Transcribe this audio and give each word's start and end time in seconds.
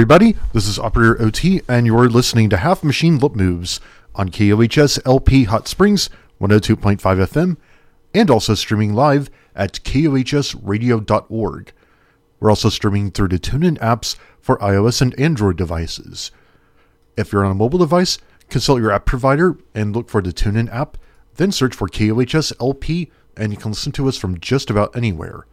everybody. 0.00 0.34
This 0.54 0.66
is 0.66 0.78
Operator 0.78 1.20
OT, 1.20 1.60
and 1.68 1.86
you're 1.86 2.08
listening 2.08 2.48
to 2.48 2.56
Half 2.56 2.82
Machine 2.82 3.18
Lip 3.18 3.36
Moves 3.36 3.80
on 4.14 4.30
KOHS 4.30 4.98
LP 5.04 5.44
Hot 5.44 5.68
Springs 5.68 6.08
102.5 6.40 6.98
FM, 6.98 7.58
and 8.14 8.30
also 8.30 8.54
streaming 8.54 8.94
live 8.94 9.28
at 9.54 9.74
KOHSradio.org. 9.74 11.72
We're 12.40 12.48
also 12.48 12.70
streaming 12.70 13.10
through 13.10 13.28
the 13.28 13.38
TuneIn 13.38 13.76
apps 13.80 14.16
for 14.40 14.56
iOS 14.60 15.02
and 15.02 15.20
Android 15.20 15.58
devices. 15.58 16.30
If 17.18 17.30
you're 17.30 17.44
on 17.44 17.50
a 17.50 17.54
mobile 17.54 17.80
device, 17.80 18.16
consult 18.48 18.80
your 18.80 18.92
app 18.92 19.04
provider 19.04 19.58
and 19.74 19.94
look 19.94 20.08
for 20.08 20.22
the 20.22 20.32
TuneIn 20.32 20.72
app, 20.72 20.96
then 21.34 21.52
search 21.52 21.74
for 21.74 21.88
KOHS 21.88 22.54
LP, 22.58 23.10
and 23.36 23.52
you 23.52 23.58
can 23.58 23.72
listen 23.72 23.92
to 23.92 24.08
us 24.08 24.16
from 24.16 24.40
just 24.40 24.70
about 24.70 24.96
anywhere. 24.96 25.46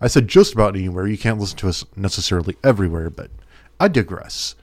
I 0.00 0.08
said 0.08 0.26
just 0.26 0.52
about 0.52 0.74
anywhere. 0.74 1.06
You 1.06 1.16
can't 1.16 1.38
listen 1.38 1.58
to 1.58 1.68
us 1.68 1.84
necessarily 1.94 2.56
everywhere, 2.64 3.08
but 3.08 3.30
I 3.80 3.88
digress. 3.88 4.54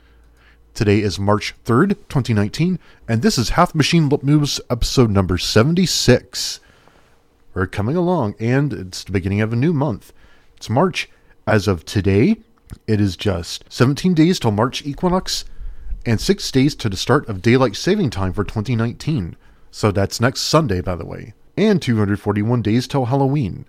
Today 0.73 1.02
is 1.02 1.19
March 1.19 1.53
3rd, 1.66 1.90
2019, 2.08 2.79
and 3.09 3.22
this 3.22 3.37
is 3.37 3.49
Half 3.49 3.75
Machine 3.75 4.08
Lip 4.08 4.23
Moves 4.23 4.61
episode 4.69 5.09
number 5.09 5.37
76. 5.37 6.61
We're 7.53 7.67
coming 7.67 7.97
along, 7.97 8.35
and 8.40 8.72
it's 8.72 9.03
the 9.03 9.11
beginning 9.11 9.41
of 9.41 9.52
a 9.52 9.58
new 9.58 9.73
month. 9.73 10.13
It's 10.55 10.69
March. 10.69 11.09
As 11.46 11.67
of 11.67 11.84
today, 11.84 12.37
it 12.87 13.02
is 13.02 13.17
just 13.17 13.66
17 13.67 14.13
days 14.13 14.40
till 14.40 14.52
March 14.52 14.85
equinox 14.85 15.43
and 16.05 16.22
6 16.22 16.49
days 16.52 16.73
to 16.75 16.87
the 16.87 16.96
start 16.96 17.28
of 17.28 17.41
daylight 17.41 17.75
saving 17.75 18.11
time 18.11 18.31
for 18.31 18.46
2019. 18.46 19.35
So 19.72 19.91
that's 19.91 20.22
next 20.22 20.41
Sunday, 20.41 20.79
by 20.79 20.96
the 20.96 21.05
way, 21.05 21.34
and 21.58 21.81
241 21.81 22.61
days 22.61 22.87
till 22.87 23.05
Halloween. 23.05 23.66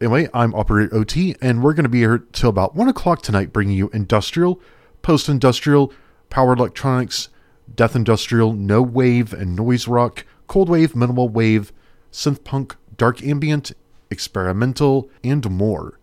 Anyway, 0.00 0.28
I'm 0.32 0.54
Operator 0.54 0.94
OT, 0.94 1.34
and 1.40 1.60
we're 1.60 1.74
going 1.74 1.82
to 1.82 1.88
be 1.88 1.98
here 1.98 2.18
till 2.32 2.50
about 2.50 2.76
1 2.76 2.88
o'clock 2.88 3.20
tonight, 3.20 3.52
bringing 3.52 3.76
you 3.76 3.88
industrial, 3.88 4.60
post 5.02 5.28
industrial, 5.28 5.92
power 6.30 6.52
electronics, 6.52 7.30
death 7.74 7.96
industrial, 7.96 8.52
no 8.52 8.80
wave 8.80 9.32
and 9.32 9.56
noise 9.56 9.88
rock, 9.88 10.24
cold 10.46 10.68
wave, 10.68 10.94
minimal 10.94 11.28
wave, 11.28 11.72
synth 12.12 12.44
punk, 12.44 12.76
dark 12.96 13.24
ambient, 13.24 13.72
experimental, 14.08 15.10
and 15.24 15.50
more. 15.50 15.98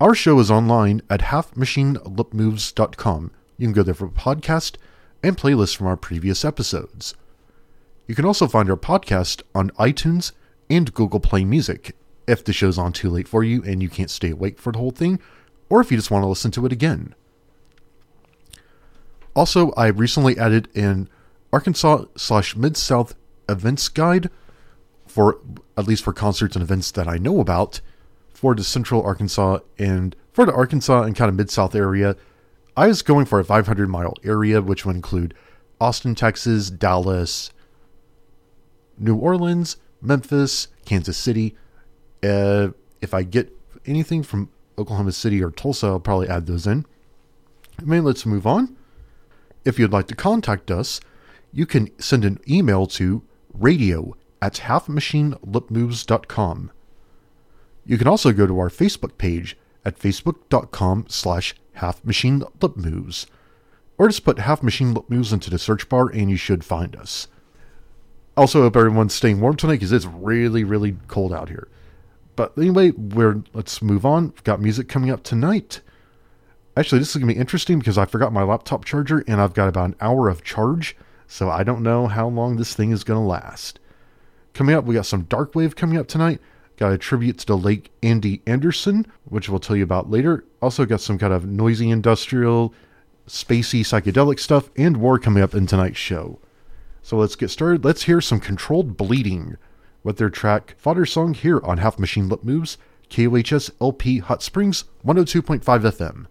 Our 0.00 0.16
show 0.16 0.40
is 0.40 0.50
online 0.50 1.00
at 1.08 1.20
halfmachinelipmoves.com. 1.20 3.30
You 3.58 3.66
can 3.66 3.72
go 3.72 3.84
there 3.84 3.94
for 3.94 4.06
a 4.06 4.10
podcast 4.10 4.74
and 5.22 5.36
playlists 5.36 5.76
from 5.76 5.86
our 5.86 5.96
previous 5.96 6.44
episodes. 6.44 7.14
You 8.08 8.16
can 8.16 8.24
also 8.24 8.48
find 8.48 8.68
our 8.68 8.76
podcast 8.76 9.42
on 9.54 9.70
iTunes 9.70 10.32
and 10.68 10.92
Google 10.92 11.20
Play 11.20 11.44
Music 11.44 11.94
if 12.30 12.44
the 12.44 12.52
show's 12.52 12.78
on 12.78 12.92
too 12.92 13.10
late 13.10 13.28
for 13.28 13.42
you 13.42 13.62
and 13.64 13.82
you 13.82 13.88
can't 13.88 14.10
stay 14.10 14.30
awake 14.30 14.58
for 14.58 14.72
the 14.72 14.78
whole 14.78 14.90
thing, 14.90 15.18
or 15.68 15.80
if 15.80 15.90
you 15.90 15.98
just 15.98 16.10
want 16.10 16.22
to 16.22 16.28
listen 16.28 16.50
to 16.52 16.64
it 16.66 16.72
again. 16.72 17.14
Also, 19.34 19.72
I 19.72 19.88
recently 19.88 20.38
added 20.38 20.68
an 20.74 21.08
Arkansas 21.52 22.04
slash 22.16 22.56
Mid 22.56 22.76
South 22.76 23.14
events 23.48 23.88
guide 23.88 24.30
for 25.06 25.38
at 25.76 25.86
least 25.86 26.04
for 26.04 26.12
concerts 26.12 26.54
and 26.54 26.62
events 26.62 26.90
that 26.92 27.08
I 27.08 27.16
know 27.16 27.40
about 27.40 27.80
for 28.32 28.54
the 28.54 28.64
Central 28.64 29.02
Arkansas 29.02 29.58
and 29.78 30.14
for 30.32 30.46
the 30.46 30.54
Arkansas 30.54 31.02
and 31.02 31.16
kind 31.16 31.28
of 31.28 31.34
Mid 31.34 31.50
South 31.50 31.74
area. 31.74 32.16
I 32.76 32.86
was 32.86 33.02
going 33.02 33.26
for 33.26 33.40
a 33.40 33.44
500 33.44 33.88
mile 33.88 34.14
area, 34.24 34.62
which 34.62 34.86
would 34.86 34.96
include 34.96 35.34
Austin, 35.80 36.14
Texas, 36.14 36.70
Dallas, 36.70 37.50
New 38.98 39.16
Orleans, 39.16 39.76
Memphis, 40.00 40.68
Kansas 40.84 41.16
City. 41.16 41.56
Uh, 42.22 42.68
if 43.00 43.14
I 43.14 43.22
get 43.22 43.56
anything 43.86 44.22
from 44.22 44.50
Oklahoma 44.78 45.12
City 45.12 45.42
or 45.42 45.50
Tulsa, 45.50 45.86
I'll 45.86 46.00
probably 46.00 46.28
add 46.28 46.46
those 46.46 46.66
in. 46.66 46.84
I 47.78 47.84
mean, 47.84 48.04
let's 48.04 48.26
move 48.26 48.46
on. 48.46 48.76
If 49.64 49.78
you'd 49.78 49.92
like 49.92 50.08
to 50.08 50.14
contact 50.14 50.70
us, 50.70 51.00
you 51.52 51.64
can 51.66 51.90
send 51.98 52.24
an 52.24 52.38
email 52.48 52.86
to 52.86 53.22
radio 53.52 54.16
at 54.40 54.54
halfmachinelipmoves.com. 54.54 56.70
You 57.84 57.98
can 57.98 58.06
also 58.06 58.32
go 58.32 58.46
to 58.46 58.58
our 58.58 58.68
Facebook 58.68 59.18
page 59.18 59.58
at 59.84 59.98
facebook.com 59.98 61.06
slash 61.08 61.54
halfmachinelipmoves. 61.78 63.26
Or 63.98 64.06
just 64.08 64.24
put 64.24 64.38
Half 64.38 64.62
Machine 64.62 64.94
Lip 64.94 65.04
Moves 65.08 65.32
into 65.32 65.50
the 65.50 65.58
search 65.58 65.88
bar 65.88 66.08
and 66.08 66.30
you 66.30 66.36
should 66.36 66.64
find 66.64 66.94
us. 66.96 67.26
Also, 68.36 68.62
hope 68.62 68.76
everyone's 68.76 69.12
staying 69.12 69.40
warm 69.40 69.56
tonight 69.56 69.74
because 69.74 69.90
it's 69.92 70.06
really, 70.06 70.62
really 70.64 70.96
cold 71.08 71.34
out 71.34 71.48
here. 71.48 71.66
But 72.40 72.56
anyway, 72.56 72.92
we're 72.92 73.42
let's 73.52 73.82
move 73.82 74.06
on. 74.06 74.28
We've 74.28 74.44
got 74.44 74.62
music 74.62 74.88
coming 74.88 75.10
up 75.10 75.22
tonight. 75.22 75.82
Actually, 76.74 77.00
this 77.00 77.10
is 77.10 77.16
gonna 77.16 77.30
be 77.30 77.38
interesting 77.38 77.78
because 77.78 77.98
I 77.98 78.06
forgot 78.06 78.32
my 78.32 78.42
laptop 78.42 78.86
charger 78.86 79.22
and 79.26 79.42
I've 79.42 79.52
got 79.52 79.68
about 79.68 79.90
an 79.90 79.96
hour 80.00 80.30
of 80.30 80.42
charge, 80.42 80.96
so 81.26 81.50
I 81.50 81.64
don't 81.64 81.82
know 81.82 82.06
how 82.06 82.28
long 82.28 82.56
this 82.56 82.72
thing 82.72 82.92
is 82.92 83.04
gonna 83.04 83.26
last. 83.26 83.78
Coming 84.54 84.74
up, 84.74 84.86
we 84.86 84.94
got 84.94 85.04
some 85.04 85.24
dark 85.24 85.54
wave 85.54 85.76
coming 85.76 85.98
up 85.98 86.08
tonight. 86.08 86.40
Got 86.78 86.94
a 86.94 86.96
tribute 86.96 87.36
to 87.40 87.46
the 87.46 87.58
late 87.58 87.90
Andy 88.02 88.40
Anderson, 88.46 89.06
which 89.26 89.50
we'll 89.50 89.60
tell 89.60 89.76
you 89.76 89.84
about 89.84 90.10
later. 90.10 90.42
Also 90.62 90.86
got 90.86 91.02
some 91.02 91.18
kind 91.18 91.34
of 91.34 91.44
noisy 91.44 91.90
industrial, 91.90 92.72
spacey 93.28 93.82
psychedelic 93.82 94.40
stuff, 94.40 94.70
and 94.78 94.96
more 94.96 95.18
coming 95.18 95.42
up 95.42 95.54
in 95.54 95.66
tonight's 95.66 95.98
show. 95.98 96.38
So 97.02 97.18
let's 97.18 97.36
get 97.36 97.50
started. 97.50 97.84
Let's 97.84 98.04
hear 98.04 98.22
some 98.22 98.40
controlled 98.40 98.96
bleeding 98.96 99.58
with 100.02 100.16
their 100.16 100.30
track 100.30 100.74
Fodder 100.78 101.06
Song 101.06 101.34
here 101.34 101.60
on 101.60 101.78
Half 101.78 101.98
Machine 101.98 102.28
Lip 102.28 102.42
Moves, 102.44 102.78
KOHS 103.10 103.70
LP 103.80 104.18
Hot 104.18 104.42
Springs, 104.42 104.84
102.5 105.04 105.60
FM. 105.60 106.26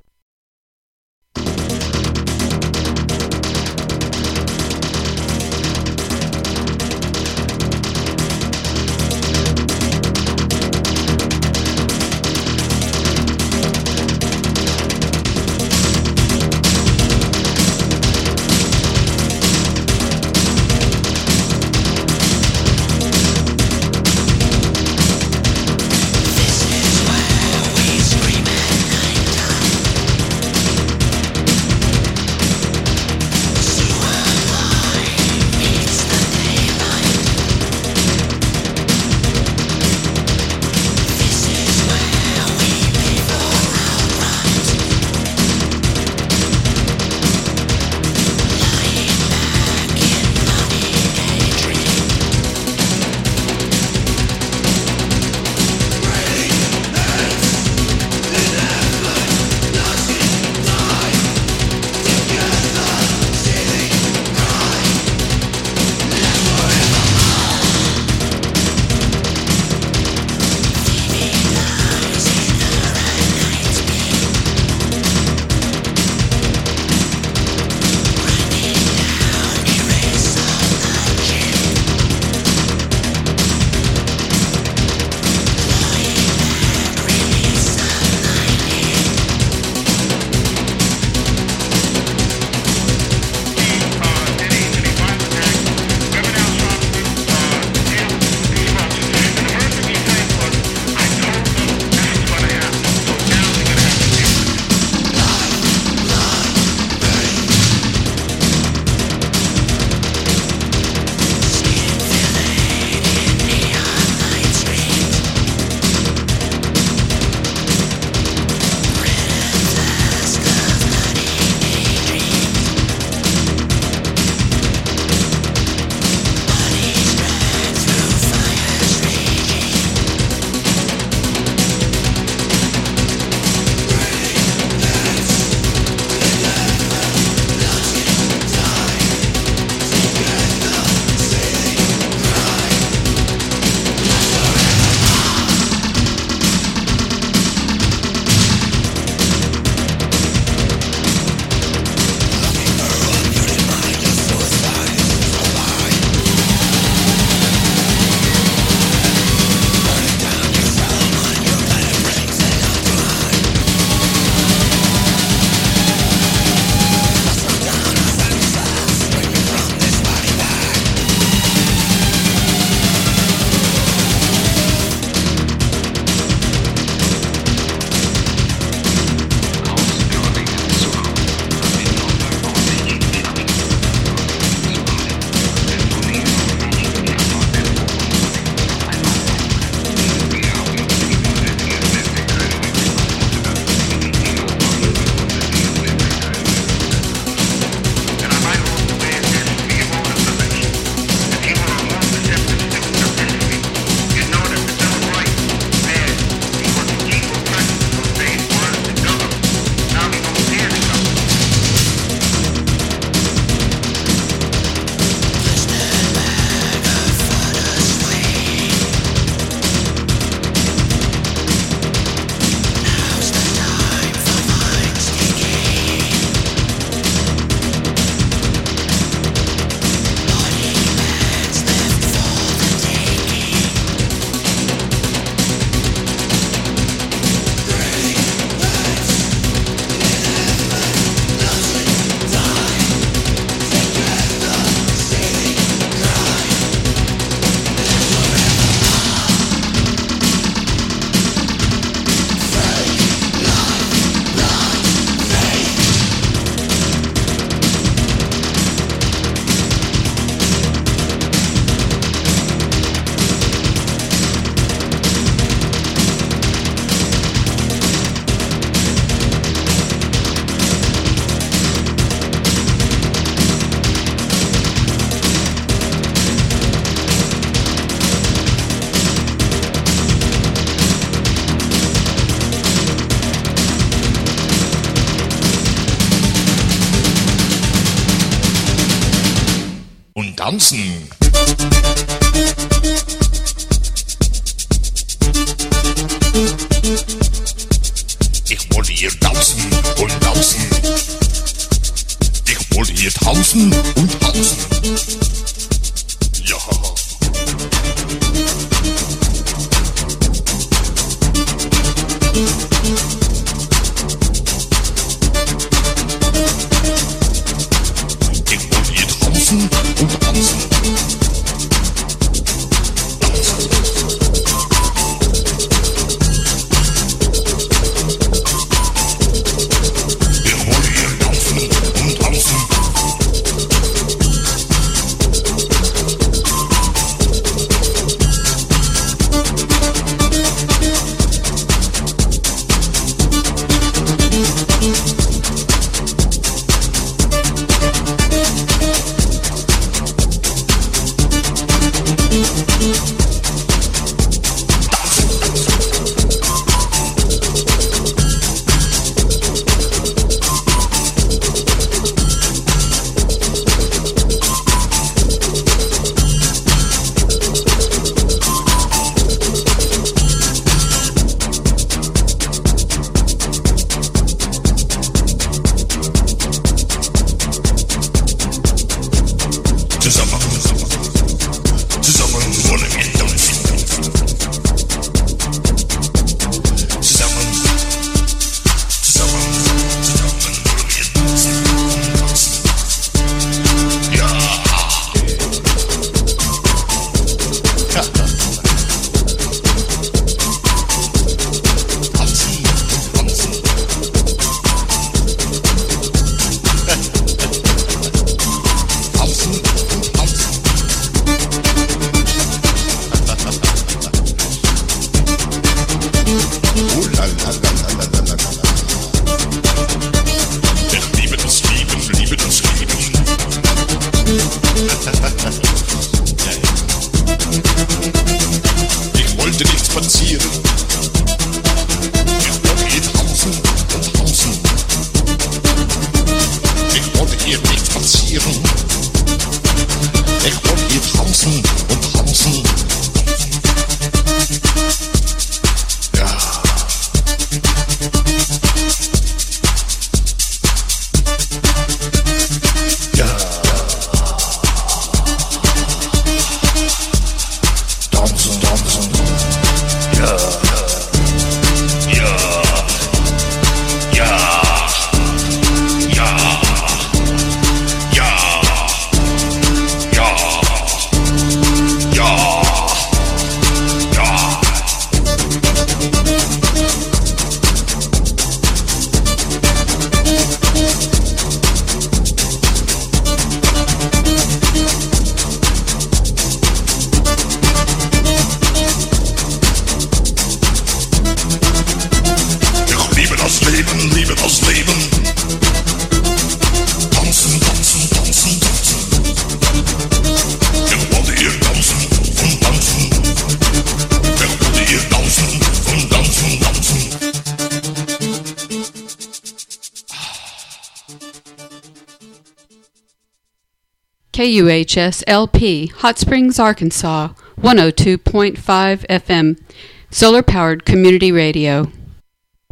KUHS 514.49 515.23
LP, 515.27 515.85
Hot 515.97 516.17
Springs, 516.17 516.57
Arkansas, 516.57 517.33
102.5 517.61 518.57
FM, 519.05 519.61
solar 520.09 520.41
powered 520.41 520.85
community 520.85 521.31
radio. 521.31 521.91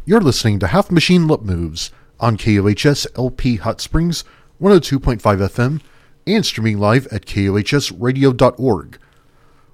You're 0.04 0.20
listening 0.20 0.58
to 0.58 0.68
Half 0.68 0.90
Machine 0.90 1.28
Lip 1.28 1.44
Moves 1.44 1.92
on 2.20 2.36
KOHS 2.36 3.06
LP 3.16 3.58
Hot 3.58 3.80
Springs 3.80 4.24
102.5 4.60 5.22
FM 5.22 5.82
and 6.26 6.44
streaming 6.44 6.80
live 6.80 7.06
at 7.12 7.28
KOHSradio.org. 7.28 9.00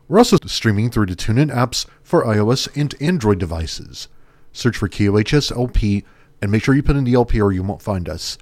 We're 0.09 0.17
also 0.17 0.37
streaming 0.45 0.89
through 0.89 1.05
the 1.05 1.15
TuneIn 1.15 1.55
apps 1.55 1.85
for 2.01 2.25
iOS 2.25 2.67
and 2.75 2.93
Android 2.99 3.39
devices. 3.39 4.09
Search 4.51 4.75
for 4.75 4.89
KOHS 4.89 5.53
LP 5.53 6.03
and 6.41 6.51
make 6.51 6.65
sure 6.65 6.75
you 6.75 6.83
put 6.83 6.97
in 6.97 7.05
the 7.05 7.13
LP 7.13 7.39
or 7.39 7.53
you 7.53 7.63
won't 7.63 7.81
find 7.81 8.09
us. 8.09 8.37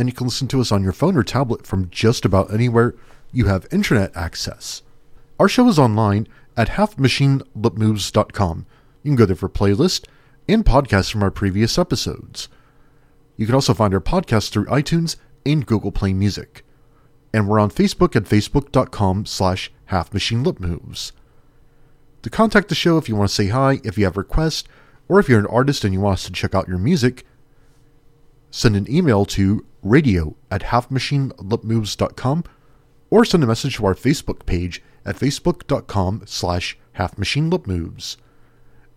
And 0.00 0.08
you 0.08 0.14
can 0.14 0.26
listen 0.28 0.48
to 0.48 0.62
us 0.62 0.72
on 0.72 0.82
your 0.82 0.94
phone 0.94 1.14
or 1.14 1.22
tablet 1.22 1.66
from 1.66 1.90
just 1.90 2.24
about 2.24 2.50
anywhere 2.50 2.94
you 3.32 3.48
have 3.48 3.66
internet 3.70 4.16
access. 4.16 4.80
Our 5.38 5.46
show 5.46 5.68
is 5.68 5.78
online 5.78 6.26
at 6.56 6.70
halfmachinelipmoves.com. 6.70 8.66
You 9.02 9.10
can 9.10 9.16
go 9.16 9.26
there 9.26 9.36
for 9.36 9.50
playlist 9.50 10.06
and 10.48 10.64
podcasts 10.64 11.12
from 11.12 11.22
our 11.22 11.30
previous 11.30 11.78
episodes. 11.78 12.48
You 13.36 13.44
can 13.44 13.54
also 13.54 13.74
find 13.74 13.92
our 13.92 14.00
podcast 14.00 14.48
through 14.48 14.64
iTunes 14.68 15.16
and 15.44 15.66
Google 15.66 15.92
Play 15.92 16.14
Music. 16.14 16.64
And 17.34 17.46
we're 17.46 17.60
on 17.60 17.70
Facebook 17.70 18.16
at 18.16 18.22
facebook.com 18.22 19.26
slash 19.26 19.70
halfmachinelipmoves. 19.90 21.12
To 22.22 22.30
contact 22.30 22.70
the 22.70 22.74
show 22.74 22.96
if 22.96 23.06
you 23.06 23.16
want 23.16 23.28
to 23.28 23.34
say 23.34 23.48
hi, 23.48 23.80
if 23.84 23.98
you 23.98 24.04
have 24.06 24.16
requests, 24.16 24.66
or 25.08 25.20
if 25.20 25.28
you're 25.28 25.40
an 25.40 25.46
artist 25.48 25.84
and 25.84 25.92
you 25.92 26.00
want 26.00 26.14
us 26.14 26.24
to 26.24 26.32
check 26.32 26.54
out 26.54 26.68
your 26.68 26.78
music, 26.78 27.26
send 28.50 28.76
an 28.76 28.90
email 28.90 29.26
to 29.26 29.66
radio 29.82 30.36
at 30.50 30.62
halfmachinelipmoves.com 30.62 32.44
or 33.10 33.24
send 33.24 33.42
a 33.42 33.46
message 33.46 33.76
to 33.76 33.86
our 33.86 33.94
Facebook 33.94 34.46
page 34.46 34.82
at 35.04 35.16
facebook.com 35.16 36.22
slash 36.26 36.78
halfmachinelipmoves. 36.96 38.16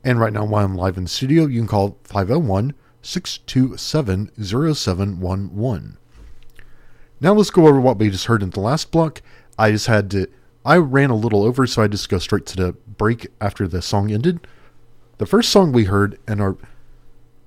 And 0.03 0.19
right 0.19 0.33
now, 0.33 0.45
while 0.45 0.65
I'm 0.65 0.75
live 0.75 0.97
in 0.97 1.07
studio, 1.07 1.45
you 1.45 1.61
can 1.61 1.67
call 1.67 1.97
501 2.03 2.73
627 3.01 4.31
0711. 4.37 5.97
Now 7.21 7.33
let's 7.33 7.49
go 7.49 7.67
over 7.67 7.79
what 7.79 7.97
we 7.97 8.09
just 8.09 8.25
heard 8.25 8.43
in 8.43 8.49
the 8.49 8.59
last 8.59 8.91
block. 8.91 9.21
I 9.57 9.71
just 9.71 9.87
had 9.87 10.11
to. 10.11 10.27
I 10.65 10.77
ran 10.77 11.09
a 11.09 11.15
little 11.15 11.43
over, 11.43 11.65
so 11.67 11.81
I 11.81 11.87
just 11.87 12.09
go 12.09 12.17
straight 12.19 12.45
to 12.47 12.55
the 12.55 12.73
break 12.73 13.27
after 13.39 13.67
the 13.67 13.81
song 13.81 14.11
ended. 14.11 14.45
The 15.17 15.25
first 15.25 15.49
song 15.49 15.71
we 15.71 15.85
heard, 15.85 16.19
and 16.27 16.41
our 16.41 16.57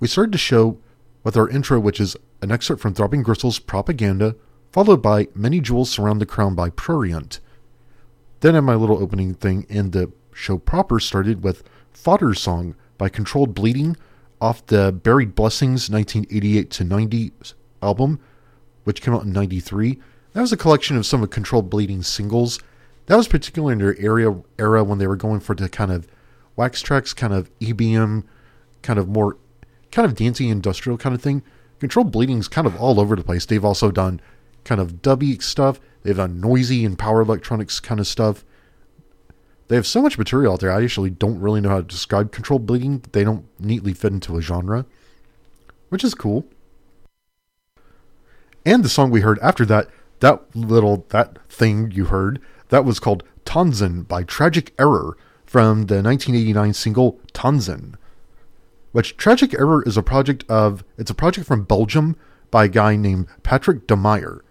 we 0.00 0.08
started 0.08 0.32
to 0.32 0.38
show 0.38 0.78
with 1.24 1.36
our 1.36 1.48
intro, 1.48 1.80
which 1.80 2.00
is 2.00 2.16
an 2.42 2.52
excerpt 2.52 2.80
from 2.82 2.94
Throbbing 2.94 3.22
Gristle's 3.22 3.58
Propaganda, 3.58 4.36
followed 4.72 5.02
by 5.02 5.28
Many 5.34 5.60
Jewels 5.60 5.90
Surround 5.90 6.20
the 6.20 6.26
Crown 6.26 6.54
by 6.54 6.70
Prurient. 6.70 7.40
Then, 8.40 8.54
in 8.54 8.64
my 8.64 8.74
little 8.74 9.02
opening 9.02 9.34
thing, 9.34 9.66
and 9.68 9.92
the 9.92 10.12
show 10.32 10.58
proper 10.58 11.00
started 11.00 11.42
with 11.42 11.64
Fodder's 11.90 12.40
Song 12.40 12.74
by 12.98 13.08
Controlled 13.08 13.54
Bleeding 13.54 13.96
off 14.40 14.66
the 14.66 14.92
Buried 14.92 15.34
Blessings 15.34 15.88
1988 15.88 16.70
to 16.72 16.84
90 16.84 17.32
album, 17.82 18.20
which 18.84 19.00
came 19.00 19.14
out 19.14 19.24
in 19.24 19.32
93. 19.32 19.98
That 20.32 20.42
was 20.42 20.52
a 20.52 20.56
collection 20.56 20.96
of 20.96 21.06
some 21.06 21.22
of 21.22 21.30
Controlled 21.30 21.70
Bleeding's 21.70 22.06
singles. 22.06 22.60
That 23.06 23.16
was 23.16 23.28
particularly 23.28 23.72
in 23.72 23.78
their 23.78 23.98
area 23.98 24.34
era 24.58 24.84
when 24.84 24.98
they 24.98 25.06
were 25.06 25.16
going 25.16 25.40
for 25.40 25.54
the 25.54 25.68
kind 25.68 25.90
of 25.90 26.06
Wax 26.56 26.82
Trax, 26.82 27.16
kind 27.16 27.32
of 27.32 27.50
EBM, 27.60 28.24
kind 28.82 28.98
of 28.98 29.08
more, 29.08 29.38
kind 29.90 30.04
of 30.04 30.14
dancing 30.14 30.48
industrial 30.48 30.98
kind 30.98 31.14
of 31.14 31.22
thing. 31.22 31.42
Controlled 31.78 32.12
Bleeding's 32.12 32.48
kind 32.48 32.66
of 32.66 32.80
all 32.80 32.98
over 32.98 33.16
the 33.16 33.24
place. 33.24 33.46
They've 33.46 33.64
also 33.64 33.90
done 33.90 34.20
kind 34.64 34.80
of 34.80 35.02
dubby 35.02 35.42
stuff. 35.42 35.80
They've 36.02 36.16
done 36.16 36.40
noisy 36.40 36.84
and 36.84 36.98
power 36.98 37.20
electronics 37.20 37.80
kind 37.80 38.00
of 38.00 38.06
stuff. 38.06 38.44
They 39.68 39.76
have 39.76 39.86
so 39.86 40.00
much 40.00 40.18
material 40.18 40.54
out 40.54 40.60
there. 40.60 40.72
I 40.72 40.82
actually 40.82 41.10
don't 41.10 41.40
really 41.40 41.60
know 41.60 41.70
how 41.70 41.78
to 41.78 41.82
describe 41.82 42.32
controlled 42.32 42.66
bleeding. 42.66 43.02
They 43.12 43.24
don't 43.24 43.46
neatly 43.58 43.94
fit 43.94 44.12
into 44.12 44.36
a 44.36 44.42
genre, 44.42 44.86
which 45.88 46.04
is 46.04 46.14
cool. 46.14 46.46
And 48.64 48.84
the 48.84 48.88
song 48.88 49.10
we 49.10 49.20
heard 49.20 49.38
after 49.40 49.64
that, 49.66 49.88
that 50.20 50.44
little 50.54 51.06
that 51.10 51.38
thing 51.48 51.90
you 51.90 52.06
heard, 52.06 52.40
that 52.68 52.84
was 52.84 53.00
called 53.00 53.22
Tanzen 53.44 54.06
by 54.06 54.22
Tragic 54.22 54.72
Error 54.78 55.16
from 55.44 55.86
the 55.86 56.02
1989 56.02 56.72
single 56.72 57.20
Tanzen. 57.32 57.94
Which 58.96 59.18
Tragic 59.18 59.52
Error 59.52 59.82
is 59.82 59.98
a 59.98 60.02
project 60.02 60.42
of 60.48 60.82
it's 60.96 61.10
a 61.10 61.14
project 61.14 61.46
from 61.46 61.64
Belgium 61.64 62.16
by 62.50 62.64
a 62.64 62.68
guy 62.68 62.96
named 62.96 63.26
Patrick 63.42 63.86
de 63.86 63.94
Meyer. 63.94 64.42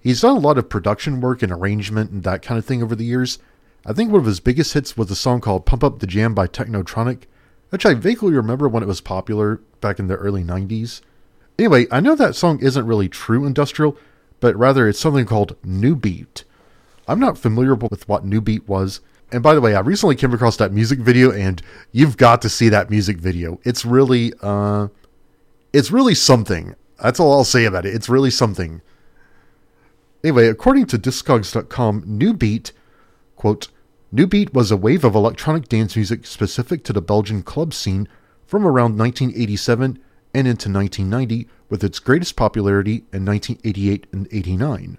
He's 0.00 0.22
done 0.22 0.38
a 0.38 0.40
lot 0.40 0.56
of 0.56 0.70
production 0.70 1.20
work 1.20 1.42
and 1.42 1.52
arrangement 1.52 2.10
and 2.10 2.22
that 2.22 2.40
kind 2.40 2.56
of 2.56 2.64
thing 2.64 2.82
over 2.82 2.96
the 2.96 3.04
years. 3.04 3.38
I 3.84 3.92
think 3.92 4.10
one 4.10 4.22
of 4.22 4.26
his 4.26 4.40
biggest 4.40 4.72
hits 4.72 4.96
was 4.96 5.10
a 5.10 5.14
song 5.14 5.42
called 5.42 5.66
Pump 5.66 5.84
Up 5.84 5.98
the 5.98 6.06
Jam 6.06 6.32
by 6.32 6.46
Technotronic, 6.46 7.24
which 7.68 7.84
I 7.84 7.92
vaguely 7.92 8.32
remember 8.32 8.70
when 8.70 8.82
it 8.82 8.86
was 8.86 9.02
popular 9.02 9.60
back 9.82 9.98
in 9.98 10.06
the 10.06 10.16
early 10.16 10.42
90s. 10.42 11.02
Anyway, 11.58 11.86
I 11.90 12.00
know 12.00 12.14
that 12.14 12.34
song 12.34 12.60
isn't 12.60 12.86
really 12.86 13.10
true 13.10 13.44
industrial, 13.44 13.98
but 14.40 14.56
rather 14.56 14.88
it's 14.88 14.98
something 14.98 15.26
called 15.26 15.58
New 15.62 15.94
Beat. 15.94 16.44
I'm 17.06 17.20
not 17.20 17.36
familiar 17.36 17.74
with 17.74 18.08
what 18.08 18.24
New 18.24 18.40
Beat 18.40 18.66
was. 18.66 19.02
And 19.34 19.42
by 19.42 19.56
the 19.56 19.60
way, 19.60 19.74
I 19.74 19.80
recently 19.80 20.14
came 20.14 20.32
across 20.32 20.58
that 20.58 20.72
music 20.72 21.00
video 21.00 21.32
and 21.32 21.60
you've 21.90 22.16
got 22.16 22.40
to 22.42 22.48
see 22.48 22.68
that 22.68 22.88
music 22.88 23.16
video. 23.16 23.58
It's 23.64 23.84
really 23.84 24.32
uh 24.40 24.86
it's 25.72 25.90
really 25.90 26.14
something. 26.14 26.76
That's 27.02 27.18
all 27.18 27.32
I'll 27.32 27.42
say 27.42 27.64
about 27.64 27.84
it. 27.84 27.96
It's 27.96 28.08
really 28.08 28.30
something. 28.30 28.80
Anyway, 30.22 30.46
according 30.46 30.86
to 30.86 30.98
Discogs.com, 30.98 32.04
New 32.06 32.32
Beat, 32.32 32.70
quote, 33.34 33.66
New 34.12 34.28
Beat 34.28 34.54
was 34.54 34.70
a 34.70 34.76
wave 34.76 35.02
of 35.02 35.16
electronic 35.16 35.66
dance 35.66 35.96
music 35.96 36.26
specific 36.26 36.84
to 36.84 36.92
the 36.92 37.02
Belgian 37.02 37.42
club 37.42 37.74
scene 37.74 38.06
from 38.46 38.64
around 38.64 38.96
1987 38.96 39.98
and 40.32 40.46
into 40.46 40.70
1990, 40.70 41.48
with 41.68 41.82
its 41.82 41.98
greatest 41.98 42.36
popularity 42.36 43.04
in 43.12 43.24
1988 43.24 44.06
and 44.12 44.28
89. 44.30 44.98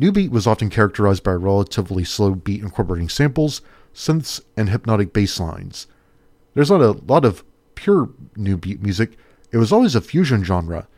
New 0.00 0.12
Beat 0.12 0.30
was 0.30 0.46
often 0.46 0.70
characterized 0.70 1.22
by 1.22 1.32
a 1.32 1.36
relatively 1.36 2.04
slow 2.04 2.34
beat 2.34 2.62
incorporating 2.62 3.10
samples, 3.10 3.60
synths, 3.94 4.40
and 4.56 4.70
hypnotic 4.70 5.12
bass 5.12 5.38
lines. 5.38 5.86
There's 6.54 6.70
not 6.70 6.80
a 6.80 6.92
lot 6.92 7.26
of 7.26 7.44
pure 7.74 8.08
new 8.34 8.56
beat 8.56 8.82
music, 8.82 9.18
it 9.52 9.58
was 9.58 9.72
always 9.72 9.94
a 9.94 10.00
fusion 10.00 10.42
genre, 10.42 10.88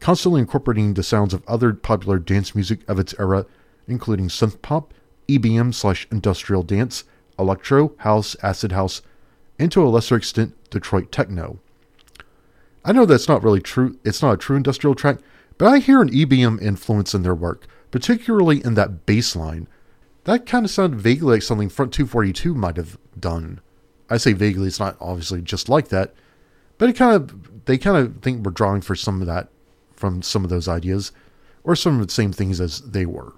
constantly 0.00 0.40
incorporating 0.40 0.94
the 0.94 1.04
sounds 1.04 1.32
of 1.32 1.46
other 1.46 1.72
popular 1.72 2.18
dance 2.18 2.52
music 2.56 2.80
of 2.88 2.98
its 2.98 3.14
era, 3.16 3.46
including 3.86 4.26
synth 4.26 4.60
pop, 4.60 4.92
EBM 5.28 5.72
slash 5.72 6.08
industrial 6.10 6.64
dance, 6.64 7.04
electro, 7.38 7.92
house, 7.98 8.34
acid 8.42 8.72
house, 8.72 9.02
and 9.60 9.70
to 9.70 9.84
a 9.84 9.86
lesser 9.86 10.16
extent, 10.16 10.56
Detroit 10.68 11.12
techno. 11.12 11.60
I 12.84 12.90
know 12.90 13.06
that's 13.06 13.28
not 13.28 13.44
really 13.44 13.60
true, 13.60 14.00
it's 14.04 14.20
not 14.20 14.34
a 14.34 14.36
true 14.36 14.56
industrial 14.56 14.96
track, 14.96 15.18
but 15.58 15.68
I 15.68 15.78
hear 15.78 16.02
an 16.02 16.10
EBM 16.10 16.60
influence 16.60 17.14
in 17.14 17.22
their 17.22 17.36
work, 17.36 17.68
particularly 17.90 18.64
in 18.64 18.74
that 18.74 19.06
bass 19.06 19.34
line. 19.36 19.68
That 20.24 20.46
kind 20.46 20.64
of 20.64 20.70
sounded 20.70 21.00
vaguely 21.00 21.36
like 21.36 21.42
something 21.42 21.68
Front 21.68 21.92
242 21.92 22.54
might 22.54 22.76
have 22.76 22.98
done. 23.18 23.60
I 24.10 24.16
say 24.16 24.32
vaguely, 24.32 24.68
it's 24.68 24.80
not 24.80 24.96
obviously 25.00 25.42
just 25.42 25.68
like 25.68 25.88
that, 25.88 26.14
but 26.76 26.88
it 26.88 26.94
kind 26.94 27.14
of, 27.14 27.64
they 27.66 27.78
kind 27.78 27.96
of 27.96 28.22
think 28.22 28.44
we're 28.44 28.52
drawing 28.52 28.80
for 28.80 28.94
some 28.94 29.20
of 29.20 29.26
that 29.26 29.48
from 29.98 30.22
some 30.22 30.44
of 30.44 30.50
those 30.50 30.68
ideas, 30.68 31.12
or 31.64 31.74
some 31.74 32.00
of 32.00 32.06
the 32.06 32.12
same 32.12 32.32
things 32.32 32.60
as 32.60 32.80
they 32.82 33.04
were. 33.04 33.34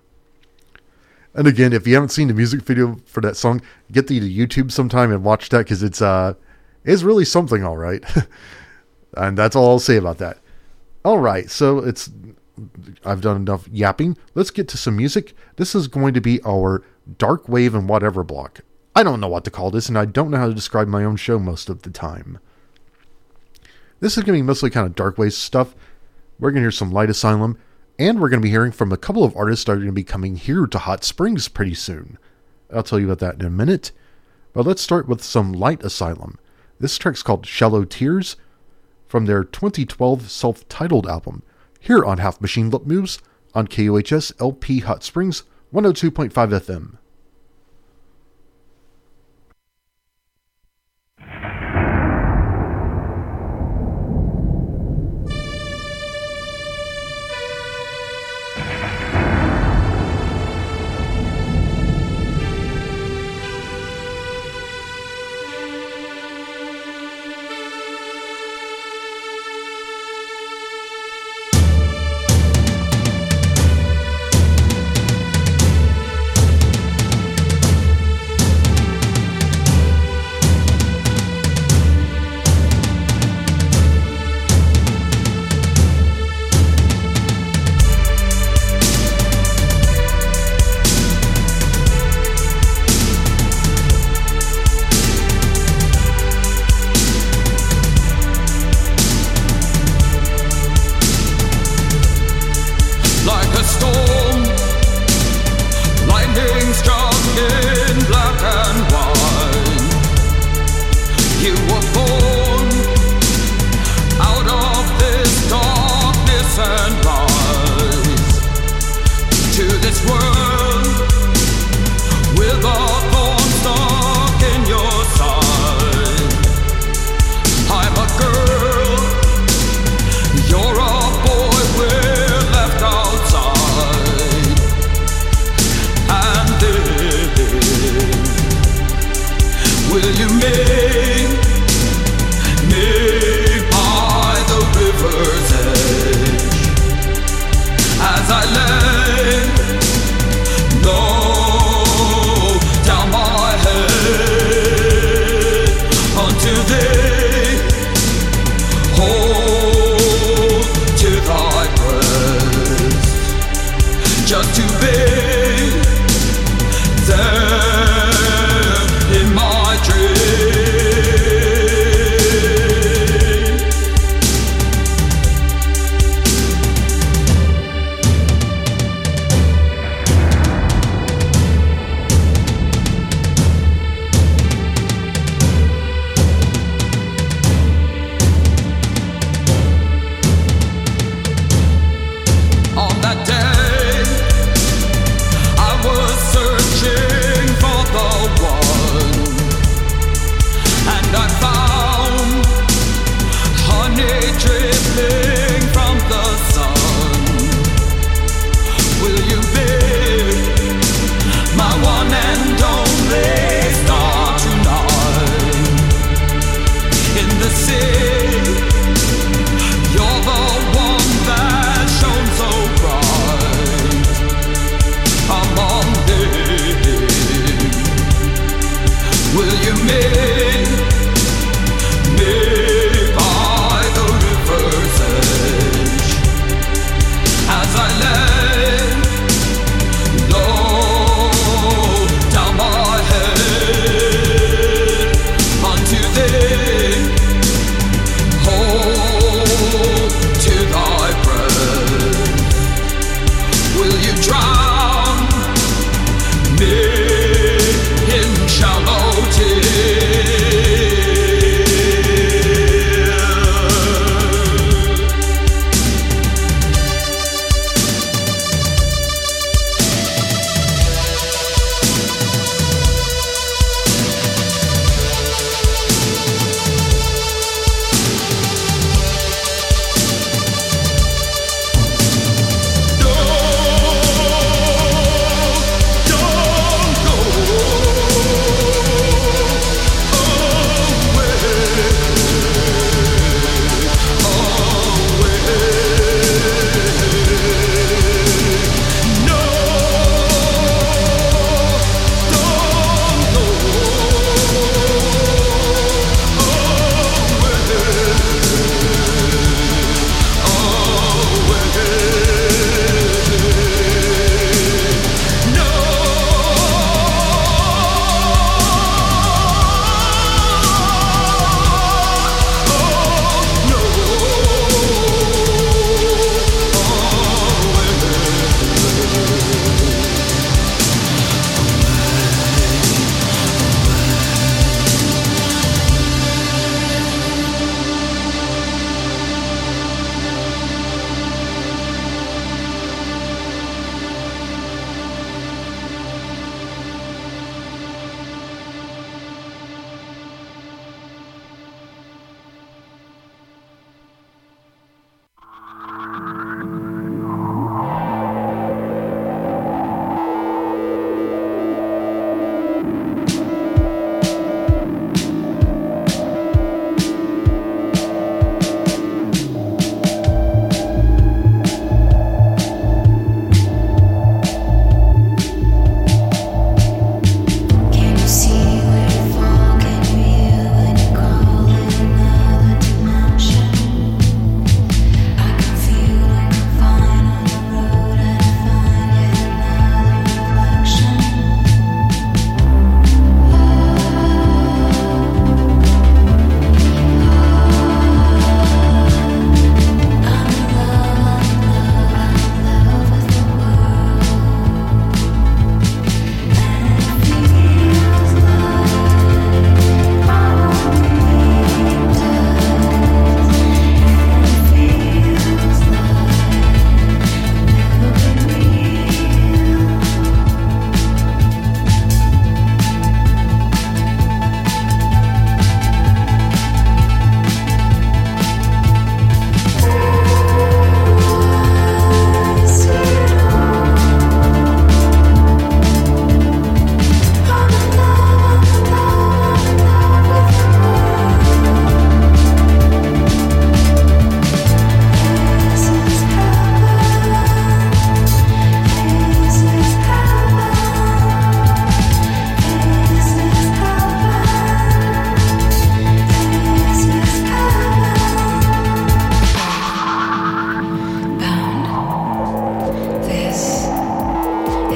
And 1.35 1.47
again, 1.47 1.73
if 1.73 1.87
you 1.87 1.95
haven't 1.95 2.11
seen 2.11 2.29
the 2.29 2.35
music 2.35 2.63
video 2.63 3.01
for 3.07 3.21
that 3.23 3.37
song, 3.37 3.63
get 3.91 4.09
the 4.09 4.21
YouTube 4.21 4.71
sometime 4.71 5.13
and 5.13 5.25
watch 5.25 5.49
that 5.51 5.59
because 5.59 5.83
it's 5.83 6.03
uh, 6.03 6.35
it's 6.85 7.03
really 7.03 7.25
something, 7.25 7.65
all 7.65 7.77
right. 7.77 8.05
and 9.17 9.39
that's 9.39 9.57
all 9.57 9.71
I'll 9.71 9.79
say 9.79 9.97
about 9.97 10.19
that. 10.19 10.39
All 11.05 11.19
right, 11.19 11.51
so 11.51 11.79
it's 11.79 12.11
I've 13.05 13.21
done 13.21 13.37
enough 13.37 13.69
yapping. 13.71 14.17
Let's 14.35 14.51
get 14.51 14.69
to 14.69 14.77
some 14.77 14.97
music. 14.97 15.35
This 15.57 15.75
is 15.75 15.89
going 15.89 16.15
to 16.15 16.21
be 16.21 16.41
our 16.45 16.83
dark 17.19 17.49
wave 17.49 17.75
and 17.75 17.89
whatever 17.89 18.23
block. 18.23 18.61
I 18.95 19.03
don't 19.03 19.21
know 19.21 19.29
what 19.29 19.45
to 19.45 19.51
call 19.51 19.71
this, 19.71 19.89
and 19.89 19.97
I 19.97 20.05
don't 20.05 20.31
know 20.31 20.39
how 20.39 20.49
to 20.49 20.55
describe 20.55 20.89
my 20.89 21.05
own 21.05 21.17
show 21.17 21.39
most 21.39 21.69
of 21.69 21.83
the 21.83 21.91
time. 21.91 22.39
This 24.01 24.17
is 24.17 24.25
going 24.25 24.39
to 24.39 24.43
be 24.43 24.47
mostly 24.47 24.71
kind 24.71 24.87
of 24.87 24.95
dark 24.95 25.19
wave 25.19 25.33
stuff. 25.33 25.75
We're 26.39 26.51
going 26.51 26.63
to 26.63 26.65
hear 26.65 26.71
some 26.71 26.91
Light 26.91 27.11
Asylum, 27.11 27.59
and 27.99 28.21
we're 28.21 28.31
going 28.31 28.41
to 28.41 28.47
be 28.47 28.51
hearing 28.51 28.73
from 28.73 28.93
a 28.93 28.97
couple 28.97 29.25
of 29.25 29.37
artists 29.37 29.65
that 29.65 29.73
are 29.73 29.77
going 29.77 29.87
to 29.89 29.93
be 29.93 30.05
coming 30.05 30.37
here 30.37 30.67
to 30.67 30.79
Hot 30.79 31.05
Springs 31.05 31.49
pretty 31.49 31.75
soon. 31.75 32.19
I'll 32.73 32.83
tell 32.83 32.99
you 32.99 33.11
about 33.11 33.19
that 33.19 33.41
in 33.41 33.47
a 33.47 33.51
minute. 33.51 33.93
But 34.53 34.67
let's 34.67 34.83
start 34.83 35.07
with 35.07 35.23
some 35.23 35.53
Light 35.53 35.83
Asylum. 35.83 36.39
This 36.79 36.99
track's 36.99 37.23
called 37.23 37.47
Shallow 37.47 37.85
Tears 37.85 38.37
from 39.07 39.27
their 39.27 39.45
2012 39.45 40.31
self 40.31 40.67
titled 40.69 41.07
album, 41.07 41.43
here 41.81 42.05
on 42.05 42.19
Half 42.19 42.41
Machine 42.41 42.71
Lip 42.71 42.87
Moves 42.87 43.19
on 43.55 43.67
KUHS 43.67 44.33
LP 44.39 44.81
Hot 44.81 45.03
Springs 45.03 45.43
102.5 45.75 46.31
FM. 46.31 47.00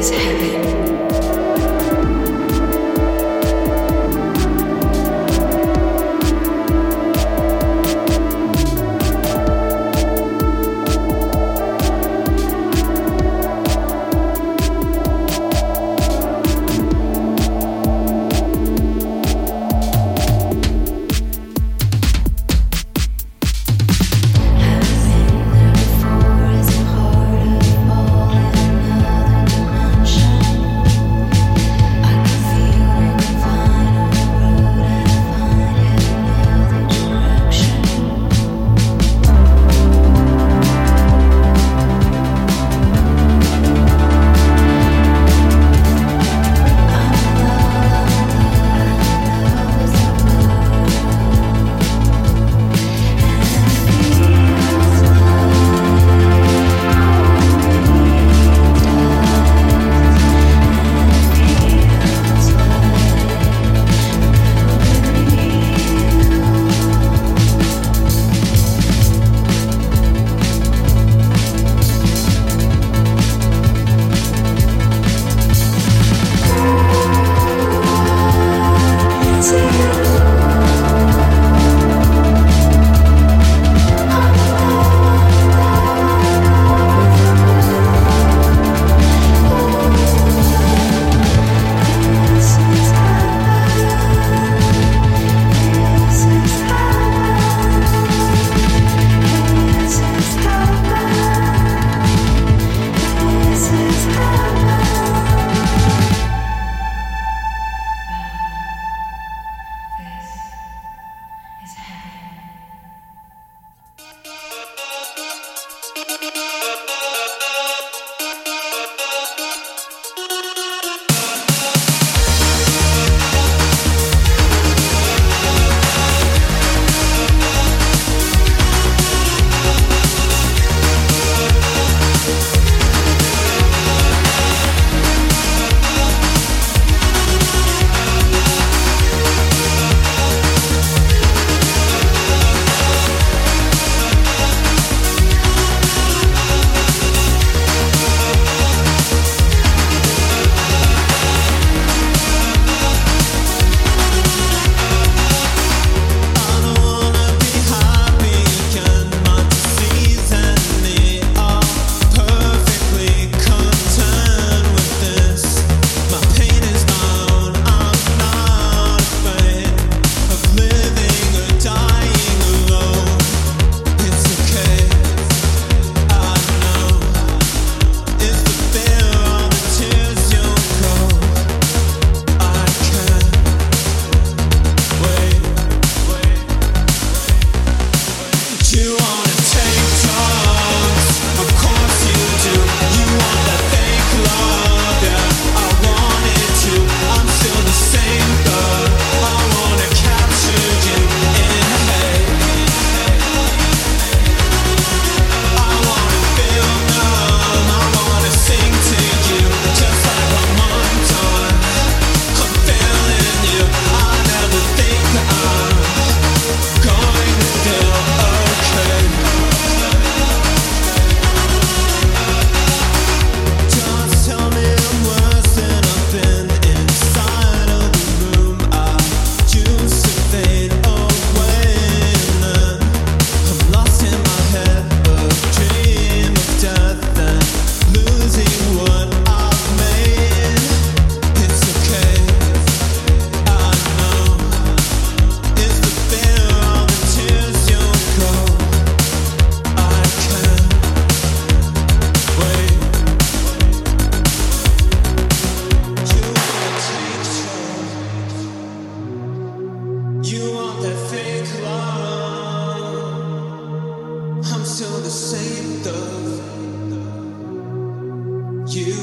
is 0.05 0.11
heavy. 0.11 0.64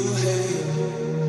Same 0.04 1.21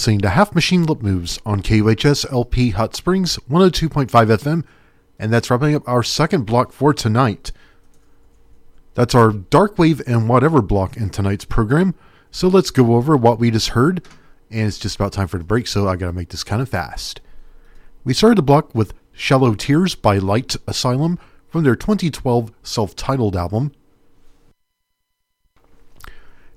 listening 0.00 0.18
to 0.18 0.30
Half 0.30 0.54
Machine 0.54 0.84
Lip 0.84 1.02
Moves 1.02 1.38
on 1.44 1.60
KUHS 1.60 2.24
LP 2.32 2.70
Hot 2.70 2.96
Springs 2.96 3.36
102.5 3.50 4.08
FM, 4.08 4.64
and 5.18 5.30
that's 5.30 5.50
wrapping 5.50 5.74
up 5.74 5.86
our 5.86 6.02
second 6.02 6.46
block 6.46 6.72
for 6.72 6.94
tonight. 6.94 7.52
That's 8.94 9.14
our 9.14 9.30
Dark 9.30 9.78
Wave 9.78 10.00
and 10.06 10.26
Whatever 10.26 10.62
block 10.62 10.96
in 10.96 11.10
tonight's 11.10 11.44
program. 11.44 11.94
So 12.30 12.48
let's 12.48 12.70
go 12.70 12.94
over 12.94 13.14
what 13.14 13.38
we 13.38 13.50
just 13.50 13.68
heard, 13.68 14.08
and 14.50 14.66
it's 14.68 14.78
just 14.78 14.96
about 14.96 15.12
time 15.12 15.28
for 15.28 15.36
the 15.36 15.44
break, 15.44 15.66
so 15.66 15.86
I 15.86 15.96
gotta 15.96 16.14
make 16.14 16.30
this 16.30 16.44
kind 16.44 16.62
of 16.62 16.70
fast. 16.70 17.20
We 18.02 18.14
started 18.14 18.38
the 18.38 18.42
block 18.42 18.74
with 18.74 18.94
Shallow 19.12 19.54
Tears 19.54 19.94
by 19.96 20.16
Light 20.16 20.56
Asylum 20.66 21.18
from 21.46 21.62
their 21.62 21.76
2012 21.76 22.50
self 22.62 22.96
titled 22.96 23.36
album. 23.36 23.72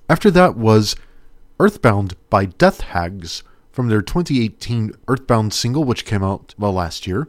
After 0.07 0.31
that 0.31 0.55
was 0.55 0.95
Earthbound 1.59 2.15
by 2.29 2.45
Death 2.45 2.81
Hags 2.81 3.43
from 3.71 3.89
their 3.89 4.01
2018 4.01 4.93
Earthbound 5.07 5.53
single, 5.53 5.83
which 5.83 6.05
came 6.05 6.23
out, 6.23 6.53
well, 6.57 6.73
last 6.73 7.07
year. 7.07 7.27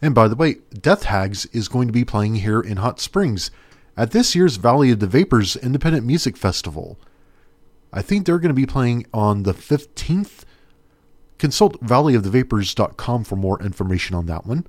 And 0.00 0.14
by 0.14 0.28
the 0.28 0.36
way, 0.36 0.56
Death 0.72 1.04
Hags 1.04 1.46
is 1.46 1.68
going 1.68 1.88
to 1.88 1.92
be 1.92 2.04
playing 2.04 2.36
here 2.36 2.60
in 2.60 2.76
Hot 2.78 3.00
Springs 3.00 3.50
at 3.96 4.10
this 4.10 4.34
year's 4.34 4.56
Valley 4.56 4.90
of 4.90 5.00
the 5.00 5.06
Vapors 5.06 5.56
Independent 5.56 6.04
Music 6.04 6.36
Festival. 6.36 6.98
I 7.92 8.02
think 8.02 8.26
they're 8.26 8.38
going 8.38 8.48
to 8.48 8.54
be 8.54 8.66
playing 8.66 9.06
on 9.14 9.44
the 9.44 9.54
15th. 9.54 10.42
Consult 11.38 11.80
valleyofthevapors.com 11.80 13.24
for 13.24 13.36
more 13.36 13.60
information 13.62 14.14
on 14.14 14.26
that 14.26 14.46
one. 14.46 14.66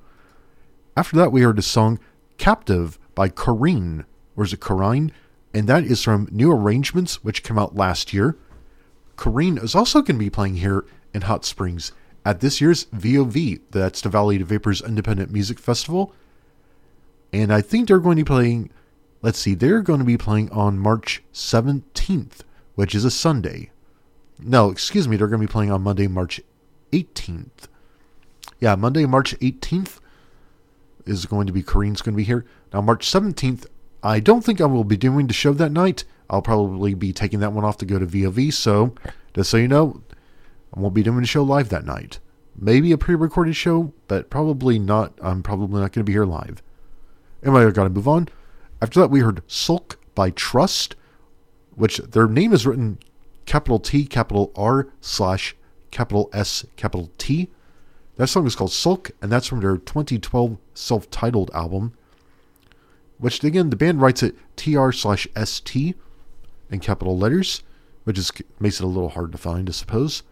After 0.95 1.17
that, 1.17 1.31
we 1.31 1.41
heard 1.41 1.59
a 1.59 1.63
song 1.63 1.99
Captive 2.37 2.97
by 3.13 3.29
Korine, 3.29 4.05
or 4.35 4.43
is 4.43 4.53
it 4.53 4.59
Korine? 4.59 5.11
And 5.53 5.67
that 5.67 5.83
is 5.83 6.03
from 6.03 6.27
New 6.31 6.51
Arrangements, 6.51 7.23
which 7.23 7.43
came 7.43 7.57
out 7.57 7.75
last 7.75 8.13
year. 8.13 8.37
Korine 9.15 9.61
is 9.61 9.75
also 9.75 10.01
going 10.01 10.17
to 10.17 10.25
be 10.25 10.29
playing 10.29 10.55
here 10.55 10.85
in 11.13 11.21
Hot 11.21 11.45
Springs 11.45 11.91
at 12.25 12.39
this 12.39 12.59
year's 12.59 12.85
VOV, 12.85 13.61
that's 13.69 14.01
the 14.01 14.09
Valley 14.09 14.41
of 14.41 14.47
Vapors 14.47 14.81
Independent 14.81 15.31
Music 15.31 15.59
Festival. 15.59 16.11
And 17.31 17.53
I 17.53 17.61
think 17.61 17.87
they're 17.87 17.99
going 17.99 18.17
to 18.17 18.23
be 18.23 18.27
playing, 18.27 18.71
let's 19.21 19.37
see, 19.37 19.53
they're 19.53 19.83
going 19.83 19.99
to 19.99 20.05
be 20.05 20.17
playing 20.17 20.49
on 20.49 20.79
March 20.79 21.21
17th, 21.33 22.39
which 22.73 22.95
is 22.95 23.05
a 23.05 23.11
Sunday. 23.11 23.69
No, 24.39 24.71
excuse 24.71 25.07
me, 25.07 25.17
they're 25.17 25.27
going 25.27 25.41
to 25.41 25.47
be 25.47 25.51
playing 25.51 25.71
on 25.71 25.83
Monday, 25.83 26.07
March 26.07 26.41
18th. 26.91 27.67
Yeah, 28.59 28.75
Monday, 28.75 29.05
March 29.05 29.37
18th 29.39 29.99
is 31.05 31.27
going 31.27 31.45
to 31.45 31.53
be 31.53 31.61
Korine's 31.61 32.01
going 32.01 32.13
to 32.13 32.17
be 32.17 32.23
here. 32.23 32.43
Now, 32.73 32.81
March 32.81 33.05
17th, 33.05 33.67
I 34.01 34.19
don't 34.19 34.43
think 34.43 34.59
I 34.59 34.65
will 34.65 34.83
be 34.83 34.97
doing 34.97 35.27
the 35.27 35.33
show 35.33 35.53
that 35.53 35.71
night. 35.71 36.05
I'll 36.29 36.41
probably 36.41 36.93
be 36.93 37.13
taking 37.13 37.39
that 37.39 37.53
one 37.53 37.63
off 37.63 37.77
to 37.77 37.85
go 37.85 37.99
to 37.99 38.05
VOV, 38.05 38.53
so 38.53 38.95
just 39.33 39.49
so 39.49 39.57
you 39.57 39.67
know, 39.67 40.01
I 40.73 40.79
won't 40.79 40.93
be 40.93 41.03
doing 41.03 41.21
the 41.21 41.27
show 41.27 41.43
live 41.43 41.69
that 41.69 41.85
night. 41.85 42.19
Maybe 42.57 42.91
a 42.91 42.97
pre 42.97 43.15
recorded 43.15 43.55
show, 43.55 43.93
but 44.07 44.29
probably 44.29 44.79
not. 44.79 45.13
I'm 45.21 45.43
probably 45.43 45.81
not 45.81 45.91
going 45.91 46.01
to 46.01 46.03
be 46.03 46.13
here 46.13 46.25
live. 46.25 46.63
Anyway, 47.43 47.65
I 47.65 47.71
got 47.71 47.83
to 47.83 47.89
move 47.89 48.07
on. 48.07 48.29
After 48.81 48.99
that, 49.01 49.09
we 49.09 49.19
heard 49.19 49.43
Sulk 49.47 49.99
by 50.15 50.31
Trust, 50.31 50.95
which 51.75 51.97
their 51.97 52.27
name 52.27 52.53
is 52.53 52.65
written 52.65 52.97
capital 53.45 53.79
T, 53.79 54.05
capital 54.05 54.51
R, 54.55 54.87
slash 55.01 55.55
capital 55.91 56.29
S, 56.33 56.65
capital 56.75 57.11
T. 57.17 57.51
That 58.15 58.27
song 58.27 58.47
is 58.47 58.55
called 58.55 58.71
Sulk, 58.71 59.11
and 59.21 59.31
that's 59.31 59.47
from 59.47 59.59
their 59.59 59.77
2012 59.77 60.57
self 60.73 61.09
titled 61.11 61.51
album, 61.53 61.93
which 63.17 63.43
again, 63.43 63.69
the 63.69 63.75
band 63.75 64.01
writes 64.01 64.23
it 64.23 64.35
TR 64.55 64.91
slash 64.91 65.27
ST 65.43 65.95
in 66.69 66.79
capital 66.79 67.17
letters, 67.17 67.63
which 68.03 68.17
is 68.17 68.31
makes 68.59 68.79
it 68.79 68.83
a 68.83 68.87
little 68.87 69.09
hard 69.09 69.31
to 69.31 69.37
find, 69.37 69.69
I 69.69 69.71
suppose. 69.71 70.23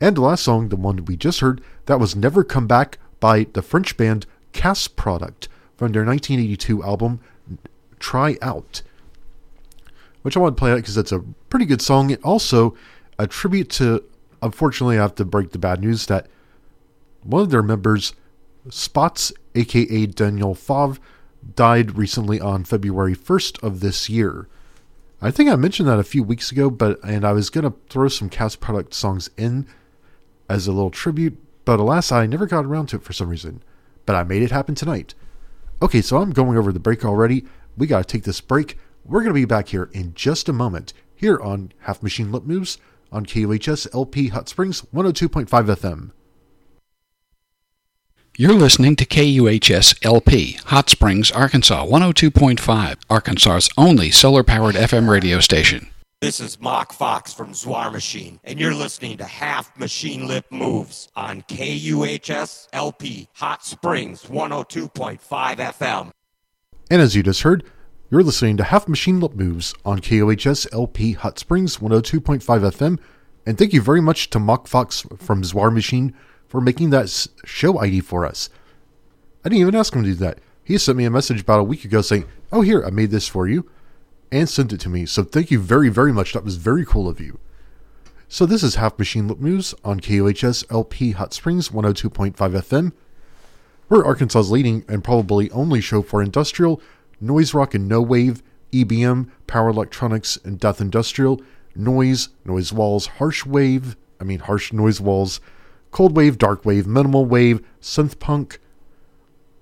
And 0.00 0.16
the 0.16 0.22
last 0.22 0.42
song, 0.42 0.68
the 0.68 0.76
one 0.76 1.04
we 1.04 1.16
just 1.16 1.40
heard, 1.40 1.62
that 1.86 2.00
was 2.00 2.16
Never 2.16 2.42
Come 2.42 2.66
Back 2.66 2.98
by 3.20 3.46
the 3.52 3.62
French 3.62 3.96
band 3.96 4.26
Kas 4.52 4.88
Product 4.88 5.48
from 5.76 5.92
their 5.92 6.04
1982 6.04 6.82
album 6.82 7.20
Try 7.98 8.36
Out. 8.42 8.82
Which 10.22 10.36
I 10.36 10.40
want 10.40 10.56
to 10.56 10.60
play 10.60 10.72
out 10.72 10.76
because 10.76 10.96
it's 10.96 11.12
a 11.12 11.24
pretty 11.50 11.66
good 11.66 11.82
song. 11.82 12.10
It 12.10 12.22
also 12.24 12.76
a 13.18 13.26
tribute 13.26 13.70
to, 13.70 14.04
unfortunately, 14.42 14.98
I 14.98 15.02
have 15.02 15.14
to 15.16 15.24
break 15.24 15.50
the 15.50 15.58
bad 15.58 15.80
news 15.80 16.06
that 16.06 16.26
one 17.22 17.42
of 17.42 17.50
their 17.50 17.62
members, 17.62 18.14
Spatsz, 18.68 19.32
aka 19.54 20.06
Daniel 20.06 20.54
Favre, 20.54 20.98
died 21.54 21.96
recently 21.96 22.40
on 22.40 22.64
February 22.64 23.14
1st 23.14 23.62
of 23.62 23.80
this 23.80 24.08
year. 24.08 24.48
I 25.24 25.30
think 25.30 25.48
I 25.48 25.54
mentioned 25.54 25.88
that 25.88 26.00
a 26.00 26.04
few 26.04 26.24
weeks 26.24 26.50
ago, 26.50 26.68
but 26.68 26.98
and 27.04 27.24
I 27.24 27.30
was 27.30 27.48
gonna 27.48 27.74
throw 27.88 28.08
some 28.08 28.28
Kas 28.28 28.56
Product 28.56 28.92
songs 28.92 29.30
in 29.36 29.68
as 30.48 30.66
a 30.66 30.72
little 30.72 30.90
tribute, 30.90 31.38
but 31.64 31.78
alas, 31.78 32.10
I 32.10 32.26
never 32.26 32.44
got 32.44 32.64
around 32.64 32.88
to 32.88 32.96
it 32.96 33.04
for 33.04 33.12
some 33.12 33.28
reason. 33.28 33.62
But 34.04 34.16
I 34.16 34.24
made 34.24 34.42
it 34.42 34.50
happen 34.50 34.74
tonight. 34.74 35.14
Okay, 35.80 36.02
so 36.02 36.16
I'm 36.16 36.32
going 36.32 36.58
over 36.58 36.72
the 36.72 36.80
break 36.80 37.04
already. 37.04 37.44
We 37.76 37.86
gotta 37.86 38.04
take 38.04 38.24
this 38.24 38.40
break. 38.40 38.76
We're 39.04 39.22
gonna 39.22 39.34
be 39.34 39.44
back 39.44 39.68
here 39.68 39.88
in 39.92 40.12
just 40.14 40.48
a 40.48 40.52
moment 40.52 40.92
here 41.14 41.38
on 41.38 41.72
Half 41.82 42.02
Machine 42.02 42.32
Lip 42.32 42.42
Moves 42.42 42.78
on 43.12 43.24
KUHS 43.24 43.86
LP 43.94 44.26
Hot 44.28 44.48
Springs 44.48 44.82
102.5 44.92 45.46
FM. 45.46 46.10
You're 48.38 48.54
listening 48.54 48.96
to 48.96 49.04
KUHS 49.04 49.94
LP, 50.02 50.52
Hot 50.64 50.88
Springs, 50.88 51.30
Arkansas, 51.30 51.84
102.5, 51.84 52.96
Arkansas's 53.10 53.68
only 53.76 54.10
solar 54.10 54.42
powered 54.42 54.74
FM 54.74 55.06
radio 55.06 55.38
station. 55.38 55.88
This 56.22 56.40
is 56.40 56.58
Mock 56.58 56.94
Fox 56.94 57.34
from 57.34 57.52
Zwar 57.52 57.92
Machine, 57.92 58.40
and 58.42 58.58
you're 58.58 58.72
listening 58.72 59.18
to 59.18 59.24
Half 59.26 59.78
Machine 59.78 60.26
Lip 60.26 60.46
Moves 60.50 61.10
on 61.14 61.42
KUHS 61.42 62.68
LP 62.72 63.28
Hot 63.34 63.66
Springs 63.66 64.22
102.5 64.22 65.20
FM. 65.20 66.10
And 66.90 67.02
as 67.02 67.14
you 67.14 67.22
just 67.22 67.42
heard, 67.42 67.64
you're 68.10 68.22
listening 68.22 68.56
to 68.56 68.64
Half 68.64 68.88
Machine 68.88 69.20
Lip 69.20 69.34
Moves 69.34 69.74
on 69.84 69.98
KUHS 69.98 70.72
LP 70.72 71.12
Hot 71.12 71.38
Springs 71.38 71.76
102.5 71.76 72.40
FM. 72.40 72.98
And 73.44 73.58
thank 73.58 73.74
you 73.74 73.82
very 73.82 74.00
much 74.00 74.30
to 74.30 74.38
Mock 74.38 74.68
Fox 74.68 75.04
from 75.18 75.42
Zwar 75.42 75.70
Machine 75.70 76.14
for 76.52 76.60
making 76.60 76.90
that 76.90 77.08
show 77.46 77.78
ID 77.78 78.00
for 78.00 78.26
us. 78.26 78.50
I 79.42 79.48
didn't 79.48 79.62
even 79.62 79.74
ask 79.74 79.96
him 79.96 80.02
to 80.02 80.10
do 80.10 80.14
that. 80.16 80.38
He 80.62 80.76
sent 80.76 80.98
me 80.98 81.06
a 81.06 81.10
message 81.10 81.40
about 81.40 81.60
a 81.60 81.64
week 81.64 81.82
ago 81.82 82.02
saying, 82.02 82.26
Oh, 82.52 82.60
here, 82.60 82.84
I 82.84 82.90
made 82.90 83.10
this 83.10 83.26
for 83.26 83.48
you, 83.48 83.70
and 84.30 84.46
sent 84.46 84.70
it 84.70 84.80
to 84.80 84.90
me. 84.90 85.06
So 85.06 85.24
thank 85.24 85.50
you 85.50 85.58
very, 85.58 85.88
very 85.88 86.12
much. 86.12 86.34
That 86.34 86.44
was 86.44 86.56
very 86.56 86.84
cool 86.84 87.08
of 87.08 87.20
you. 87.20 87.40
So 88.28 88.44
this 88.44 88.62
is 88.62 88.74
Half 88.74 88.98
Machine 88.98 89.28
Lip 89.28 89.40
News 89.40 89.74
on 89.82 89.98
KUHS 89.98 90.70
LP 90.70 91.12
Hot 91.12 91.32
Springs 91.32 91.70
102.5 91.70 92.34
FM. 92.34 92.92
We're 93.88 94.04
Arkansas's 94.04 94.50
leading 94.50 94.84
and 94.88 95.02
probably 95.02 95.50
only 95.52 95.80
show 95.80 96.02
for 96.02 96.22
industrial, 96.22 96.82
noise 97.18 97.54
rock 97.54 97.72
and 97.72 97.88
no 97.88 98.02
wave, 98.02 98.42
EBM, 98.72 99.30
power 99.46 99.70
electronics 99.70 100.36
and 100.44 100.60
death 100.60 100.82
industrial, 100.82 101.40
noise, 101.74 102.28
noise 102.44 102.74
walls, 102.74 103.06
harsh 103.06 103.46
wave, 103.46 103.96
I 104.20 104.24
mean 104.24 104.40
harsh 104.40 104.70
noise 104.74 105.00
walls, 105.00 105.40
cold 105.92 106.16
wave, 106.16 106.38
dark 106.38 106.64
wave, 106.64 106.86
minimal 106.86 107.24
wave, 107.24 107.64
synth 107.80 108.18
punk, 108.18 108.58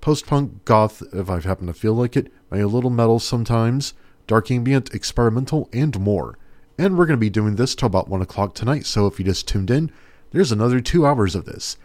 post 0.01 0.27
punk, 0.27 0.65
goth, 0.65 1.03
if 1.13 1.29
I 1.29 1.41
happen 1.41 1.67
to 1.67 1.75
feel 1.75 1.93
like 1.93 2.17
it, 2.17 2.33
maybe 2.51 2.63
a 2.63 2.69
little 2.69 2.91
metal 2.91 3.19
sometimes, 3.19 3.93
dark 4.27 4.51
ambient, 4.51 4.95
experimental, 4.95 5.69
and 5.73 5.99
more. 6.01 6.39
And 6.79 6.97
we're 6.97 7.07
going 7.07 7.19
to 7.19 7.21
be 7.21 7.29
doing 7.29 7.57
this 7.57 7.75
till 7.75 7.87
about 7.87 8.09
1 8.09 8.23
o'clock 8.23 8.55
tonight, 8.55 8.87
so 8.87 9.07
if 9.07 9.19
you 9.19 9.25
just 9.25 9.47
tuned 9.47 9.71
in, 9.71 9.91
there's 10.31 10.53
another 10.53 10.81
two 10.81 11.05
hours 11.05 11.35
of 11.35 11.45
this. 11.45 11.77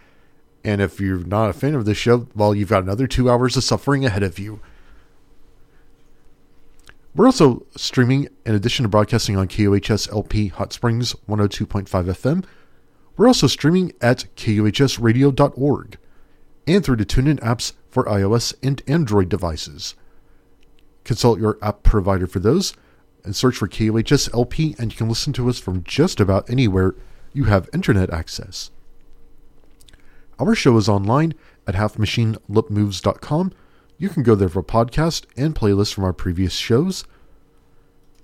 And 0.63 0.79
if 0.79 0.99
you're 0.99 1.19
not 1.19 1.49
a 1.49 1.53
fan 1.53 1.75
of 1.75 1.85
this 1.85 1.97
show, 1.97 2.27
well, 2.35 2.55
you've 2.55 2.69
got 2.69 2.83
another 2.83 3.07
two 3.07 3.29
hours 3.29 3.57
of 3.57 3.63
suffering 3.63 4.05
ahead 4.05 4.23
of 4.23 4.39
you. 4.39 4.61
We're 7.15 7.25
also 7.25 7.65
streaming, 7.75 8.29
in 8.45 8.55
addition 8.55 8.83
to 8.83 8.89
broadcasting 8.89 9.37
on 9.37 9.47
KUHS 9.47 10.11
LP 10.11 10.47
Hot 10.47 10.73
Springs 10.73 11.13
102.5 11.27 11.87
FM, 11.87 12.45
we're 13.17 13.27
also 13.27 13.47
streaming 13.47 13.93
at 14.01 14.25
KUHSradio.org 14.35 15.97
and 16.67 16.83
through 16.83 16.95
the 16.95 17.05
TuneIn 17.05 17.39
apps 17.39 17.73
for 17.89 18.05
iOS 18.05 18.53
and 18.61 18.81
Android 18.87 19.29
devices. 19.29 19.95
Consult 21.03 21.39
your 21.39 21.57
app 21.61 21.83
provider 21.83 22.27
for 22.27 22.39
those 22.39 22.73
and 23.23 23.35
search 23.35 23.55
for 23.57 23.67
KUHS 23.67 24.33
LP, 24.33 24.75
and 24.77 24.91
you 24.91 24.97
can 24.97 25.09
listen 25.09 25.33
to 25.33 25.49
us 25.49 25.59
from 25.59 25.83
just 25.83 26.19
about 26.19 26.49
anywhere 26.49 26.95
you 27.33 27.45
have 27.45 27.69
internet 27.73 28.09
access. 28.09 28.71
Our 30.39 30.55
show 30.55 30.77
is 30.77 30.89
online 30.89 31.33
at 31.65 31.75
halfmachinelipmoves.com. 31.75 33.53
You 33.97 34.09
can 34.09 34.23
go 34.23 34.35
there 34.35 34.49
for 34.49 34.61
podcast 34.61 35.25
and 35.37 35.55
playlists 35.55 35.93
from 35.93 36.03
our 36.03 36.13
previous 36.13 36.53
shows. 36.53 37.05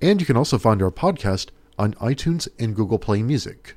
And 0.02 0.20
you 0.20 0.26
can 0.26 0.36
also 0.36 0.58
find 0.58 0.82
our 0.82 0.92
podcast 0.92 1.50
on 1.80 1.94
iTunes 1.96 2.48
and 2.60 2.76
Google 2.76 3.00
Play 3.00 3.24
Music. 3.24 3.76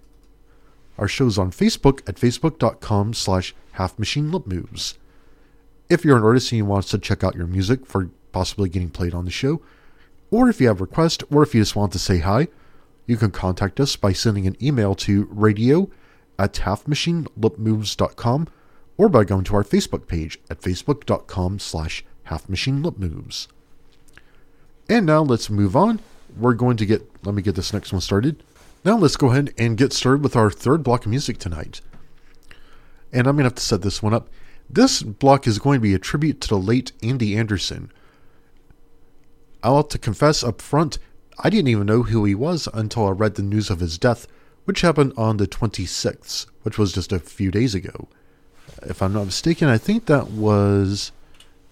Our 0.98 1.08
show's 1.08 1.38
on 1.38 1.50
Facebook 1.50 2.08
at 2.08 2.16
facebook.com 2.16 3.14
slash 3.14 3.54
halfmachinelipmoves. 3.76 4.96
If 5.90 6.04
you're 6.04 6.16
an 6.16 6.24
artist 6.24 6.52
and 6.52 6.58
you 6.58 6.64
want 6.64 6.84
us 6.84 6.90
to 6.92 6.98
check 6.98 7.24
out 7.24 7.34
your 7.34 7.46
music 7.46 7.86
for 7.86 8.10
possibly 8.32 8.68
getting 8.68 8.90
played 8.90 9.14
on 9.14 9.24
the 9.24 9.30
show, 9.30 9.60
or 10.30 10.48
if 10.48 10.60
you 10.60 10.68
have 10.68 10.80
a 10.80 10.84
request, 10.84 11.22
or 11.30 11.42
if 11.42 11.54
you 11.54 11.60
just 11.60 11.76
want 11.76 11.92
to 11.92 11.98
say 11.98 12.18
hi, 12.18 12.48
you 13.06 13.16
can 13.16 13.30
contact 13.30 13.80
us 13.80 13.96
by 13.96 14.12
sending 14.12 14.46
an 14.46 14.56
email 14.62 14.94
to 14.94 15.28
radio 15.30 15.90
at 16.38 16.54
halfmachinelipmoves.com 16.54 18.48
or 18.96 19.08
by 19.08 19.24
going 19.24 19.44
to 19.44 19.56
our 19.56 19.64
Facebook 19.64 20.06
page 20.06 20.38
at 20.48 20.60
facebook.com 20.60 21.58
slash 21.58 22.04
halfmachinelipmoves. 22.28 23.48
And 24.88 25.06
now 25.06 25.22
let's 25.22 25.50
move 25.50 25.76
on. 25.76 26.00
We're 26.36 26.54
going 26.54 26.76
to 26.78 26.86
get, 26.86 27.08
let 27.24 27.34
me 27.34 27.42
get 27.42 27.54
this 27.54 27.72
next 27.72 27.92
one 27.92 28.00
started. 28.00 28.42
Now 28.84 28.98
let's 28.98 29.16
go 29.16 29.30
ahead 29.30 29.54
and 29.56 29.78
get 29.78 29.92
started 29.92 30.22
with 30.22 30.36
our 30.36 30.50
third 30.50 30.82
block 30.82 31.06
of 31.06 31.10
music 31.10 31.38
tonight. 31.38 31.80
And 33.12 33.26
I'm 33.26 33.36
going 33.36 33.44
to 33.44 33.50
have 33.50 33.54
to 33.54 33.62
set 33.62 33.82
this 33.82 34.02
one 34.02 34.12
up. 34.12 34.28
This 34.68 35.02
block 35.02 35.46
is 35.46 35.58
going 35.58 35.76
to 35.78 35.82
be 35.82 35.94
a 35.94 35.98
tribute 35.98 36.40
to 36.42 36.48
the 36.48 36.58
late 36.58 36.92
Andy 37.02 37.36
Anderson. 37.36 37.90
I'll 39.62 39.76
have 39.76 39.88
to 39.88 39.98
confess 39.98 40.44
up 40.44 40.60
front, 40.60 40.98
I 41.38 41.50
didn't 41.50 41.68
even 41.68 41.86
know 41.86 42.02
who 42.02 42.24
he 42.24 42.34
was 42.34 42.68
until 42.72 43.08
I 43.08 43.10
read 43.10 43.34
the 43.34 43.42
news 43.42 43.70
of 43.70 43.80
his 43.80 43.98
death, 43.98 44.26
which 44.64 44.82
happened 44.82 45.12
on 45.16 45.36
the 45.36 45.46
26th, 45.48 46.46
which 46.62 46.78
was 46.78 46.92
just 46.92 47.12
a 47.12 47.18
few 47.18 47.50
days 47.50 47.74
ago. 47.74 48.08
If 48.82 49.02
I'm 49.02 49.12
not 49.12 49.24
mistaken, 49.24 49.68
I 49.68 49.78
think 49.78 50.06
that 50.06 50.30
was. 50.30 51.12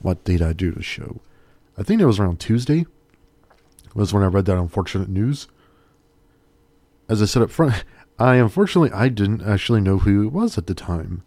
What 0.01 0.25
date 0.25 0.43
I 0.43 0.53
do 0.53 0.73
the 0.73 0.83
show? 0.83 1.21
I 1.79 1.85
think 1.85 2.01
it 2.01 2.07
was 2.07 2.19
around 2.19 2.41
Tuesday, 2.41 2.87
was 3.95 4.13
when 4.13 4.25
I 4.25 4.27
read 4.27 4.47
that 4.47 4.59
unfortunate 4.59 5.09
news. 5.09 5.47
As 7.09 7.21
I 7.23 7.27
said 7.27 7.43
up 7.43 7.51
front, 7.51 7.85
I 8.19 8.37
unfortunately 8.37 8.93
I 8.93 9.09
didn't 9.09 9.43
actually 9.43 9.81
know 9.81 9.99
who 9.99 10.23
he 10.23 10.29
was 10.29 10.57
at 10.59 10.67
the 10.67 10.75
time. 10.75 11.23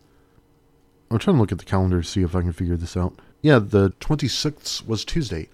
I'm 1.11 1.19
trying 1.19 1.35
to 1.35 1.41
look 1.41 1.51
at 1.51 1.59
the 1.59 1.65
calendar 1.65 2.01
to 2.01 2.07
see 2.07 2.23
if 2.23 2.35
I 2.35 2.41
can 2.41 2.53
figure 2.53 2.77
this 2.77 2.97
out. 2.97 3.19
Yeah, 3.41 3.59
the 3.59 3.91
26th 3.99 4.87
was 4.87 5.05
Tuesday. 5.05 5.49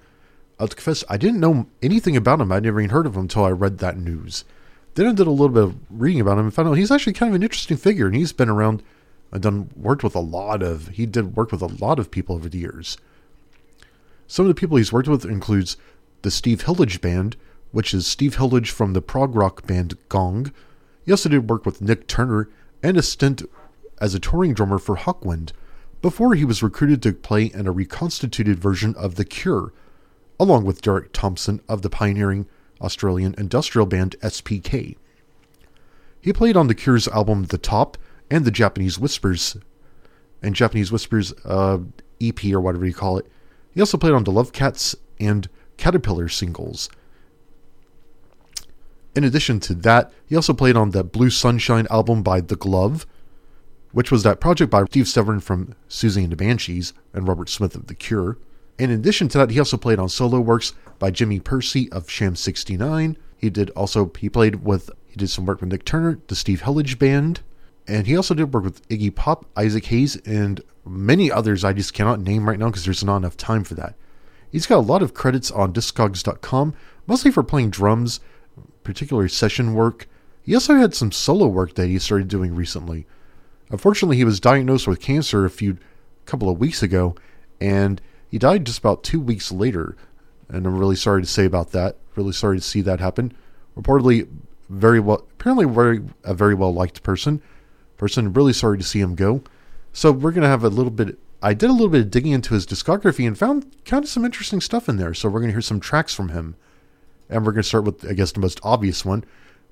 I'll 0.60 0.68
confess, 0.68 1.04
I 1.10 1.18
didn't 1.18 1.40
know 1.40 1.68
anything 1.82 2.16
about 2.16 2.40
him. 2.40 2.52
I'd 2.52 2.64
never 2.64 2.80
even 2.80 2.92
heard 2.92 3.06
of 3.06 3.16
him 3.16 3.24
until 3.24 3.44
I 3.44 3.50
read 3.50 3.80
that 3.80 3.98
news. 3.98 4.46
Then 4.94 5.08
I 5.08 5.14
did 5.14 5.28
a 5.28 5.32
little 5.32 5.50
bit 5.50 5.64
of 5.64 5.76
reading 5.90 6.22
about 6.22 6.38
him 6.38 6.46
and 6.46 6.54
found 6.54 6.70
out 6.70 6.74
he's 6.74 6.92
actually 6.92 7.14
kind 7.14 7.30
of 7.30 7.36
an 7.36 7.44
interesting 7.44 7.78
figure, 7.78 8.06
and 8.08 8.16
he's 8.16 8.34
been 8.34 8.50
around 8.50 8.84
and 9.32 9.42
done 9.42 9.70
worked 9.76 10.04
with 10.04 10.16
a 10.16 10.20
lot 10.20 10.62
of 10.62 10.90
he 10.90 11.06
did 11.06 11.36
work 11.36 11.52
with 11.52 11.62
a 11.62 11.68
lot 11.68 12.00
of 12.00 12.12
people 12.12 12.36
over 12.36 12.50
the 12.50 12.60
years. 12.60 12.98
Some 14.28 14.46
of 14.46 14.50
the 14.50 14.60
people 14.60 14.78
he's 14.78 14.94
worked 14.94 15.08
with 15.08 15.26
includes 15.26 15.78
the 16.22 16.32
Steve 16.32 16.64
Hillage 16.64 17.02
Band, 17.02 17.36
which 17.72 17.94
is 17.94 18.08
Steve 18.08 18.36
Hillage 18.36 18.72
from 18.72 18.94
the 18.94 19.02
prog 19.02 19.36
rock 19.36 19.66
band 19.66 19.98
Gong. 20.10 20.52
He 21.06 21.12
also 21.12 21.30
did 21.30 21.50
work 21.50 21.66
with 21.66 21.82
Nik 21.82 22.08
Turner 22.08 22.50
and 22.84 22.98
a 22.98 23.02
stint 23.02 23.44
as 24.00 24.14
a 24.14 24.20
touring 24.20 24.54
drummer 24.54 24.80
for 24.80 24.98
Hawkwind 24.98 25.52
before 26.02 26.34
he 26.34 26.46
was 26.46 26.64
recruited 26.64 27.02
to 27.04 27.14
play 27.14 27.46
in 27.46 27.68
a 27.68 27.72
reconstituted 27.72 28.60
version 28.60 28.96
of 28.96 29.16
The 29.16 29.26
Cure, 29.26 29.72
along 30.40 30.66
with 30.66 30.82
Derek 30.82 31.14
Thompson 31.14 31.62
of 31.70 31.84
the 31.84 31.90
pioneering 31.90 32.48
Australian 32.82 33.36
industrial 33.38 33.86
band 33.86 34.16
SPK. 34.22 34.98
He 36.20 36.34
played 36.34 36.58
on 36.58 36.68
The 36.68 36.76
Cure's 36.76 37.08
album 37.08 37.46
The 37.46 37.58
Top 37.60 37.98
and 38.30 38.46
the 38.46 38.52
Japanese 38.52 38.98
Whispers, 38.98 39.58
and 40.42 40.56
Japanese 40.56 40.92
Whispers 40.92 41.34
uh, 41.46 41.80
EP 42.20 42.44
or 42.46 42.62
whatever 42.62 42.86
you 42.86 42.94
call 42.94 43.18
it. 43.18 43.28
He 43.72 43.80
also 43.80 43.98
played 43.98 44.14
on 44.14 44.24
the 44.24 44.32
Love 44.32 44.54
Cats 44.54 44.96
and 45.20 45.48
Caterpillar 45.78 46.30
singles. 46.30 46.90
In 49.16 49.24
addition 49.24 49.60
to 49.62 49.74
that, 49.76 50.12
he 50.26 50.36
also 50.36 50.54
played 50.54 50.78
on 50.78 50.92
the 50.92 51.04
Blue 51.04 51.30
Sunshine 51.30 51.88
album 51.90 52.24
by 52.24 52.40
The 52.40 52.56
Glove, 52.56 53.06
which 53.92 54.10
was 54.10 54.24
that 54.24 54.40
project 54.40 54.72
by 54.72 54.86
Steve 54.86 55.08
Severin 55.08 55.42
from 55.42 55.76
Siouxsie 55.90 56.24
and 56.24 56.32
the 56.32 56.38
Banshees 56.38 56.94
and 57.14 57.28
Robert 57.28 57.50
Smith 57.50 57.76
of 57.76 57.88
The 57.88 57.96
Cure. 57.96 58.38
In 58.80 58.90
addition 58.90 59.28
to 59.30 59.38
that, 59.38 59.52
he 59.52 59.60
also 59.60 59.78
played 59.78 60.00
on 60.00 60.08
solo 60.08 60.40
works 60.40 60.74
by 60.98 61.12
Jimmy 61.12 61.40
Pursey 61.40 61.92
of 61.92 62.10
Sham 62.10 62.36
69. 62.36 63.18
He 63.38 63.50
did 63.50 63.70
also 63.72 64.12
he 64.18 64.30
played 64.30 64.64
with 64.64 64.90
he 65.08 65.18
did 65.18 65.30
some 65.30 65.46
work 65.46 65.60
with 65.60 65.72
Nik 65.72 65.84
Turner, 65.84 66.20
the 66.28 66.36
Steve 66.36 66.62
Hillage 66.62 66.98
band, 66.98 67.42
and 67.88 68.08
he 68.08 68.16
also 68.16 68.34
did 68.34 68.54
work 68.54 68.64
with 68.64 68.88
Iggy 68.88 69.14
Pop, 69.14 69.46
Isaac 69.58 69.86
Hayes, 69.86 70.16
and 70.26 70.62
many 70.86 71.30
others 71.30 71.66
I 71.66 71.74
just 71.74 71.94
cannot 71.94 72.22
name 72.22 72.48
right 72.48 72.58
now 72.58 72.68
because 72.68 72.86
there's 72.86 73.04
not 73.04 73.18
enough 73.18 73.36
time 73.36 73.66
for 73.66 73.76
that. 73.76 73.96
He's 74.50 74.68
got 74.68 74.78
a 74.78 74.80
lot 74.80 75.02
of 75.02 75.14
credits 75.14 75.52
on 75.52 75.74
Discogs.com, 75.74 76.74
mostly 77.08 77.32
for 77.32 77.44
playing 77.44 77.72
drums, 77.72 78.20
particularly 78.92 79.30
session 79.30 79.74
work. 79.74 80.06
He 80.44 80.54
also 80.54 80.76
had 80.76 80.94
some 80.94 81.14
solo 81.14 81.48
work 81.48 81.76
that 81.76 81.88
he 81.88 81.98
started 81.98 82.28
doing 82.28 82.54
recently. 82.54 83.06
Unfortunately, 83.70 84.18
he 84.18 84.26
was 84.26 84.42
diagnosed 84.42 84.86
with 84.86 85.00
cancer 85.00 85.46
a 85.46 85.50
few 85.50 85.78
couple 86.26 86.50
of 86.50 86.60
weeks 86.60 86.84
ago, 86.84 87.16
and 87.62 88.02
he 88.28 88.38
died 88.38 88.66
just 88.66 88.80
about 88.80 89.02
two 89.02 89.22
weeks 89.22 89.50
later. 89.50 89.96
And 90.50 90.68
I'm 90.68 90.78
really 90.78 90.98
sorry 90.98 91.22
to 91.22 91.28
say 91.28 91.46
about 91.46 91.72
that. 91.72 91.96
Really 92.18 92.34
sorry 92.34 92.58
to 92.58 92.62
see 92.62 92.82
that 92.82 93.00
happen. 93.00 93.32
Reportedly, 93.78 94.28
very 94.68 95.00
well, 95.00 95.26
apparently, 95.40 95.66
very 95.66 96.02
a 96.26 96.34
very 96.34 96.54
well 96.54 96.74
liked 96.74 97.02
person. 97.02 97.42
Person, 97.96 98.34
really 98.34 98.52
sorry 98.52 98.78
to 98.78 98.84
see 98.84 99.00
him 99.00 99.16
go. 99.16 99.42
So 99.94 100.12
we're 100.12 100.34
gonna 100.34 100.50
have 100.50 100.66
a 100.66 100.70
little 100.70 100.92
bit. 100.92 101.18
I 101.42 101.54
did 101.54 101.70
a 101.70 101.74
little 101.74 101.88
bit 101.88 102.02
of 102.02 102.12
digging 102.12 102.34
into 102.34 102.56
his 102.56 102.68
discography 102.68 103.26
and 103.26 103.38
found 103.38 103.74
kind 103.86 104.04
of 104.04 104.10
some 104.10 104.26
interesting 104.26 104.60
stuff 104.60 104.90
in 104.90 104.98
there. 104.98 105.14
So 105.14 105.30
we're 105.30 105.40
gonna 105.40 105.54
hear 105.54 105.62
some 105.62 105.80
tracks 105.80 106.14
from 106.14 106.30
him, 106.30 106.58
and 107.32 107.46
we're 107.46 107.54
gonna 107.54 107.64
start 107.64 107.86
with 107.86 108.08
I 108.08 108.14
guess 108.14 108.32
the 108.32 108.40
most 108.40 108.60
obvious 108.64 109.04
one, 109.04 109.24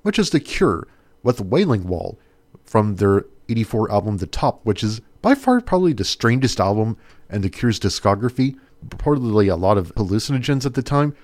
which 0.02 0.18
is 0.18 0.30
The 0.30 0.40
Cure 0.40 0.88
with 1.22 1.40
Wailing 1.40 1.86
Wall 1.86 2.18
from 2.64 2.96
their 2.96 3.26
84 3.48 3.90
album 3.92 4.16
The 4.16 4.26
Top, 4.26 4.60
which 4.64 4.82
is 4.82 5.00
by 5.22 5.34
far 5.34 5.60
probably 5.60 5.92
the 5.92 6.04
strangest 6.04 6.58
album 6.58 6.96
in 7.28 7.42
The 7.42 7.50
Cure's 7.50 7.78
discography. 7.78 8.58
Reportedly, 8.86 9.52
a 9.52 9.56
lot 9.56 9.76
of 9.76 9.94
hallucinogens 9.94 10.64
at 10.64 10.74
the 10.74 10.82
time. 10.82 11.14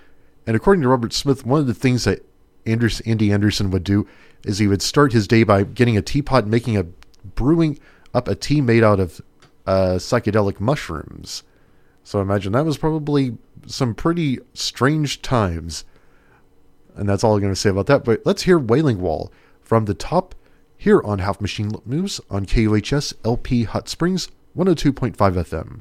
And 0.47 0.55
according 0.55 0.83
to 0.83 0.89
Robert 0.89 1.13
Smith, 1.13 1.47
one 1.47 1.61
of 1.61 1.67
the 1.67 1.75
things 1.75 2.05
that 2.05 2.25
Anders, 2.67 3.01
Andy 3.01 3.33
Anderson 3.33 3.71
would 3.71 3.85
do 3.85 4.07
is 4.45 4.59
he 4.59 4.67
would 4.67 4.83
start 4.83 5.13
his 5.13 5.27
day 5.27 5.43
by 5.43 5.63
getting 5.63 5.97
a 5.97 6.03
teapot 6.03 6.45
and 6.45 6.51
making 6.51 6.77
a 6.77 6.85
brewing 7.35 7.79
up 8.13 8.29
a 8.29 8.35
tea 8.35 8.61
made 8.61 8.85
out 8.85 9.01
of 9.01 9.21
uh, 9.67 9.97
psychedelic 9.97 10.61
mushrooms. 10.61 11.43
So 12.05 12.21
imagine 12.21 12.53
that 12.53 12.65
was 12.65 12.79
probably 12.79 13.37
some 13.67 13.95
pretty 13.95 14.39
strange 14.55 15.23
times. 15.23 15.85
And 16.97 17.09
that's 17.09 17.23
all 17.23 17.35
I'm 17.35 17.41
going 17.41 17.53
to 17.53 17.61
say 17.61 17.71
about 17.71 17.87
that. 17.87 18.05
But 18.05 18.23
let's 18.25 18.43
hear 18.43 18.59
Wailing 18.59 19.01
Wall 19.01 19.31
from 19.61 19.85
the 19.85 19.95
top 19.95 20.35
here 20.77 21.03
on 21.03 21.19
Half 21.21 21.41
Machine 21.41 21.71
Moves 21.85 22.21
on 22.31 22.47
KUHS 22.47 23.15
LP 23.25 23.65
Hot 23.65 23.89
Springs 23.89 24.29
102.5 24.57 25.15
FM. 25.17 25.81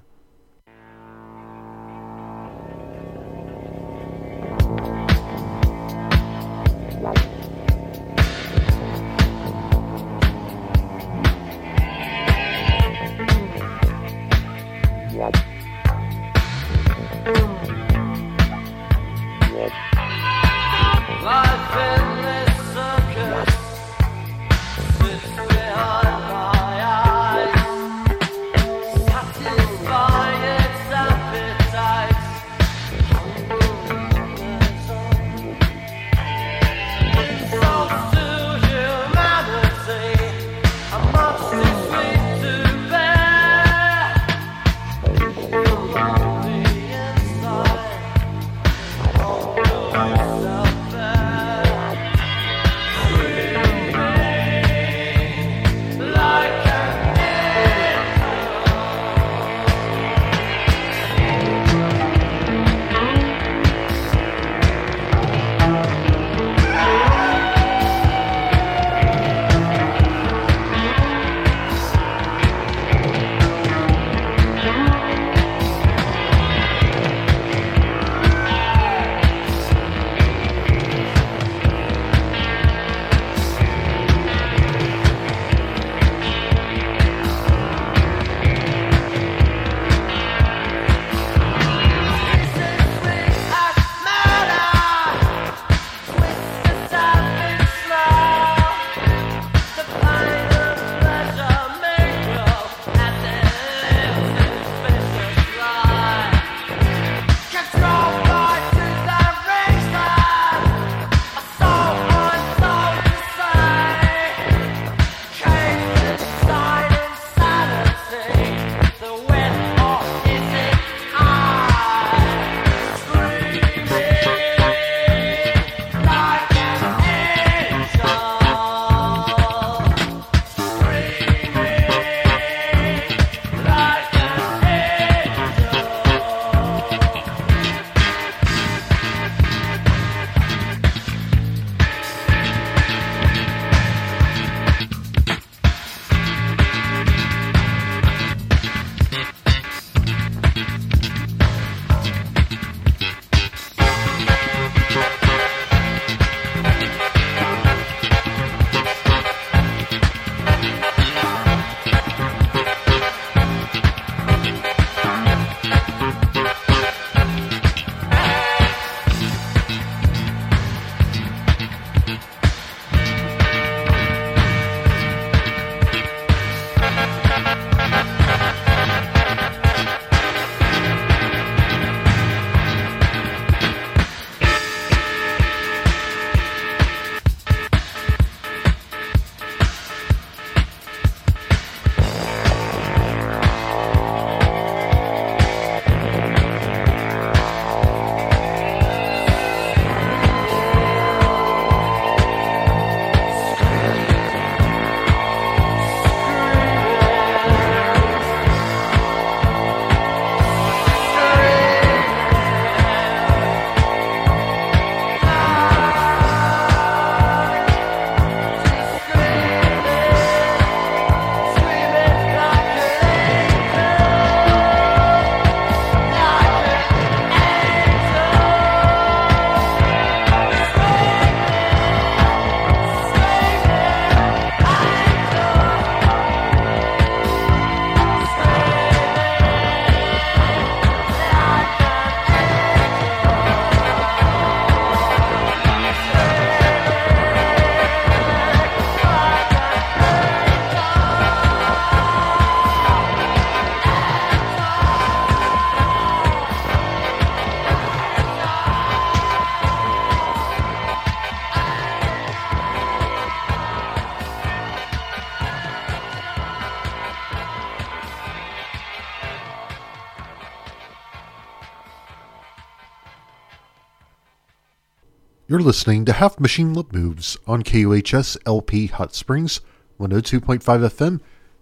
You're 275.55 275.63
listening 275.63 276.03
to 276.03 276.11
Half 276.11 276.37
Machine 276.37 276.73
Lip 276.73 276.91
Moves 276.91 277.37
on 277.47 277.63
KUHS 277.63 278.35
LP 278.45 278.87
Hot 278.87 279.15
Springs 279.15 279.61
102.5 280.01 280.59
FM, 280.59 281.21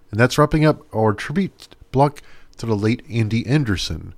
and 0.09 0.19
that's 0.19 0.35
wrapping 0.35 0.65
up 0.65 0.81
our 0.95 1.13
tribute 1.13 1.75
block 1.91 2.23
to 2.57 2.65
the 2.65 2.75
late 2.75 3.03
Andy 3.07 3.45
Anderson. 3.45 4.15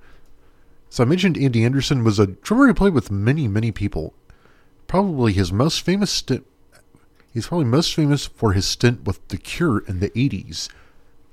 So 0.88 1.04
I 1.04 1.06
mentioned 1.06 1.36
Andy 1.36 1.62
Anderson 1.62 2.04
was 2.04 2.18
a 2.18 2.26
drummer 2.26 2.68
who 2.68 2.72
played 2.72 2.94
with 2.94 3.10
many, 3.10 3.48
many 3.48 3.70
people. 3.70 4.14
Probably 4.86 5.34
his 5.34 5.52
most 5.52 5.82
famous 5.82 6.10
stint, 6.10 6.46
he's 7.34 7.48
probably 7.48 7.66
most 7.66 7.94
famous 7.94 8.24
for 8.24 8.54
his 8.54 8.64
stint 8.64 9.04
with 9.04 9.28
The 9.28 9.36
Cure 9.36 9.80
in 9.80 10.00
the 10.00 10.08
80s. 10.08 10.70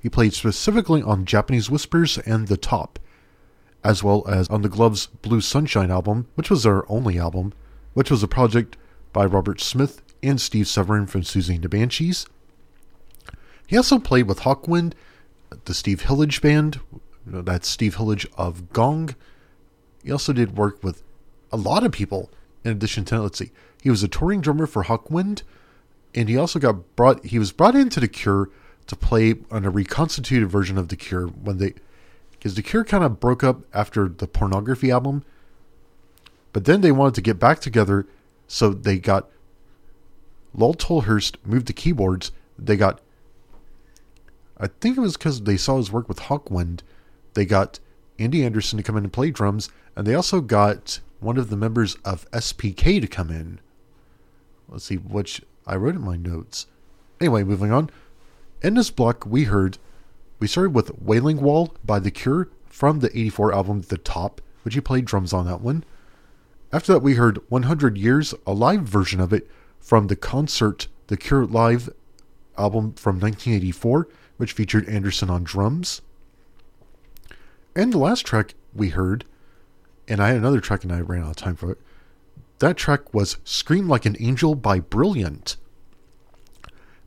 He 0.01 0.09
played 0.09 0.33
specifically 0.33 1.01
on 1.01 1.23
Japanese 1.23 1.71
Whispers 1.71 2.17
and 2.17 2.49
The 2.49 2.57
Top, 2.57 2.99
as 3.85 4.03
well 4.03 4.25
as 4.27 4.49
on 4.49 4.63
the 4.63 4.67
Gloves 4.67 5.05
Blue 5.21 5.39
Sunshine 5.39 5.91
album, 5.91 6.27
which 6.35 6.49
was 6.49 6.63
their 6.63 6.83
only 6.91 7.17
album, 7.17 7.53
which 7.93 8.11
was 8.11 8.23
a 8.23 8.27
project 8.27 8.77
by 9.11 9.25
Robert 9.25 9.61
Smith 9.61 10.01
and 10.21 10.39
Steve 10.39 10.67
Severin 10.67 11.07
from 11.07 11.21
and 11.21 11.61
the 11.61 11.69
Banshees. 11.69 12.25
He 13.67 13.77
also 13.77 13.99
played 13.99 14.27
with 14.27 14.41
Hawkwind, 14.41 14.93
the 15.65 15.73
Steve 15.73 16.01
Hillage 16.01 16.41
band. 16.41 16.79
That's 17.25 17.67
Steve 17.67 17.95
Hillage 17.95 18.27
of 18.37 18.71
Gong. 18.73 19.15
He 20.03 20.11
also 20.11 20.33
did 20.33 20.57
work 20.57 20.83
with 20.83 21.03
a 21.51 21.57
lot 21.57 21.85
of 21.85 21.91
people. 21.91 22.29
In 22.63 22.71
addition 22.71 23.05
to, 23.05 23.21
let's 23.21 23.39
see, 23.39 23.51
he 23.81 23.89
was 23.89 24.03
a 24.03 24.07
touring 24.07 24.41
drummer 24.41 24.65
for 24.65 24.83
Hawkwind, 24.83 25.43
and 26.15 26.29
he 26.29 26.37
also 26.37 26.59
got 26.59 26.95
brought. 26.95 27.25
He 27.25 27.39
was 27.39 27.51
brought 27.51 27.75
into 27.75 27.99
the 27.99 28.07
Cure 28.07 28.49
to 28.87 28.95
play 28.95 29.35
on 29.51 29.65
a 29.65 29.69
reconstituted 29.69 30.49
version 30.49 30.77
of 30.77 30.87
the 30.89 30.95
Cure 30.95 31.27
when 31.27 31.57
they, 31.57 31.73
because 32.31 32.55
the 32.55 32.61
Cure 32.61 32.83
kind 32.83 33.03
of 33.03 33.19
broke 33.19 33.43
up 33.43 33.61
after 33.73 34.07
the 34.07 34.27
pornography 34.27 34.91
album, 34.91 35.23
but 36.53 36.65
then 36.65 36.81
they 36.81 36.91
wanted 36.91 37.15
to 37.15 37.21
get 37.21 37.39
back 37.39 37.59
together, 37.59 38.07
so 38.47 38.69
they 38.69 38.97
got 38.97 39.29
Lol 40.53 40.75
Tolhurst 40.75 41.37
moved 41.43 41.65
the 41.65 41.73
keyboards. 41.73 42.31
They 42.57 42.77
got, 42.77 43.01
I 44.57 44.67
think 44.67 44.97
it 44.97 45.01
was 45.01 45.17
because 45.17 45.41
they 45.41 45.57
saw 45.57 45.77
his 45.77 45.91
work 45.91 46.07
with 46.07 46.19
Hawkwind. 46.21 46.81
They 47.33 47.45
got 47.45 47.79
Andy 48.19 48.45
Anderson 48.45 48.77
to 48.77 48.83
come 48.83 48.95
in 48.95 49.03
and 49.03 49.11
play 49.11 49.31
drums, 49.31 49.69
and 49.95 50.05
they 50.05 50.13
also 50.13 50.39
got 50.39 50.99
one 51.19 51.37
of 51.37 51.49
the 51.49 51.57
members 51.57 51.95
of 52.05 52.29
SPK 52.31 53.01
to 53.01 53.07
come 53.07 53.31
in. 53.31 53.59
Let's 54.69 54.85
see, 54.85 54.95
which 54.95 55.41
I 55.65 55.75
wrote 55.75 55.95
in 55.95 56.01
my 56.01 56.17
notes. 56.17 56.67
Anyway, 57.19 57.43
moving 57.43 57.71
on. 57.71 57.89
In 58.61 58.75
this 58.75 58.91
block, 58.91 59.25
we 59.25 59.45
heard, 59.45 59.77
we 60.39 60.47
started 60.47 60.75
with 60.75 61.01
Wailing 61.01 61.41
Wall 61.41 61.73
by 61.83 61.99
The 61.99 62.11
Cure 62.11 62.49
from 62.67 62.99
the 62.99 63.09
84 63.17 63.53
album 63.53 63.81
The 63.81 63.97
Top, 63.97 64.41
which 64.63 64.75
he 64.75 64.81
played 64.81 65.05
drums 65.05 65.33
on 65.33 65.45
that 65.47 65.61
one. 65.61 65.83
After 66.73 66.91
that, 66.93 67.03
we 67.03 67.13
heard 67.13 67.37
100 67.49 67.99
Years, 67.99 68.33
a 68.47 68.51
live 68.51 68.81
version 68.81 69.19
of 69.19 69.31
it 69.31 69.47
from 69.79 70.07
the 70.07 70.15
concert 70.15 70.87
The 71.05 71.15
Cure 71.15 71.45
Live 71.45 71.87
album 72.57 72.93
from 72.93 73.19
1984, 73.19 74.07
which 74.37 74.53
featured 74.53 74.89
Anderson 74.89 75.29
on 75.29 75.43
drums. 75.43 76.01
And 77.75 77.93
the 77.93 77.99
last 77.99 78.25
track 78.25 78.55
we 78.73 78.89
heard, 78.89 79.23
and 80.07 80.19
I 80.19 80.29
had 80.29 80.37
another 80.37 80.59
track 80.59 80.83
and 80.83 80.91
I 80.91 81.01
ran 81.01 81.21
out 81.21 81.29
of 81.29 81.35
time 81.35 81.55
for 81.55 81.71
it. 81.71 81.77
That 82.57 82.75
track 82.75 83.13
was 83.13 83.37
Scream 83.43 83.87
Like 83.87 84.07
an 84.07 84.17
Angel 84.19 84.55
by 84.55 84.79
Brilliant. 84.79 85.57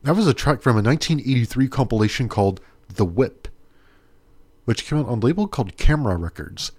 That 0.04 0.14
was 0.14 0.28
a 0.28 0.34
track 0.34 0.62
from 0.62 0.76
a 0.76 0.82
1983 0.82 1.66
compilation 1.66 2.28
called 2.28 2.60
The 2.88 3.04
Whip, 3.04 3.48
which 4.64 4.84
came 4.84 5.00
out 5.00 5.08
on 5.08 5.18
a 5.18 5.26
label 5.26 5.48
called 5.48 5.76
Camera 5.76 6.14
Records. 6.14 6.70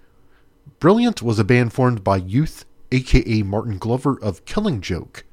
Brilliant 0.80 1.20
was 1.20 1.38
a 1.38 1.44
band 1.44 1.74
formed 1.74 2.02
by 2.02 2.16
Youth, 2.16 2.64
aka 2.90 3.42
Martin 3.42 3.78
Glover 3.78 4.18
of 4.20 4.44
Killing 4.44 4.80
Joke. 4.80 5.24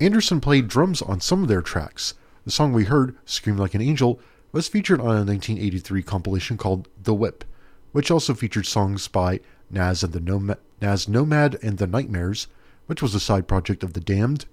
Anderson 0.00 0.40
played 0.40 0.68
drums 0.68 1.02
on 1.02 1.20
some 1.20 1.42
of 1.42 1.48
their 1.48 1.62
tracks. 1.62 2.14
The 2.44 2.50
song 2.50 2.72
we 2.72 2.84
heard, 2.84 3.16
Scream 3.24 3.56
Like 3.56 3.74
an 3.74 3.82
Angel, 3.82 4.20
was 4.52 4.68
featured 4.68 5.00
on 5.00 5.06
a 5.06 5.24
1983 5.24 6.02
compilation 6.02 6.56
called 6.56 6.88
The 7.02 7.14
Whip, 7.14 7.44
which 7.92 8.10
also 8.10 8.34
featured 8.34 8.66
songs 8.66 9.08
by 9.08 9.40
Naz 9.70 10.02
and 10.02 10.12
the 10.12 10.20
Nomad, 10.20 10.58
Naz 10.80 11.06
Nomad 11.06 11.58
and 11.62 11.78
the 11.78 11.86
Nightmares, 11.86 12.46
which 12.86 13.02
was 13.02 13.14
a 13.14 13.20
side 13.20 13.46
project 13.46 13.84
of 13.84 13.92
The 13.92 14.00
Damned, 14.00 14.46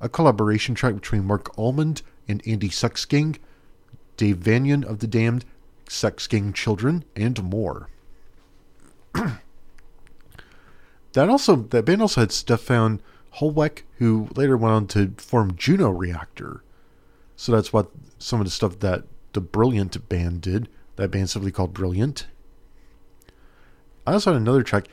a 0.00 0.08
collaboration 0.08 0.74
track 0.74 0.94
between 0.94 1.24
Marc 1.24 1.56
Almond 1.58 2.02
and 2.28 2.42
Andi 2.44 2.72
Sex 2.72 3.04
Gang, 3.04 3.38
Dave 4.16 4.38
Vanian 4.38 4.84
of 4.84 4.98
The 4.98 5.06
Damned, 5.06 5.44
Sex 5.88 6.28
Children, 6.54 7.04
and 7.16 7.42
more. 7.42 7.88
that 11.12 11.28
also 11.28 11.56
that 11.56 11.84
band 11.84 12.02
also 12.02 12.22
had 12.22 12.32
Stefan 12.32 13.00
Holweck, 13.36 13.82
who 13.98 14.28
later 14.34 14.56
went 14.56 14.74
on 14.74 14.86
to 14.88 15.12
form 15.16 15.56
Juno 15.56 15.90
Reactor. 15.90 16.62
So 17.36 17.52
that's 17.52 17.72
what 17.72 17.90
some 18.18 18.40
of 18.40 18.46
the 18.46 18.50
stuff 18.50 18.78
that 18.80 19.04
the 19.32 19.40
Brilliant 19.40 20.08
band 20.08 20.42
did. 20.42 20.68
That 20.96 21.10
band 21.10 21.30
simply 21.30 21.50
called 21.50 21.72
Brilliant. 21.72 22.26
I 24.06 24.12
also 24.12 24.32
had 24.32 24.40
another 24.40 24.62
track. 24.62 24.86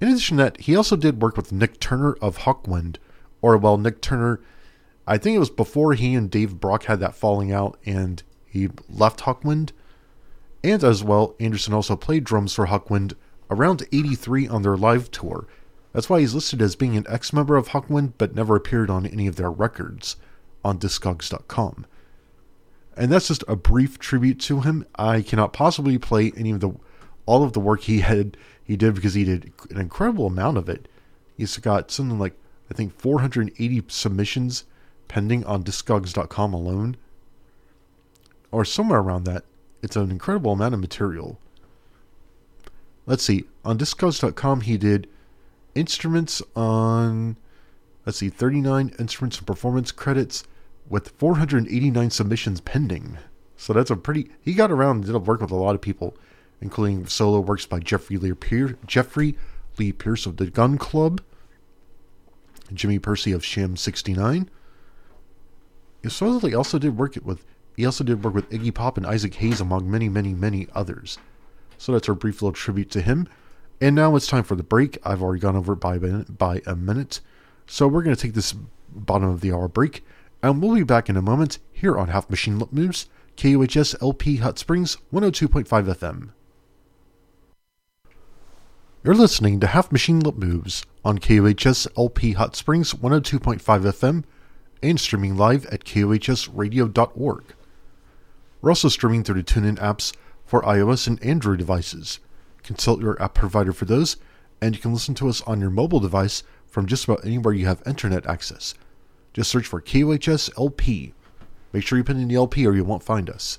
In 0.00 0.08
addition 0.08 0.36
to 0.38 0.44
that, 0.44 0.60
he 0.60 0.76
also 0.76 0.96
did 0.96 1.20
work 1.20 1.36
with 1.36 1.52
Nik 1.52 1.80
Turner 1.80 2.14
of 2.22 2.38
Hawkwind, 2.38 2.96
or 3.42 3.56
well, 3.56 3.76
Nik 3.76 4.00
Turner. 4.00 4.40
I 5.06 5.18
think 5.18 5.36
it 5.36 5.40
was 5.40 5.50
before 5.50 5.94
he 5.94 6.14
and 6.14 6.30
Dave 6.30 6.60
Brock 6.60 6.84
had 6.84 7.00
that 7.00 7.14
falling 7.14 7.52
out, 7.52 7.78
and 7.84 8.22
he 8.46 8.68
left 8.88 9.20
Hawkwind. 9.20 9.72
And 10.62 10.84
as 10.84 11.02
well, 11.02 11.34
Anderson 11.40 11.74
also 11.74 11.96
played 11.96 12.24
drums 12.24 12.54
for 12.54 12.66
Hawkwind 12.66 13.14
around 13.50 13.86
83 13.92 14.46
on 14.46 14.62
their 14.62 14.76
live 14.76 15.10
tour. 15.10 15.46
That's 15.92 16.08
why 16.08 16.20
he's 16.20 16.34
listed 16.34 16.62
as 16.62 16.76
being 16.76 16.96
an 16.96 17.06
ex 17.08 17.32
member 17.32 17.56
of 17.56 17.68
Hawkwind, 17.68 18.14
but 18.18 18.34
never 18.34 18.56
appeared 18.56 18.90
on 18.90 19.06
any 19.06 19.26
of 19.26 19.36
their 19.36 19.50
records 19.50 20.16
on 20.64 20.78
Discogs.com. 20.78 21.86
And 22.96 23.10
that's 23.10 23.28
just 23.28 23.44
a 23.48 23.56
brief 23.56 23.98
tribute 23.98 24.40
to 24.40 24.60
him. 24.60 24.86
I 24.96 25.22
cannot 25.22 25.52
possibly 25.52 25.98
play 25.98 26.32
any 26.36 26.50
of 26.50 26.60
the 26.60 26.72
all 27.26 27.42
of 27.44 27.52
the 27.52 27.60
work 27.60 27.82
he 27.82 28.00
had 28.00 28.36
he 28.62 28.76
did 28.76 28.94
because 28.94 29.14
he 29.14 29.24
did 29.24 29.52
an 29.70 29.78
incredible 29.78 30.26
amount 30.26 30.56
of 30.56 30.68
it. 30.68 30.88
He's 31.36 31.56
got 31.58 31.90
something 31.90 32.18
like 32.18 32.34
I 32.70 32.74
think 32.74 32.92
480 32.98 33.84
submissions 33.88 34.64
pending 35.08 35.44
on 35.44 35.64
Discogs.com 35.64 36.54
alone, 36.54 36.96
or 38.52 38.64
somewhere 38.64 39.00
around 39.00 39.24
that. 39.24 39.44
It's 39.82 39.96
an 39.96 40.10
incredible 40.10 40.52
amount 40.52 40.74
of 40.74 40.80
material. 40.80 41.38
Let's 43.06 43.24
see. 43.24 43.44
On 43.64 43.76
Discogs.com, 43.76 44.60
he 44.60 44.76
did 44.76 45.08
instruments 45.74 46.42
on 46.56 47.36
let's 48.06 48.18
see 48.18 48.28
39 48.28 48.94
instruments 48.98 49.38
and 49.38 49.46
performance 49.46 49.92
credits 49.92 50.44
with 50.88 51.10
489 51.10 52.10
submissions 52.10 52.60
pending. 52.60 53.18
So 53.56 53.72
that's 53.72 53.90
a 53.90 53.96
pretty 53.96 54.30
he 54.40 54.54
got 54.54 54.70
around 54.70 55.04
and 55.04 55.06
did 55.06 55.26
work 55.26 55.40
with 55.40 55.50
a 55.50 55.56
lot 55.56 55.74
of 55.74 55.80
people 55.80 56.16
including 56.62 57.06
solo 57.06 57.40
works 57.40 57.64
by 57.66 57.78
jeffrey 57.78 58.16
lee 58.16 58.34
pierce 58.34 58.74
jeffrey 58.86 59.36
lee 59.78 59.92
pierce 59.92 60.26
of 60.26 60.36
the 60.36 60.50
gun 60.50 60.76
club 60.76 61.22
jimmy 62.74 62.98
pursey 62.98 63.32
of 63.32 63.42
sham 63.44 63.76
69 63.76 64.50
he 66.02 66.08
supposedly 66.08 66.54
also 66.54 66.78
did 66.78 66.96
work 66.96 67.16
with 67.22 67.44
he 67.76 67.84
also 67.84 68.04
did 68.04 68.24
work 68.24 68.34
with 68.34 68.50
iggy 68.50 68.74
pop 68.74 68.96
and 68.96 69.06
isaac 69.06 69.34
hayes 69.34 69.60
among 69.60 69.90
many 69.90 70.08
many 70.08 70.34
many 70.34 70.66
others. 70.74 71.18
So 71.78 71.92
that's 71.92 72.08
our 72.08 72.14
brief 72.14 72.42
little 72.42 72.52
tribute 72.52 72.90
to 72.92 73.00
him 73.00 73.28
and 73.80 73.96
now 73.96 74.14
it's 74.16 74.26
time 74.26 74.44
for 74.44 74.54
the 74.54 74.62
break. 74.62 74.98
I've 75.04 75.22
already 75.22 75.40
gone 75.40 75.56
over 75.56 75.72
it 75.72 75.80
by, 75.80 75.98
by 75.98 76.62
a 76.66 76.76
minute. 76.76 77.20
So 77.66 77.88
we're 77.88 78.02
going 78.02 78.16
to 78.16 78.20
take 78.20 78.34
this 78.34 78.54
bottom 78.88 79.28
of 79.28 79.40
the 79.40 79.52
hour 79.52 79.68
break. 79.68 80.04
And 80.42 80.62
we'll 80.62 80.74
be 80.74 80.82
back 80.82 81.08
in 81.08 81.16
a 81.16 81.22
moment 81.22 81.58
here 81.72 81.96
on 81.96 82.08
Half 82.08 82.30
Machine 82.30 82.58
Lip 82.58 82.72
Moves, 82.72 83.08
KUHS 83.36 83.94
LP 84.02 84.36
Hot 84.36 84.58
Springs 84.58 84.96
102.5 85.12 85.64
FM. 85.94 86.30
You're 89.02 89.14
listening 89.14 89.60
to 89.60 89.66
Half 89.66 89.92
Machine 89.92 90.20
Lip 90.20 90.36
Moves 90.36 90.84
on 91.04 91.18
KUHS 91.18 91.86
LP 91.96 92.32
Hot 92.32 92.54
Springs 92.54 92.92
102.5 92.92 93.60
FM 93.60 94.24
and 94.82 95.00
streaming 95.00 95.36
live 95.36 95.64
at 95.66 95.84
KUHSradio.org. 95.84 97.44
We're 98.60 98.70
also 98.70 98.88
streaming 98.88 99.24
through 99.24 99.42
the 99.42 99.52
TuneIn 99.52 99.78
apps 99.78 100.14
for 100.44 100.62
iOS 100.62 101.06
and 101.06 101.22
Android 101.22 101.58
devices. 101.58 102.20
Consult 102.62 103.00
your 103.00 103.20
app 103.22 103.34
provider 103.34 103.72
for 103.72 103.84
those, 103.84 104.16
and 104.60 104.74
you 104.74 104.80
can 104.80 104.92
listen 104.92 105.14
to 105.16 105.28
us 105.28 105.42
on 105.42 105.60
your 105.60 105.70
mobile 105.70 106.00
device 106.00 106.42
from 106.66 106.86
just 106.86 107.04
about 107.04 107.24
anywhere 107.24 107.54
you 107.54 107.66
have 107.66 107.82
internet 107.86 108.26
access. 108.26 108.74
Just 109.32 109.50
search 109.50 109.66
for 109.66 109.80
KUHS 109.80 110.50
LP. 110.58 111.14
Make 111.72 111.86
sure 111.86 111.98
you 111.98 112.04
put 112.04 112.16
in 112.16 112.28
the 112.28 112.34
LP 112.34 112.66
or 112.66 112.74
you 112.74 112.84
won't 112.84 113.02
find 113.02 113.30
us. 113.30 113.58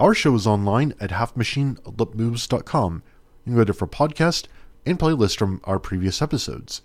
Our 0.00 0.14
show 0.14 0.34
is 0.34 0.46
online 0.46 0.94
at 1.00 1.10
halfmachinelipmoves.com. 1.10 2.94
You 3.44 3.50
can 3.50 3.54
go 3.56 3.64
there 3.64 3.74
for 3.74 3.86
podcast 3.86 4.46
and 4.84 4.98
playlist 4.98 5.38
from 5.38 5.60
our 5.64 5.78
previous 5.78 6.20
episodes. 6.20 6.82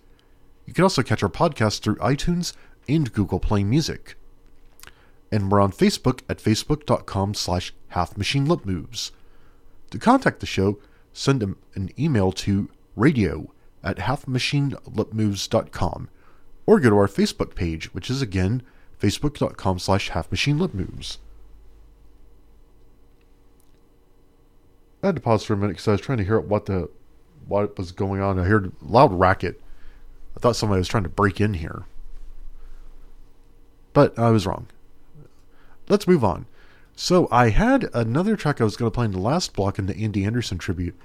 You 0.66 0.74
can 0.74 0.84
also 0.84 1.02
catch 1.02 1.24
our 1.24 1.30
podcast 1.30 1.80
through 1.80 1.96
iTunes 1.96 2.54
and 2.88 3.12
Google 3.12 3.40
Play 3.40 3.64
Music. 3.64 4.16
And 5.32 5.52
we're 5.52 5.62
on 5.62 5.72
Facebook 5.72 6.22
at 6.30 6.38
facebook.com 6.40 7.34
slash 7.34 7.74
halfmachinelipmoves. 7.94 9.12
To 9.92 9.98
contact 9.98 10.40
the 10.42 10.46
show, 10.46 10.80
send 11.18 11.42
an 11.42 11.90
email 11.98 12.32
to 12.32 12.70
radio 12.96 13.52
at 13.84 13.98
halfmachinelipmoves.com. 13.98 16.10
or 16.66 16.80
go 16.80 16.90
to 16.90 16.98
our 16.98 17.08
Facebook 17.08 17.56
page, 17.56 17.94
which 17.94 18.10
is 18.10 18.22
again 18.22 18.62
facebook.com 19.02 19.80
slash 19.80 20.12
halfmachinelipmoves. 20.12 21.18
I 25.02 25.08
had 25.08 25.16
to 25.16 25.22
pause 25.22 25.44
for 25.44 25.54
a 25.54 25.58
minute 25.58 25.74
because 25.74 25.88
I 25.88 25.94
was 25.94 26.02
trying 26.02 26.18
to 26.18 26.24
hear 26.24 26.40
what 26.40 26.66
the 26.66 26.90
what 27.48 27.78
was 27.78 27.92
going 27.92 28.22
on. 28.22 28.40
I 28.40 28.44
heard 28.44 28.74
loud 28.82 29.14
racket. 29.14 29.62
I 30.36 30.40
thought 30.40 30.56
somebody 30.56 30.80
was 30.80 30.88
trying 30.88 31.04
to 31.04 31.10
break 31.10 31.40
in 31.40 31.56
here. 31.56 31.86
But 33.94 34.18
I 34.20 34.32
was 34.32 34.46
wrong. 34.46 34.68
Let's 35.88 36.08
move 36.08 36.24
on. 36.24 36.46
So 37.00 37.28
I 37.32 37.50
had 37.50 37.92
another 37.94 38.36
track 38.36 38.60
I 38.60 38.64
was 38.64 38.76
going 38.76 38.90
to 38.90 38.94
play 38.94 39.06
in 39.06 39.12
the 39.12 39.20
last 39.20 39.54
block 39.54 39.78
in 39.78 39.86
the 39.86 39.96
Andy 39.96 40.26
Anderson 40.26 40.58
tribute. 40.58 40.96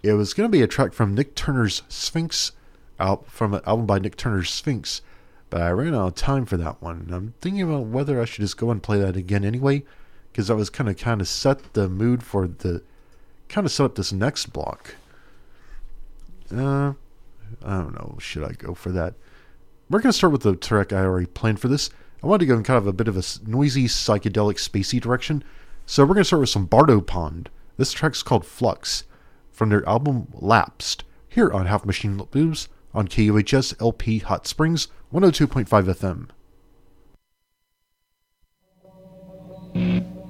It 0.00 0.12
was 0.12 0.34
going 0.34 0.48
to 0.48 0.52
be 0.52 0.62
a 0.62 0.68
track 0.68 0.92
from 0.92 1.16
Nik 1.16 1.34
Turner's 1.34 1.82
Sphinx, 1.88 2.52
out 3.00 3.26
from 3.26 3.52
an 3.52 3.60
album 3.66 3.84
by 3.84 3.98
Nik 3.98 4.16
Turner's 4.16 4.50
Sphinx, 4.50 5.02
but 5.50 5.60
I 5.60 5.70
ran 5.70 5.96
out 5.96 6.06
of 6.06 6.14
time 6.14 6.46
for 6.46 6.56
that 6.58 6.80
one. 6.80 7.08
I'm 7.12 7.34
thinking 7.40 7.62
about 7.62 7.86
whether 7.86 8.20
I 8.20 8.24
should 8.24 8.42
just 8.42 8.56
go 8.56 8.70
and 8.70 8.80
play 8.80 9.00
that 9.00 9.16
again 9.16 9.44
anyway, 9.44 9.82
because 10.30 10.48
I 10.48 10.54
was 10.54 10.70
kind 10.70 10.88
of 10.88 10.96
kind 10.96 11.20
of 11.20 11.26
set 11.26 11.72
the 11.72 11.88
mood 11.88 12.22
for 12.22 12.46
the 12.46 12.80
kind 13.48 13.66
of 13.66 13.72
set 13.72 13.84
up 13.86 13.94
this 13.96 14.12
next 14.12 14.52
block. 14.52 14.94
Uh, 16.54 16.92
I 17.64 17.80
don't 17.80 17.94
know. 17.94 18.16
Should 18.20 18.44
I 18.44 18.52
go 18.52 18.74
for 18.74 18.92
that? 18.92 19.14
We're 19.90 19.98
going 19.98 20.12
to 20.12 20.16
start 20.16 20.32
with 20.32 20.42
the 20.42 20.54
track 20.54 20.92
I 20.92 21.00
already 21.00 21.26
planned 21.26 21.58
for 21.58 21.66
this. 21.66 21.90
I 22.22 22.26
wanted 22.28 22.40
to 22.40 22.46
go 22.46 22.56
in 22.56 22.62
kind 22.62 22.78
of 22.78 22.86
a 22.86 22.92
bit 22.92 23.08
of 23.08 23.16
a 23.16 23.24
noisy, 23.46 23.86
psychedelic, 23.86 24.56
spacey 24.56 25.00
direction. 25.00 25.42
So 25.86 26.04
we're 26.04 26.14
going 26.14 26.22
to 26.22 26.24
start 26.24 26.40
with 26.40 26.50
some 26.50 26.66
Bardo 26.66 27.00
Pond. 27.00 27.50
This 27.76 27.92
track's 27.92 28.22
called 28.22 28.46
Flux 28.46 29.04
from 29.50 29.70
their 29.70 29.86
album 29.88 30.28
Lapsed 30.32 31.02
here 31.28 31.50
on 31.50 31.66
Half 31.66 31.84
Machine 31.84 32.22
Moves 32.32 32.68
on 32.94 33.08
KUHS 33.08 33.74
LP 33.80 34.18
Hot 34.20 34.46
Springs 34.46 34.86
102.5 35.12 36.28
FM. 39.74 40.21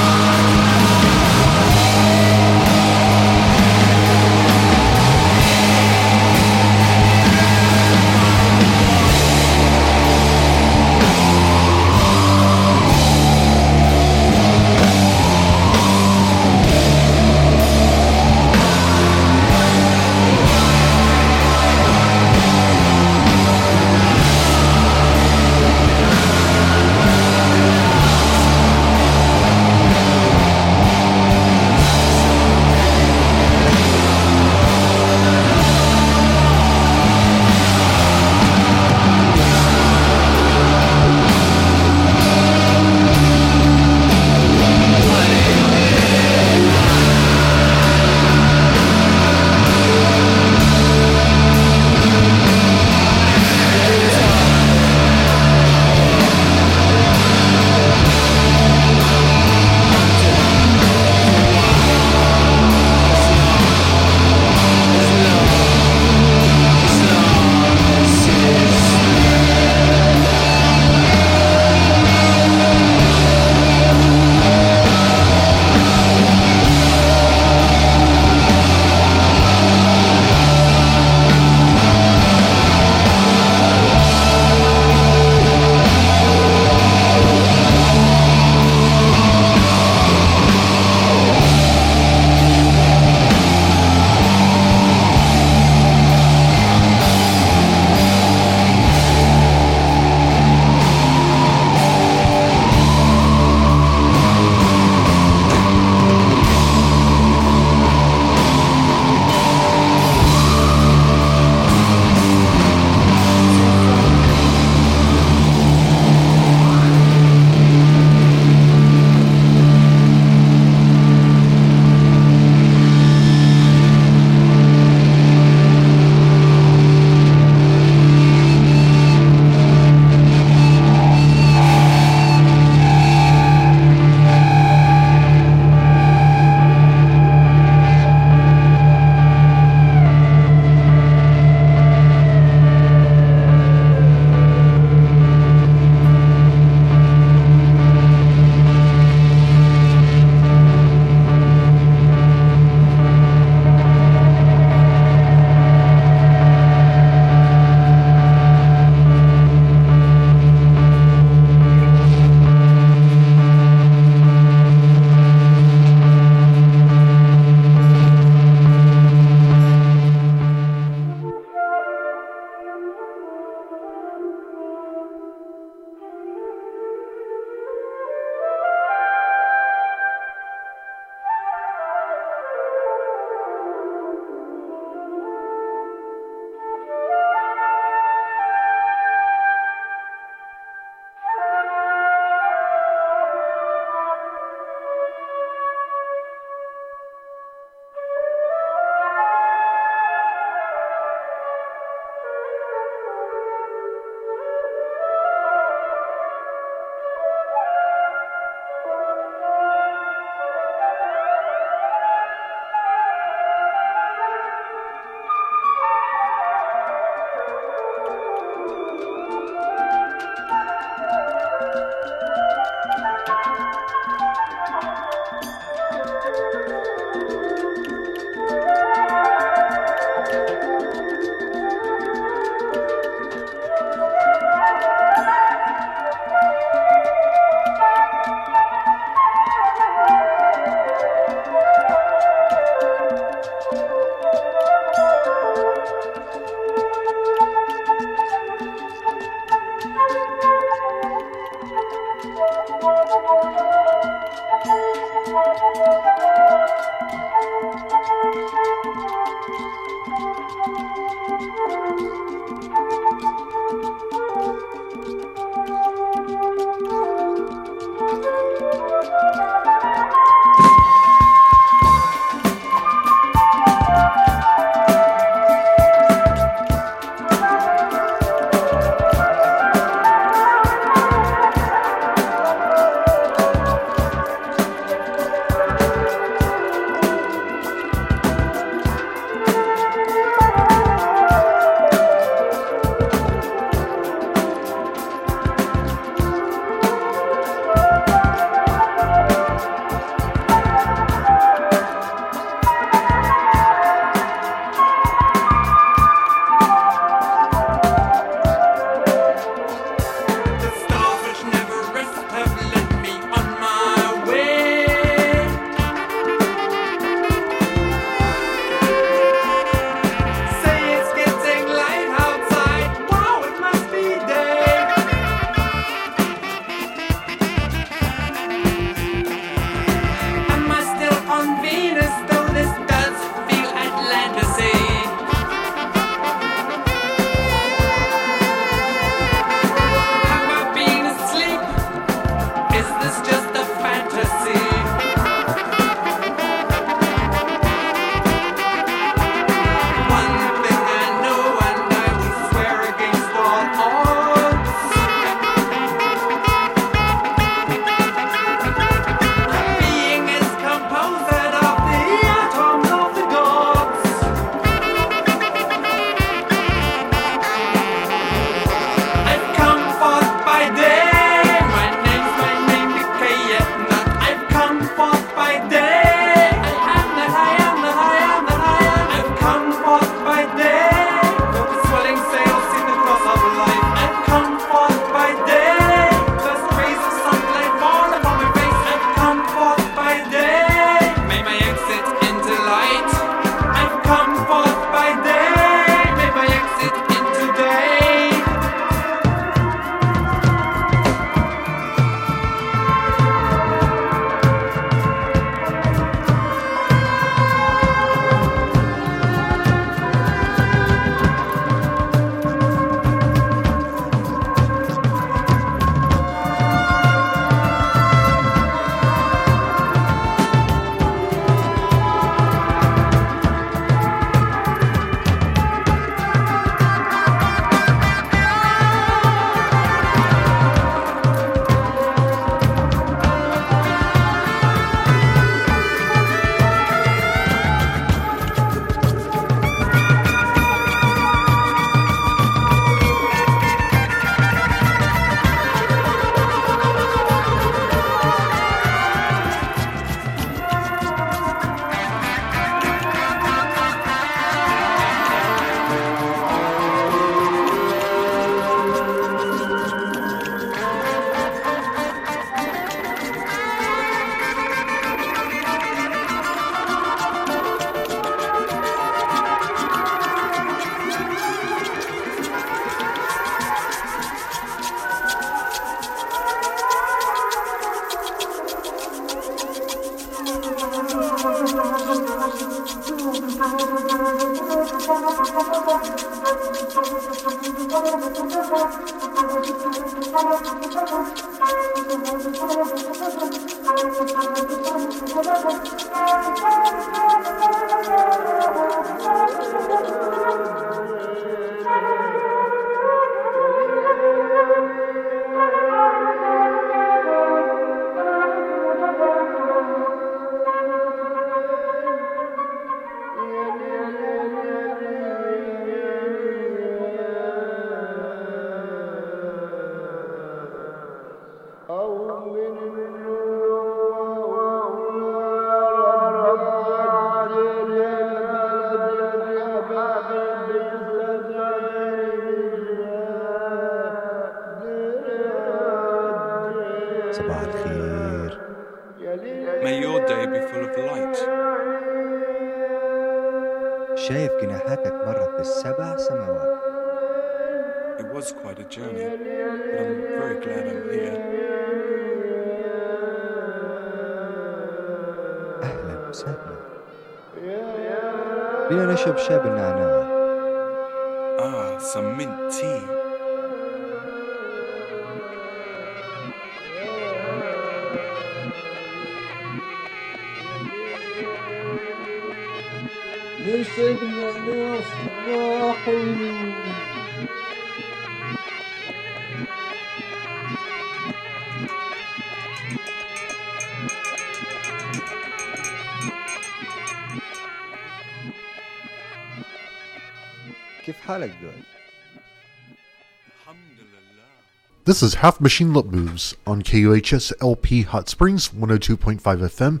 This 595.10 595.24
is 595.24 595.34
Half 595.34 595.60
Machine 595.60 595.92
Lip 595.92 596.06
Moves 596.06 596.54
on 596.68 596.82
KUHS 596.82 597.52
LP 597.60 598.02
Hot 598.02 598.28
Springs 598.28 598.68
102.5 598.68 599.40
FM, 599.40 600.00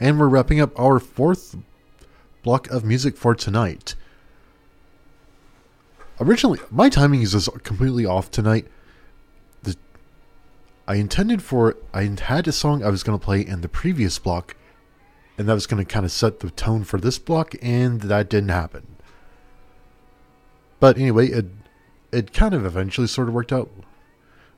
and 0.00 0.18
we're 0.18 0.26
wrapping 0.26 0.58
up 0.58 0.72
our 0.80 0.98
fourth 0.98 1.54
block 2.42 2.66
of 2.70 2.82
music 2.82 3.18
for 3.18 3.34
tonight. 3.34 3.94
Originally, 6.18 6.60
my 6.70 6.88
timing 6.88 7.20
is 7.20 7.32
just 7.32 7.62
completely 7.62 8.06
off 8.06 8.30
tonight. 8.30 8.66
The, 9.64 9.76
I 10.86 10.94
intended 10.94 11.42
for, 11.42 11.76
I 11.92 12.04
had 12.18 12.48
a 12.48 12.52
song 12.52 12.82
I 12.82 12.88
was 12.88 13.02
going 13.02 13.18
to 13.18 13.22
play 13.22 13.42
in 13.42 13.60
the 13.60 13.68
previous 13.68 14.18
block, 14.18 14.56
and 15.36 15.46
that 15.46 15.52
was 15.52 15.66
going 15.66 15.84
to 15.84 15.92
kind 15.92 16.06
of 16.06 16.10
set 16.10 16.40
the 16.40 16.48
tone 16.48 16.84
for 16.84 16.98
this 16.98 17.18
block, 17.18 17.54
and 17.60 18.00
that 18.00 18.30
didn't 18.30 18.48
happen. 18.48 18.96
But 20.80 20.96
anyway, 20.96 21.26
it 21.26 21.48
it 22.12 22.32
kind 22.32 22.54
of 22.54 22.64
eventually 22.64 23.08
sort 23.08 23.28
of 23.28 23.34
worked 23.34 23.52
out. 23.52 23.68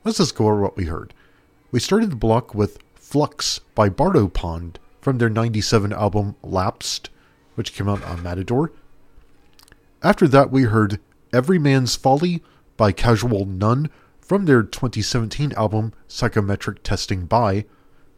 Let's 0.03 0.17
just 0.17 0.35
go 0.35 0.47
over 0.47 0.63
what 0.63 0.77
we 0.79 0.85
heard. 0.87 1.13
We 1.71 1.79
started 1.79 2.11
the 2.11 2.17
block 2.17 2.55
with 2.55 2.79
Flux 2.95 3.59
by 3.75 3.91
Bardo 3.91 4.29
Pond 4.29 4.79
from 5.01 5.19
their 5.19 5.29
97 5.29 5.93
album 5.93 6.37
Lapsed, 6.43 7.11
which 7.55 7.75
came 7.75 7.89
out 7.89 8.03
on 8.05 8.23
Matador. 8.23 8.73
After 10.03 10.27
that, 10.29 10.51
we 10.51 10.63
heard 10.63 11.01
Every 11.35 11.59
Man's 11.59 11.97
Folly 11.97 12.43
by 12.79 12.93
Casual 12.93 13.45
Nun 13.45 13.91
from 14.21 14.47
their 14.47 14.63
2017 14.63 15.53
album 15.53 15.93
Psychometric 16.09 16.83
Testing 16.83 17.27
By, 17.27 17.67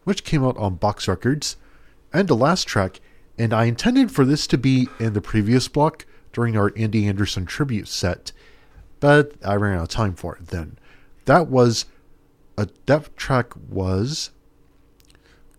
which 0.04 0.22
came 0.22 0.44
out 0.44 0.56
on 0.58 0.76
Box 0.76 1.08
Records. 1.08 1.56
And 2.12 2.28
the 2.28 2.36
last 2.36 2.68
track, 2.68 3.00
and 3.36 3.52
I 3.52 3.64
intended 3.64 4.12
for 4.12 4.24
this 4.24 4.46
to 4.48 4.58
be 4.58 4.88
in 5.00 5.14
the 5.14 5.20
previous 5.20 5.66
block 5.66 6.06
during 6.32 6.56
our 6.56 6.72
Andy 6.76 7.08
Anderson 7.08 7.44
tribute 7.44 7.88
set, 7.88 8.30
but 9.00 9.32
I 9.44 9.56
ran 9.56 9.78
out 9.78 9.82
of 9.82 9.88
time 9.88 10.14
for 10.14 10.36
it 10.36 10.46
then. 10.48 10.78
That 11.26 11.48
was 11.48 11.86
a 12.58 12.68
that 12.86 13.16
track 13.16 13.52
was 13.68 14.30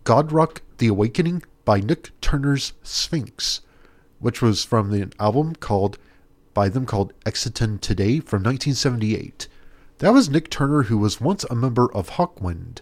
God 0.04 0.30
Rock 0.30 0.62
The 0.78 0.88
Awakening 0.88 1.42
by 1.64 1.80
Nik 1.80 2.10
Turner's 2.20 2.74
Sphinx, 2.82 3.62
which 4.18 4.42
was 4.42 4.64
from 4.64 4.90
the 4.90 5.10
album 5.18 5.54
called 5.54 5.98
by 6.52 6.68
them 6.68 6.84
called 6.84 7.12
Xitintoday 7.24 8.22
from 8.22 8.42
1978. 8.42 9.48
That 9.98 10.12
was 10.12 10.28
Nik 10.28 10.50
Turner 10.50 10.84
who 10.84 10.98
was 10.98 11.20
once 11.20 11.44
a 11.44 11.54
member 11.54 11.90
of 11.94 12.10
Hawkwind. 12.10 12.80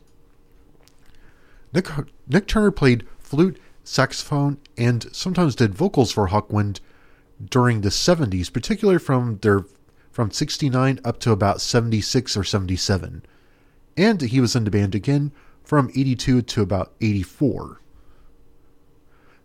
Nik 1.72 1.88
Nik 2.26 2.48
Turner 2.48 2.72
played 2.72 3.06
flute, 3.18 3.60
saxophone, 3.84 4.58
and 4.76 5.06
sometimes 5.12 5.54
did 5.54 5.74
vocals 5.74 6.10
for 6.10 6.28
Hawkwind 6.28 6.80
during 7.48 7.80
the 7.80 7.88
70s, 7.88 8.52
particularly 8.52 8.98
from 8.98 9.38
their 9.38 9.64
from 10.12 10.30
69 10.30 11.00
up 11.04 11.18
to 11.20 11.32
about 11.32 11.60
76 11.60 12.36
or 12.36 12.44
77. 12.44 13.24
And 13.96 14.20
he 14.20 14.40
was 14.40 14.54
in 14.54 14.64
the 14.64 14.70
band 14.70 14.94
again 14.94 15.32
from 15.64 15.90
82 15.94 16.42
to 16.42 16.62
about 16.62 16.92
84. 17.00 17.80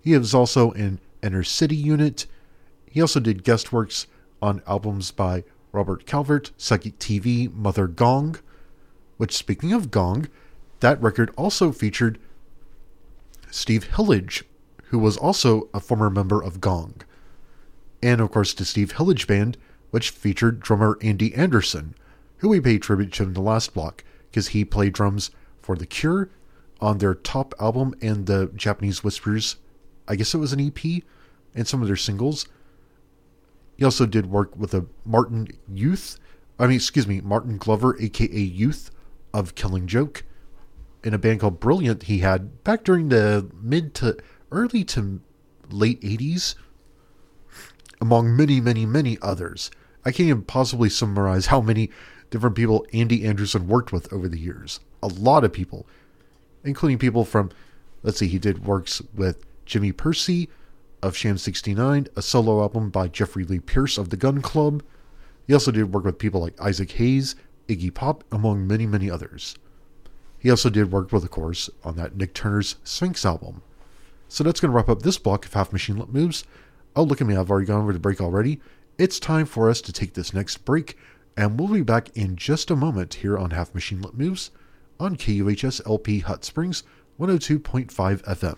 He 0.01 0.17
was 0.17 0.33
also 0.33 0.71
in 0.71 0.99
Inner 1.23 1.43
City 1.43 1.75
Unit. 1.75 2.27
He 2.85 3.01
also 3.01 3.19
did 3.19 3.43
guest 3.43 3.71
works 3.71 4.07
on 4.41 4.61
albums 4.67 5.11
by 5.11 5.43
Robert 5.71 6.05
Calvert, 6.05 6.51
Psychic 6.57 6.99
TV, 6.99 7.51
Mother 7.53 7.87
Gong, 7.87 8.37
which, 9.17 9.35
speaking 9.35 9.73
of 9.73 9.91
Gong, 9.91 10.27
that 10.79 11.01
record 11.01 11.31
also 11.35 11.71
featured 11.71 12.19
Steve 13.49 13.85
Hillage, 13.95 14.43
who 14.85 14.99
was 14.99 15.17
also 15.17 15.69
a 15.73 15.79
former 15.79 16.09
member 16.09 16.41
of 16.41 16.61
Gong. 16.61 17.01
And 18.01 18.21
of 18.21 18.31
course, 18.31 18.53
the 18.53 18.65
Steve 18.65 18.93
Hillage 18.93 19.27
Band, 19.27 19.57
which 19.91 20.09
featured 20.09 20.59
drummer 20.59 20.97
Andy 21.01 21.33
Anderson, 21.35 21.95
who 22.37 22.49
we 22.49 22.59
paid 22.59 22.81
tribute 22.81 23.13
to 23.13 23.23
in 23.23 23.33
the 23.33 23.41
last 23.41 23.73
block 23.73 24.03
because 24.29 24.49
he 24.49 24.65
played 24.65 24.93
drums 24.93 25.31
for 25.61 25.75
The 25.75 25.85
Cure 25.85 26.29
on 26.79 26.97
their 26.97 27.15
top 27.15 27.53
album 27.59 27.95
and 28.01 28.25
the 28.25 28.51
Japanese 28.55 29.03
Whispers, 29.03 29.57
I 30.07 30.15
guess 30.15 30.33
it 30.33 30.37
was 30.37 30.53
an 30.53 30.61
EP, 30.61 31.03
and 31.55 31.67
some 31.67 31.81
of 31.81 31.87
their 31.87 31.95
singles. 31.95 32.47
He 33.77 33.83
also 33.83 34.05
did 34.05 34.27
work 34.27 34.55
with 34.55 34.73
a 34.73 34.85
Martin 35.05 35.47
Youth, 35.71 36.19
I 36.59 36.67
mean, 36.67 36.75
excuse 36.75 37.07
me, 37.07 37.21
Martin 37.21 37.57
Glover, 37.57 37.95
aka 37.99 38.39
Youth 38.39 38.91
of 39.33 39.55
Killing 39.55 39.87
Joke, 39.87 40.23
in 41.03 41.13
a 41.13 41.17
band 41.17 41.39
called 41.39 41.59
Brilliant 41.59 42.03
he 42.03 42.19
had 42.19 42.63
back 42.63 42.83
during 42.83 43.09
the 43.09 43.49
mid 43.61 43.93
to 43.95 44.17
early 44.51 44.83
to 44.85 45.21
late 45.69 46.01
80s, 46.01 46.55
among 48.01 48.35
many, 48.35 48.59
many, 48.61 48.85
many 48.85 49.17
others. 49.21 49.71
I 50.05 50.11
can't 50.11 50.29
even 50.29 50.43
possibly 50.43 50.89
summarize 50.89 51.47
how 51.47 51.61
many 51.61 51.89
different 52.29 52.55
people 52.55 52.85
Andy 52.93 53.25
Anderson 53.25 53.67
worked 53.67 53.91
with 53.91 54.11
over 54.11 54.27
the 54.27 54.39
years. 54.39 54.79
A 55.01 55.07
lot 55.07 55.43
of 55.43 55.53
people, 55.53 55.87
including 56.63 56.97
people 56.97 57.25
from, 57.25 57.51
let's 58.03 58.19
see, 58.19 58.27
he 58.27 58.39
did 58.39 58.65
works 58.65 59.01
with 59.13 59.45
Jimmy 59.65 59.91
Pursey 59.91 60.49
of 61.01 61.15
Sham 61.15 61.37
69, 61.37 62.07
a 62.15 62.21
solo 62.21 62.61
album 62.61 62.89
by 62.89 63.07
Jeffrey 63.07 63.43
Lee 63.43 63.59
Pierce 63.59 63.97
of 63.97 64.09
the 64.09 64.17
Gun 64.17 64.41
Club. 64.41 64.83
He 65.45 65.53
also 65.53 65.71
did 65.71 65.93
work 65.93 66.03
with 66.03 66.19
people 66.19 66.41
like 66.41 66.59
Isaac 66.59 66.91
Hayes, 66.91 67.35
Iggy 67.67 67.93
Pop, 67.93 68.23
among 68.31 68.67
many, 68.67 68.85
many 68.85 69.09
others. 69.09 69.55
He 70.39 70.49
also 70.49 70.69
did 70.69 70.91
work 70.91 71.11
with, 71.11 71.23
of 71.23 71.31
course, 71.31 71.69
on 71.83 71.95
that 71.95 72.15
Nik 72.15 72.33
Turner's 72.33 72.75
Sphinx 72.83 73.25
album. 73.25 73.61
So 74.29 74.43
that's 74.43 74.59
going 74.59 74.71
to 74.71 74.75
wrap 74.75 74.89
up 74.89 75.01
this 75.01 75.17
block 75.17 75.45
of 75.45 75.53
Half 75.53 75.71
Machine 75.71 76.03
Moves. 76.09 76.43
Oh, 76.97 77.03
look 77.03 77.21
at 77.21 77.27
me, 77.27 77.35
I've 77.35 77.51
already 77.51 77.67
gone 77.67 77.83
over 77.83 77.93
the 77.93 77.99
break 77.99 78.19
already. 78.19 78.59
It's 78.97 79.19
time 79.19 79.45
for 79.45 79.69
us 79.69 79.81
to 79.81 79.93
take 79.93 80.15
this 80.15 80.33
next 80.33 80.65
break, 80.65 80.97
and 81.37 81.59
we'll 81.59 81.69
be 81.69 81.83
back 81.83 82.09
in 82.17 82.35
just 82.35 82.71
a 82.71 82.75
moment 82.75 83.13
here 83.13 83.37
on 83.37 83.51
Half 83.51 83.75
Machine 83.75 84.01
Lip 84.01 84.15
Moves 84.15 84.49
on 84.99 85.15
KUHS 85.15 85.79
LP 85.85 86.21
Hot 86.21 86.43
Springs 86.43 86.81
102.5 87.19 87.91
FM. 88.23 88.57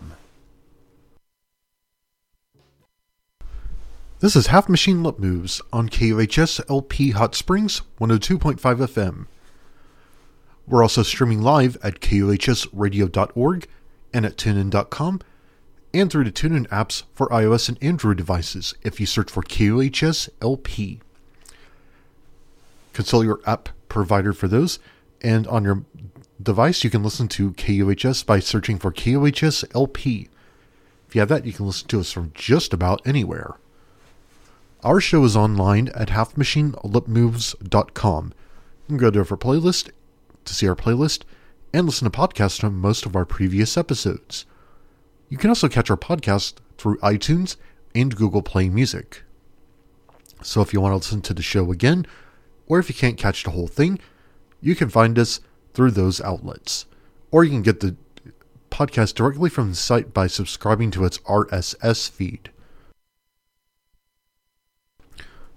This 4.21 4.37
is 4.37 4.47
Half 4.47 4.69
Machine 4.69 5.03
Lip 5.03 5.19
Moves 5.19 5.61
on 5.73 5.89
KUHS 5.89 6.61
LP 6.69 7.11
Hot 7.11 7.35
Springs 7.35 7.81
102.5 7.99 8.57
FM. 8.57 9.27
We're 10.65 10.81
also 10.81 11.03
streaming 11.03 11.41
live 11.41 11.77
at 11.83 11.99
kuhsradio.org 11.99 13.67
and 14.13 14.25
at 14.25 14.37
tunein.com 14.37 15.19
and 15.93 16.11
through 16.11 16.23
the 16.23 16.31
TuneIn 16.31 16.67
apps 16.67 17.03
for 17.13 17.27
iOS 17.29 17.69
and 17.69 17.77
Android 17.81 18.17
devices 18.17 18.73
if 18.83 18.99
you 18.99 19.05
search 19.05 19.31
for 19.31 19.41
KUHS 19.41 20.29
LP. 20.41 20.99
Consult 22.93 23.25
your 23.25 23.39
app 23.45 23.69
provider 23.87 24.33
for 24.33 24.47
those, 24.47 24.79
and 25.21 25.47
on 25.47 25.63
your 25.63 25.83
device 26.41 26.83
you 26.83 26.89
can 26.89 27.03
listen 27.03 27.27
to 27.29 27.53
KUHS 27.53 28.25
by 28.25 28.39
searching 28.39 28.77
for 28.77 28.91
KUHS 28.91 29.63
LP. 29.73 30.29
If 31.07 31.15
you 31.15 31.21
have 31.21 31.29
that, 31.29 31.45
you 31.45 31.53
can 31.53 31.65
listen 31.65 31.87
to 31.87 31.99
us 31.99 32.11
from 32.11 32.31
just 32.35 32.73
about 32.73 33.01
anywhere. 33.05 33.55
Our 34.83 35.01
show 35.01 35.23
is 35.23 35.35
online 35.35 35.89
at 35.89 36.09
halfmachinelipmoves.com. 36.09 38.25
You 38.25 38.33
can 38.87 38.97
go 38.97 39.11
to 39.11 39.19
our 39.19 39.25
playlist 39.25 39.89
to 40.45 40.53
see 40.53 40.67
our 40.67 40.75
playlist 40.75 41.23
and 41.73 41.85
listen 41.85 42.09
to 42.09 42.17
podcasts 42.17 42.61
from 42.61 42.79
most 42.79 43.05
of 43.05 43.15
our 43.15 43.25
previous 43.25 43.77
episodes. 43.77 44.45
You 45.29 45.37
can 45.37 45.49
also 45.49 45.69
catch 45.69 45.91
our 45.91 45.97
podcast 45.97 46.55
through 46.77 46.97
iTunes 46.97 47.55
and 47.93 48.15
Google 48.15 48.41
Play 48.41 48.67
Music. 48.67 49.23
So 50.41 50.61
if 50.61 50.73
you 50.73 50.81
want 50.81 50.93
to 50.93 50.97
listen 50.97 51.21
to 51.21 51.33
the 51.33 51.43
show 51.43 51.71
again, 51.71 52.07
or 52.67 52.79
if 52.79 52.89
you 52.89 52.95
can't 52.95 53.17
catch 53.17 53.43
the 53.43 53.51
whole 53.51 53.67
thing, 53.67 53.99
you 54.59 54.75
can 54.75 54.89
find 54.89 55.19
us 55.19 55.39
through 55.73 55.91
those 55.91 56.19
outlets. 56.21 56.85
Or 57.31 57.43
you 57.43 57.51
can 57.51 57.61
get 57.61 57.79
the 57.79 57.95
podcast 58.71 59.13
directly 59.13 59.49
from 59.49 59.69
the 59.69 59.75
site 59.75 60.13
by 60.13 60.27
subscribing 60.27 60.89
to 60.91 61.05
its 61.05 61.19
RSS 61.19 62.09
feed. 62.09 62.49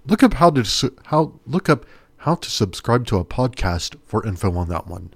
Look 0.05 0.21
up 0.21 0.35
how 0.35 0.49
to 0.51 0.65
su- 0.65 0.97
how 1.05 1.39
look 1.47 1.69
up 1.69 1.85
how 2.17 2.35
to 2.35 2.49
subscribe 2.49 3.07
to 3.07 3.17
a 3.17 3.25
podcast 3.25 3.95
for 4.05 4.25
info 4.25 4.55
on 4.55 4.69
that 4.69 4.87
one. 4.87 5.13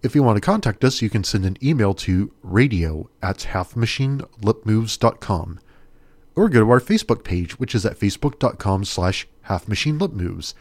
If 0.00 0.14
you 0.14 0.22
want 0.22 0.36
to 0.36 0.40
contact 0.40 0.84
us, 0.84 1.02
you 1.02 1.10
can 1.10 1.24
send 1.24 1.44
an 1.44 1.56
email 1.60 1.92
to 1.94 2.32
radio 2.42 3.10
at 3.20 3.38
halfmachinelipmoves.com 3.38 5.60
or 6.36 6.48
go 6.48 6.60
to 6.60 6.70
our 6.70 6.80
Facebook 6.80 7.24
page, 7.24 7.58
which 7.58 7.74
is 7.74 7.84
at 7.84 7.98
facebook.com 7.98 8.84
slash 8.84 9.26
halfmachinelipmoves. 9.46 10.54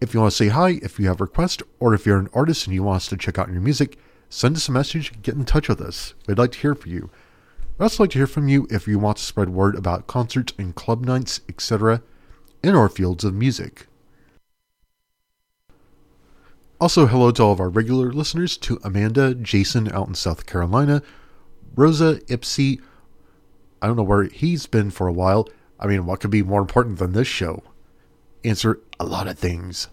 If 0.00 0.14
you 0.14 0.20
want 0.20 0.32
to 0.32 0.36
say 0.36 0.48
hi, 0.48 0.80
if 0.82 0.98
you 0.98 1.08
have 1.08 1.20
a 1.20 1.24
request, 1.24 1.62
or 1.78 1.92
if 1.92 2.06
you're 2.06 2.18
an 2.18 2.30
artist 2.32 2.66
and 2.66 2.74
you 2.74 2.82
want 2.82 2.96
us 2.96 3.08
to 3.08 3.18
check 3.18 3.38
out 3.38 3.52
your 3.52 3.60
music, 3.60 3.98
send 4.30 4.56
us 4.56 4.66
a 4.66 4.72
message, 4.72 5.12
get 5.20 5.34
in 5.34 5.44
touch 5.44 5.68
with 5.68 5.82
us. 5.82 6.14
We'd 6.26 6.38
like 6.38 6.52
to 6.52 6.58
hear 6.58 6.74
from 6.74 6.90
you. 6.90 7.10
We'd 7.76 7.84
also 7.84 8.04
like 8.04 8.12
to 8.12 8.18
hear 8.18 8.26
from 8.26 8.48
you 8.48 8.66
if 8.70 8.88
you 8.88 8.98
want 8.98 9.18
to 9.18 9.24
spread 9.24 9.50
word 9.50 9.76
about 9.76 10.06
concerts 10.06 10.54
and 10.56 10.74
club 10.74 11.04
nights, 11.04 11.42
etc., 11.50 12.02
in 12.62 12.74
our 12.74 12.88
fields 12.88 13.24
of 13.24 13.34
music. 13.34 13.88
Also, 16.82 17.06
hello 17.06 17.30
to 17.30 17.40
all 17.40 17.52
of 17.52 17.60
our 17.60 17.68
regular 17.68 18.12
listeners, 18.12 18.56
to 18.56 18.80
Amanda, 18.82 19.36
Jason 19.36 19.88
out 19.92 20.08
in 20.08 20.16
South 20.16 20.46
Carolina, 20.46 21.00
Rosa, 21.76 22.16
Ipsy. 22.26 22.80
I 23.80 23.86
don't 23.86 23.94
know 23.94 24.02
where 24.02 24.24
he's 24.24 24.66
been 24.66 24.90
for 24.90 25.06
a 25.06 25.12
while. 25.12 25.48
I 25.78 25.86
mean, 25.86 26.06
what 26.06 26.18
could 26.18 26.32
be 26.32 26.42
more 26.42 26.60
important 26.60 26.98
than 26.98 27.12
this 27.12 27.28
show? 27.28 27.62
Answer 28.42 28.80
a 28.98 29.04
lot 29.04 29.28
of 29.28 29.38
things. 29.38 29.90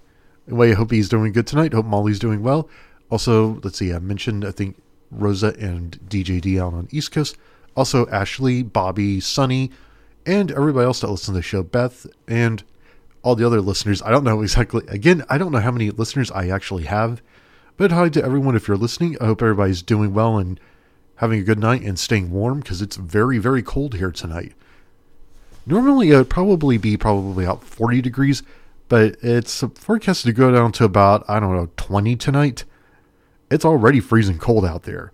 Anyway, 0.47 0.71
I 0.71 0.73
hope 0.73 0.89
he's 0.89 1.09
doing 1.09 1.31
good 1.31 1.45
tonight. 1.45 1.73
Hope 1.73 1.85
Molly's 1.85 2.17
doing 2.17 2.41
well. 2.41 2.67
Also, 3.11 3.59
let's 3.63 3.77
see, 3.77 3.93
I 3.93 3.99
mentioned, 3.99 4.43
I 4.43 4.49
think, 4.49 4.81
Rosa 5.11 5.53
and 5.59 5.99
DJD 6.09 6.59
out 6.59 6.73
on 6.73 6.87
East 6.89 7.11
Coast. 7.11 7.37
Also, 7.75 8.07
Ashley, 8.07 8.63
Bobby, 8.63 9.19
Sunny, 9.19 9.69
and 10.25 10.49
everybody 10.49 10.87
else 10.87 11.01
that 11.01 11.11
listens 11.11 11.27
to 11.27 11.33
the 11.33 11.43
show, 11.43 11.61
Beth, 11.61 12.07
and 12.27 12.63
all 13.21 13.35
the 13.35 13.45
other 13.45 13.61
listeners. 13.61 14.01
I 14.01 14.11
don't 14.11 14.23
know 14.23 14.41
exactly, 14.41 14.83
again, 14.87 15.23
I 15.29 15.37
don't 15.37 15.51
know 15.51 15.59
how 15.59 15.71
many 15.71 15.91
listeners 15.91 16.31
I 16.31 16.49
actually 16.49 16.83
have, 16.85 17.21
but 17.77 17.91
hi 17.91 18.09
to 18.09 18.23
everyone 18.23 18.55
if 18.55 18.67
you're 18.67 18.77
listening. 18.77 19.17
I 19.19 19.25
hope 19.25 19.41
everybody's 19.41 19.81
doing 19.81 20.13
well 20.13 20.37
and 20.37 20.59
having 21.15 21.39
a 21.39 21.43
good 21.43 21.59
night 21.59 21.81
and 21.81 21.99
staying 21.99 22.31
warm 22.31 22.61
because 22.61 22.81
it's 22.81 22.95
very, 22.95 23.37
very 23.37 23.61
cold 23.61 23.95
here 23.95 24.11
tonight. 24.11 24.53
Normally, 25.65 26.11
it 26.11 26.17
would 26.17 26.29
probably 26.29 26.77
be 26.77 26.97
probably 26.97 27.43
about 27.43 27.63
40 27.63 28.01
degrees, 28.01 28.41
but 28.87 29.17
it's 29.21 29.63
forecasted 29.75 30.33
to 30.33 30.33
go 30.33 30.51
down 30.51 30.71
to 30.73 30.85
about, 30.85 31.23
I 31.29 31.39
don't 31.39 31.55
know, 31.55 31.69
20 31.77 32.15
tonight. 32.15 32.63
It's 33.51 33.65
already 33.65 33.99
freezing 33.99 34.39
cold 34.39 34.65
out 34.65 34.83
there. 34.83 35.11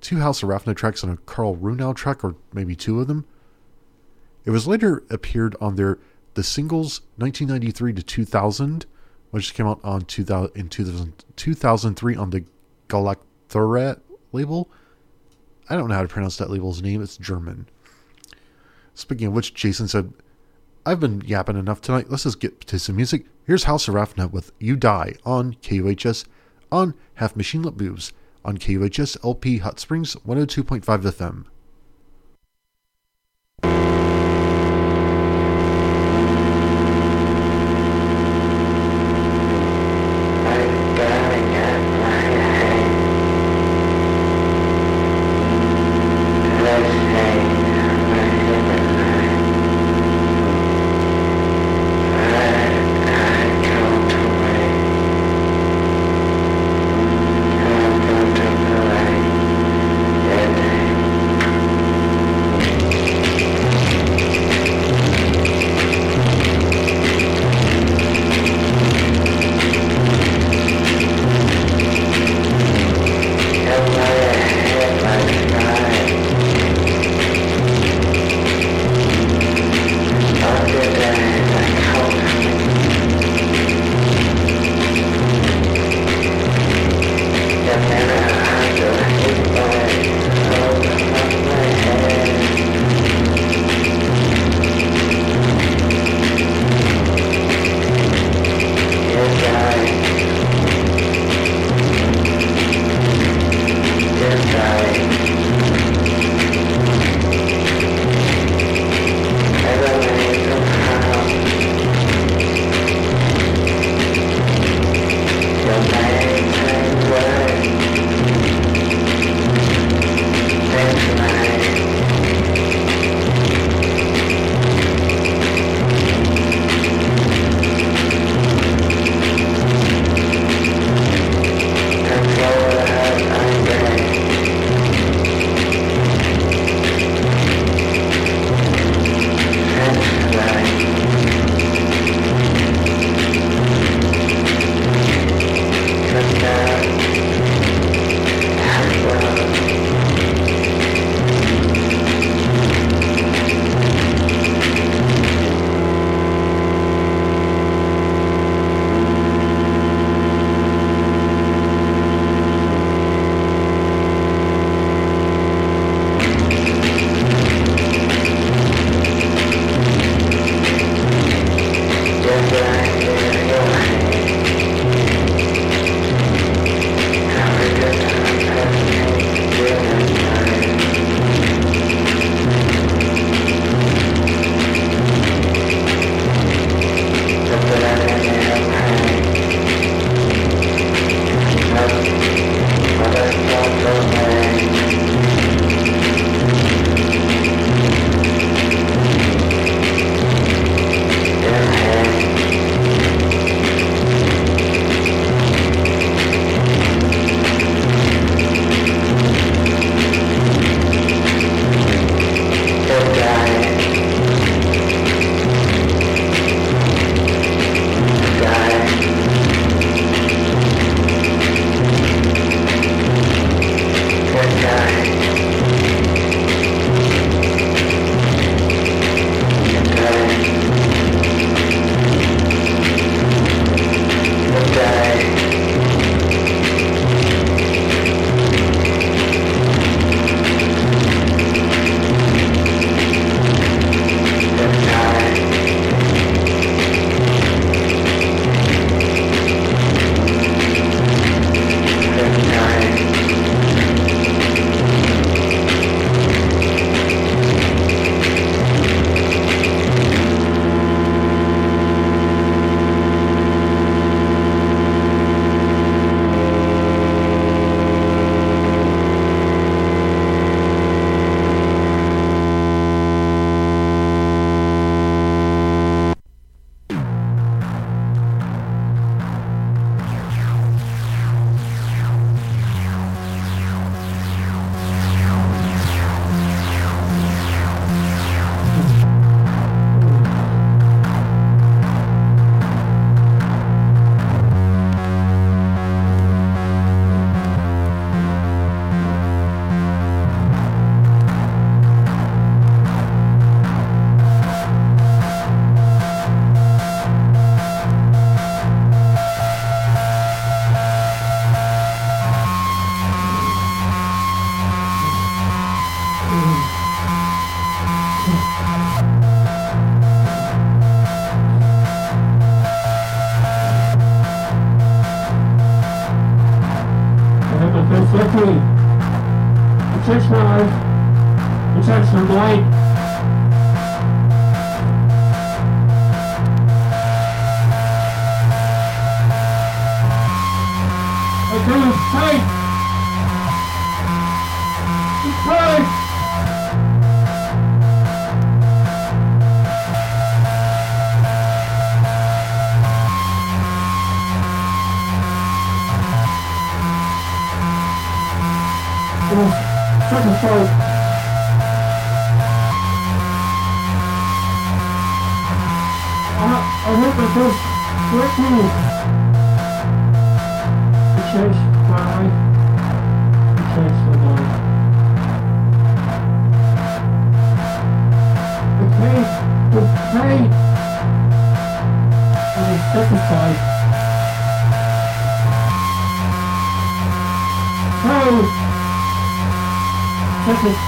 two 0.00 0.20
Haus 0.20 0.42
Arafna 0.42 0.76
tracks 0.76 1.02
and 1.02 1.12
a 1.12 1.16
Karl 1.16 1.56
Runau 1.56 1.96
track, 1.96 2.22
or 2.22 2.36
maybe 2.52 2.76
two 2.76 3.00
of 3.00 3.08
them. 3.08 3.24
It 4.44 4.50
was 4.50 4.68
later 4.68 5.02
appeared 5.10 5.56
on 5.60 5.74
their 5.74 5.98
the 6.34 6.44
singles 6.44 7.00
1993 7.16 7.92
to 7.94 8.04
2000, 8.04 8.86
which 9.32 9.52
came 9.52 9.66
out 9.66 9.80
on 9.82 10.02
2000 10.02 10.52
in 10.54 10.68
2000, 10.68 11.24
2003 11.34 12.14
on 12.14 12.30
the 12.30 12.44
Galactorette 12.88 14.00
label. 14.32 14.70
I 15.68 15.76
don't 15.76 15.88
know 15.88 15.94
how 15.94 16.02
to 16.02 16.08
pronounce 16.08 16.36
that 16.36 16.50
label's 16.50 16.82
name. 16.82 17.02
It's 17.02 17.16
German. 17.16 17.68
Speaking 18.94 19.28
of 19.28 19.32
which, 19.32 19.54
Jason 19.54 19.88
said, 19.88 20.12
I've 20.84 21.00
been 21.00 21.20
yapping 21.22 21.56
enough 21.56 21.80
tonight. 21.80 22.08
Let's 22.08 22.22
just 22.22 22.40
get 22.40 22.60
to 22.62 22.78
some 22.78 22.96
music. 22.96 23.26
Here's 23.44 23.64
House 23.64 23.88
of 23.88 24.32
with 24.32 24.52
You 24.58 24.76
Die 24.76 25.14
on 25.24 25.54
KUHS 25.54 26.24
on 26.70 26.94
Half 27.14 27.36
Machine 27.36 27.62
Lip 27.62 27.76
Moves 27.76 28.12
on 28.44 28.58
KUHS 28.58 29.16
LP 29.24 29.58
Hot 29.58 29.80
Springs 29.80 30.14
102.5 30.26 30.82
FM. 30.82 31.44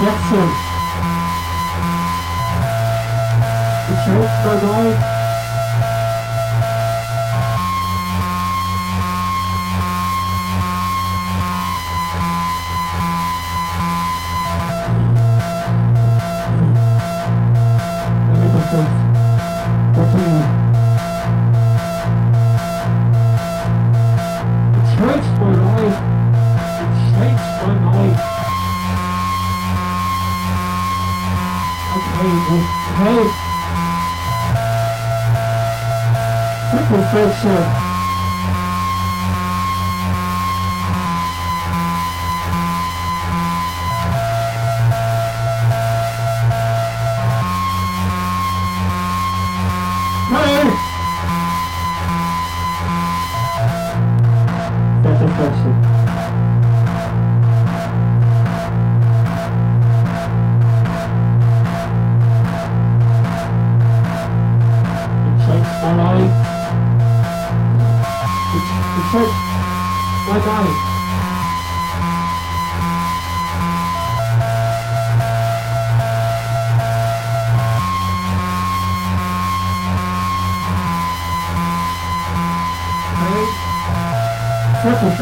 Second 0.09 0.58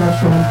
Okay. 0.06 0.45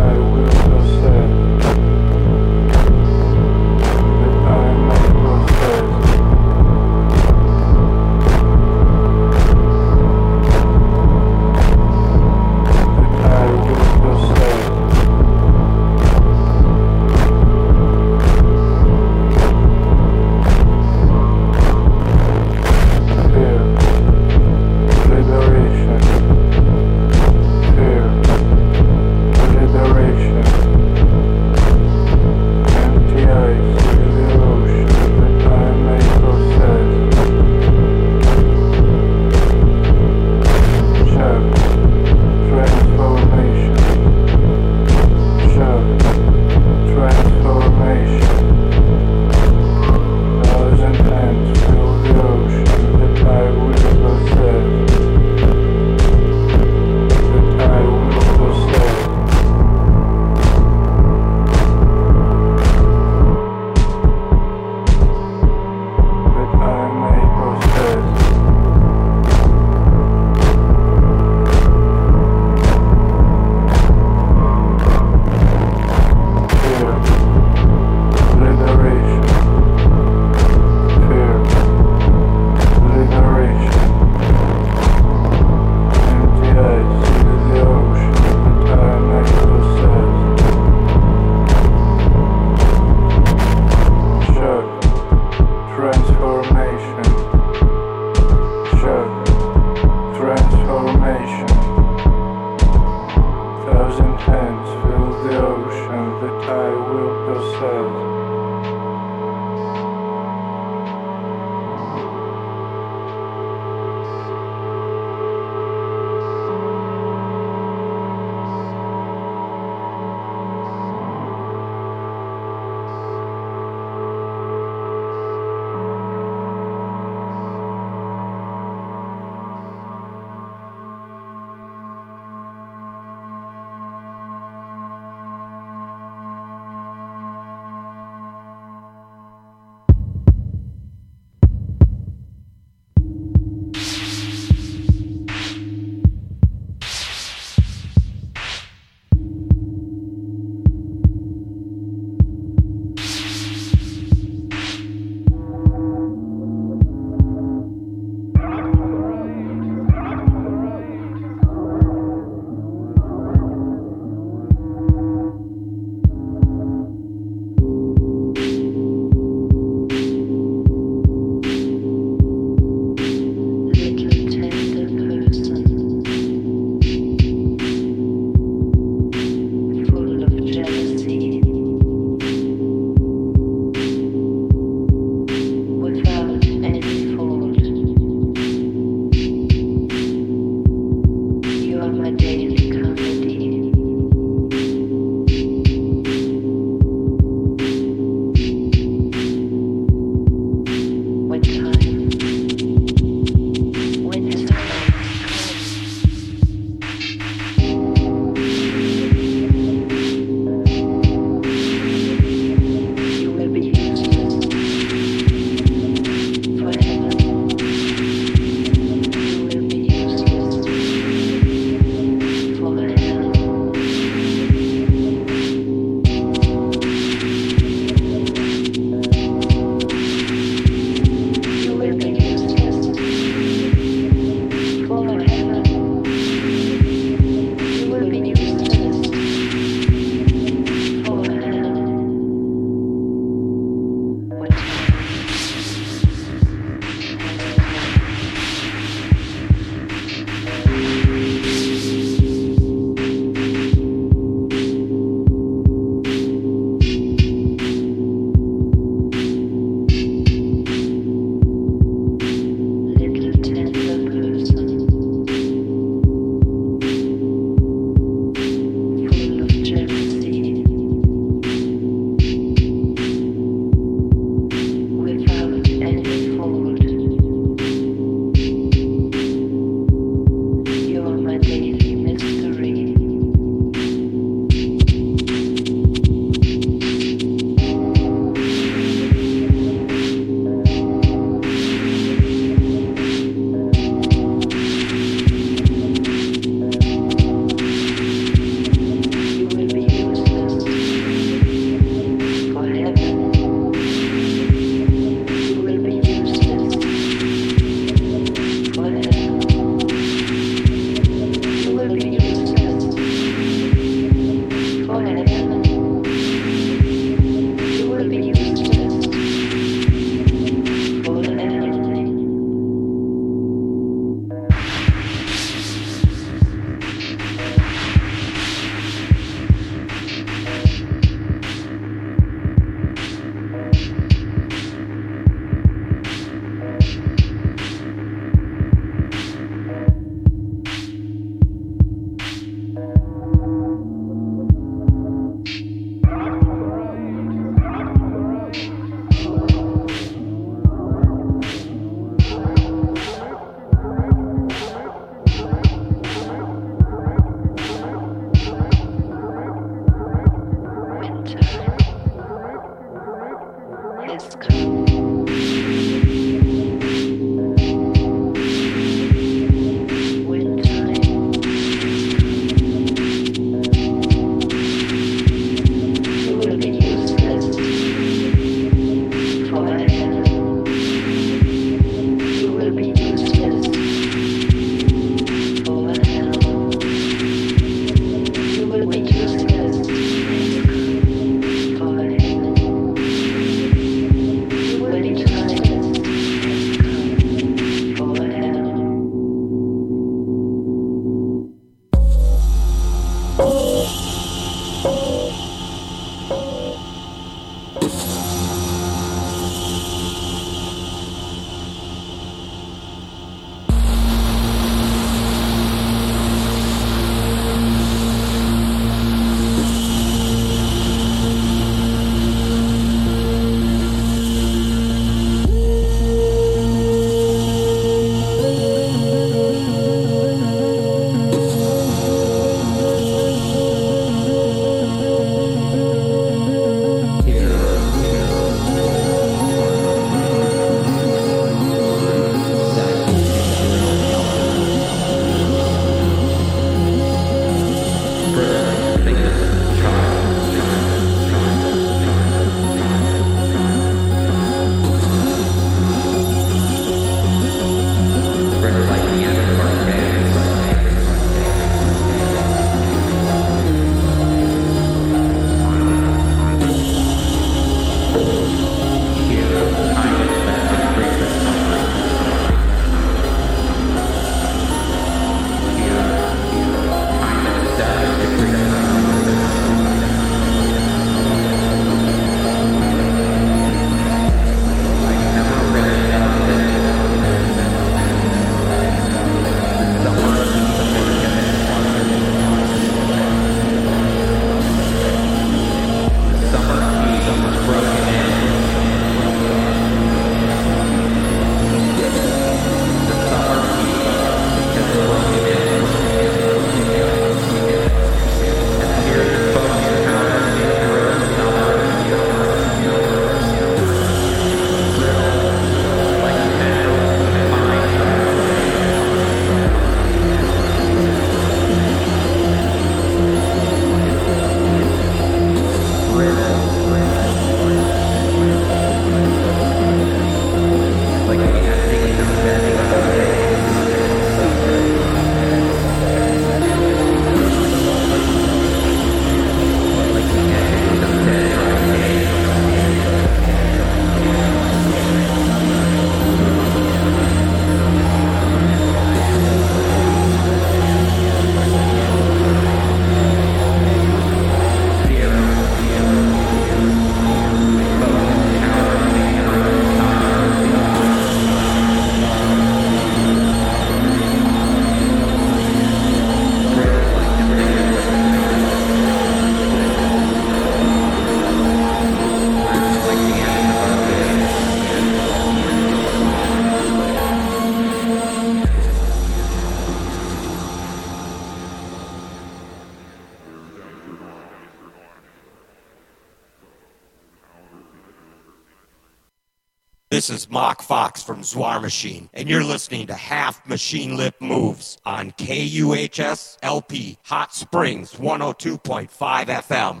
From 591.54 591.82
Machine, 591.82 592.28
and 592.34 592.48
you're 592.48 592.64
listening 592.64 593.06
to 593.06 593.14
Half 593.14 593.64
Machine 593.68 594.16
Lip 594.16 594.34
Moves 594.40 594.98
on 595.06 595.30
KUHS 595.30 596.58
LP 596.64 597.16
Hot 597.26 597.54
Springs 597.54 598.14
102.5 598.14 599.08
FM. 599.08 600.00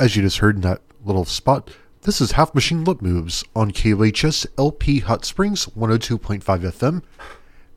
As 0.00 0.16
you 0.16 0.22
just 0.22 0.38
heard 0.38 0.56
in 0.56 0.62
that 0.62 0.80
little 1.04 1.26
spot, 1.26 1.68
this 2.04 2.18
is 2.22 2.32
Half 2.32 2.54
Machine 2.54 2.82
Lip 2.82 3.02
Moves 3.02 3.44
on 3.54 3.72
KUHS 3.72 4.46
LP 4.56 5.00
Hot 5.00 5.26
Springs 5.26 5.66
102.5 5.66 6.42
FM 6.42 7.02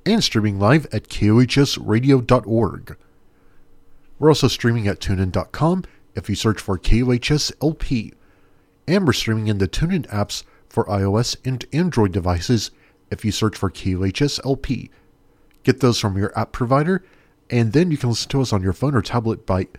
and 0.05 0.23
streaming 0.23 0.57
live 0.57 0.85
at 0.93 1.09
KUHSradio.org. 1.09 2.97
We're 4.17 4.29
also 4.29 4.47
streaming 4.47 4.87
at 4.87 5.01
tunein.com 5.01 5.83
if 6.15 6.29
you 6.29 6.35
search 6.35 6.61
for 6.61 6.77
KUHS 6.77 7.51
LP. 7.61 8.13
And 8.87 9.05
we're 9.05 9.11
streaming 9.11 9.47
in 9.47 9.57
the 9.57 9.67
TuneIn 9.67 10.07
apps 10.07 10.45
for 10.77 10.85
iOS 10.85 11.35
and 11.43 11.65
Android 11.73 12.11
devices 12.11 12.69
if 13.09 13.25
you 13.25 13.31
search 13.31 13.57
for 13.57 13.71
KUHS 13.71 14.39
LP. 14.45 14.91
Get 15.63 15.79
those 15.79 15.99
from 15.99 16.19
your 16.19 16.37
app 16.37 16.51
provider, 16.51 17.03
and 17.49 17.73
then 17.73 17.89
you 17.89 17.97
can 17.97 18.09
listen 18.09 18.29
to 18.29 18.41
us 18.41 18.53
on 18.53 18.61
your 18.61 18.73
phone 18.73 18.93
or 18.93 19.01
tablet 19.01 19.43
by 19.47 19.69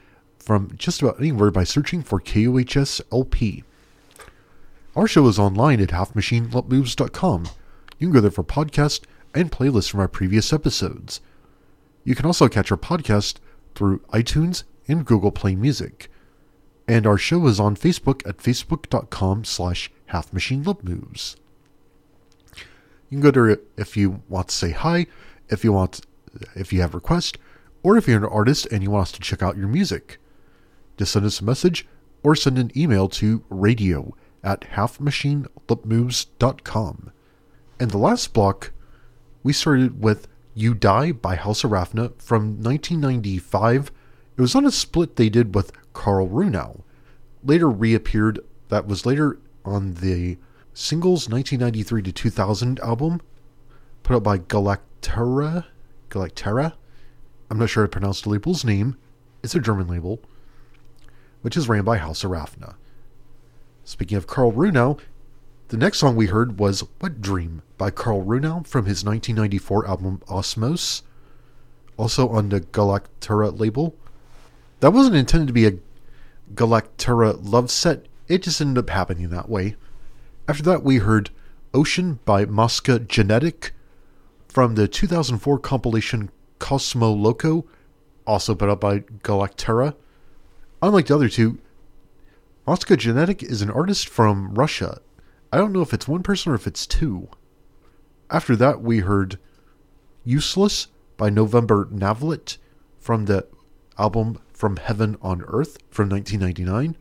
from 0.40 0.72
just 0.76 1.00
about 1.00 1.20
anywhere 1.20 1.52
by 1.52 1.62
searching 1.62 2.02
for 2.02 2.18
KUHS 2.18 3.00
LP. 3.12 3.62
Our 4.96 5.06
show 5.06 5.28
is 5.28 5.38
online 5.38 5.80
at 5.80 5.90
halfmachinelipmoves.com. 5.90 7.44
You 8.00 8.08
can 8.08 8.12
go 8.12 8.20
there 8.20 8.32
for 8.32 8.42
podcasts 8.42 9.04
and 9.32 9.52
playlists 9.52 9.88
from 9.88 10.00
our 10.00 10.08
previous 10.08 10.52
episodes. 10.52 11.20
You 12.02 12.16
can 12.16 12.26
also 12.26 12.48
catch 12.48 12.72
our 12.72 12.76
podcast 12.76 13.36
through 13.76 14.00
iTunes 14.12 14.64
and 14.88 15.06
Google 15.06 15.30
Play 15.30 15.54
Music. 15.54 16.10
And 16.88 17.06
our 17.06 17.18
show 17.18 17.46
is 17.46 17.60
on 17.60 17.76
Facebook 17.76 18.28
at 18.28 18.38
facebook.com 18.38 19.44
slash 19.44 19.92
halfmachinelipmoves. 20.10 21.36
You 23.10 23.16
can 23.16 23.20
go 23.20 23.30
there 23.30 23.58
if 23.76 23.96
you 23.96 24.22
want 24.28 24.48
to 24.48 24.54
say 24.54 24.72
hi, 24.72 25.06
if 25.48 25.64
you 25.64 25.72
want, 25.72 26.02
if 26.54 26.72
you 26.72 26.82
have 26.82 26.94
requests, 26.94 27.38
or 27.82 27.96
if 27.96 28.06
you're 28.06 28.18
an 28.18 28.24
artist 28.24 28.66
and 28.70 28.82
you 28.82 28.90
want 28.90 29.02
us 29.02 29.12
to 29.12 29.20
check 29.20 29.42
out 29.42 29.56
your 29.56 29.68
music. 29.68 30.18
Just 30.96 31.12
send 31.12 31.24
us 31.24 31.40
a 31.40 31.44
message 31.44 31.86
or 32.22 32.34
send 32.34 32.58
an 32.58 32.72
email 32.76 33.08
to 33.08 33.44
radio 33.48 34.14
at 34.42 34.62
halfmachinelipmoves.com. 34.62 37.12
And 37.80 37.90
the 37.90 37.98
last 37.98 38.32
block, 38.32 38.72
we 39.42 39.52
started 39.52 40.02
with 40.02 40.26
You 40.54 40.74
Die 40.74 41.12
by 41.12 41.36
Haus 41.36 41.62
Arafna 41.62 42.20
from 42.20 42.60
1995. 42.62 43.92
It 44.36 44.40
was 44.40 44.54
on 44.54 44.66
a 44.66 44.70
split 44.70 45.16
they 45.16 45.28
did 45.28 45.54
with 45.54 45.72
Karl 45.92 46.28
Runau. 46.28 46.82
Later 47.44 47.70
reappeared, 47.70 48.40
that 48.68 48.86
was 48.86 49.06
later 49.06 49.38
on 49.64 49.94
the 49.94 50.38
Singles 50.74 51.28
1993 51.28 52.02
to 52.02 52.12
2000 52.12 52.80
album, 52.80 53.20
put 54.02 54.16
out 54.16 54.22
by 54.22 54.38
Galactera. 54.38 55.66
Galactera? 56.10 56.74
I'm 57.50 57.58
not 57.58 57.70
sure 57.70 57.82
how 57.82 57.86
to 57.86 57.90
pronounce 57.90 58.20
the 58.20 58.30
label's 58.30 58.64
name. 58.64 58.96
It's 59.42 59.54
a 59.54 59.60
German 59.60 59.88
label, 59.88 60.20
which 61.42 61.56
is 61.56 61.68
ran 61.68 61.84
by 61.84 61.98
Haus 61.98 62.22
Arafna. 62.22 62.76
Speaking 63.84 64.16
of 64.18 64.26
Karl 64.26 64.52
Runau, 64.52 65.00
the 65.68 65.76
next 65.76 65.98
song 65.98 66.16
we 66.16 66.26
heard 66.26 66.58
was 66.58 66.84
What 67.00 67.20
Dream 67.20 67.62
by 67.76 67.90
Karl 67.90 68.24
Runau 68.24 68.66
from 68.66 68.86
his 68.86 69.04
1994 69.04 69.86
album 69.86 70.22
Osmos, 70.28 71.02
also 71.96 72.28
on 72.28 72.48
the 72.48 72.60
Galactera 72.60 73.58
label. 73.58 73.94
That 74.80 74.92
wasn't 74.92 75.16
intended 75.16 75.48
to 75.48 75.52
be 75.52 75.66
a 75.66 75.78
Galactera 76.54 77.38
love 77.42 77.70
set, 77.70 78.06
it 78.28 78.42
just 78.42 78.60
ended 78.60 78.78
up 78.78 78.90
happening 78.90 79.28
that 79.30 79.48
way. 79.48 79.76
After 80.46 80.62
that, 80.64 80.82
we 80.82 80.98
heard 80.98 81.30
Ocean 81.74 82.20
by 82.24 82.44
Mosca 82.44 82.98
Genetic 82.98 83.72
from 84.48 84.74
the 84.74 84.88
2004 84.88 85.58
compilation 85.58 86.30
Cosmo 86.58 87.10
Loco, 87.10 87.66
also 88.26 88.54
put 88.54 88.68
out 88.68 88.80
by 88.80 89.00
Galactera. 89.22 89.94
Unlike 90.82 91.06
the 91.06 91.14
other 91.14 91.28
two, 91.28 91.58
Mosca 92.66 92.96
Genetic 92.96 93.42
is 93.42 93.62
an 93.62 93.70
artist 93.70 94.08
from 94.08 94.54
Russia. 94.54 95.00
I 95.52 95.58
don't 95.58 95.72
know 95.72 95.80
if 95.80 95.94
it's 95.94 96.08
one 96.08 96.22
person 96.22 96.52
or 96.52 96.54
if 96.54 96.66
it's 96.66 96.86
two. 96.86 97.28
After 98.30 98.54
that, 98.56 98.82
we 98.82 99.00
heard 99.00 99.38
Useless 100.24 100.88
by 101.16 101.30
November 101.30 101.86
Növelet 101.86 102.58
from 102.98 103.24
the 103.24 103.46
album 103.98 104.38
From 104.52 104.76
Heaven 104.76 105.16
on 105.22 105.42
Earth 105.46 105.78
from 105.90 106.10
1999. 106.10 106.96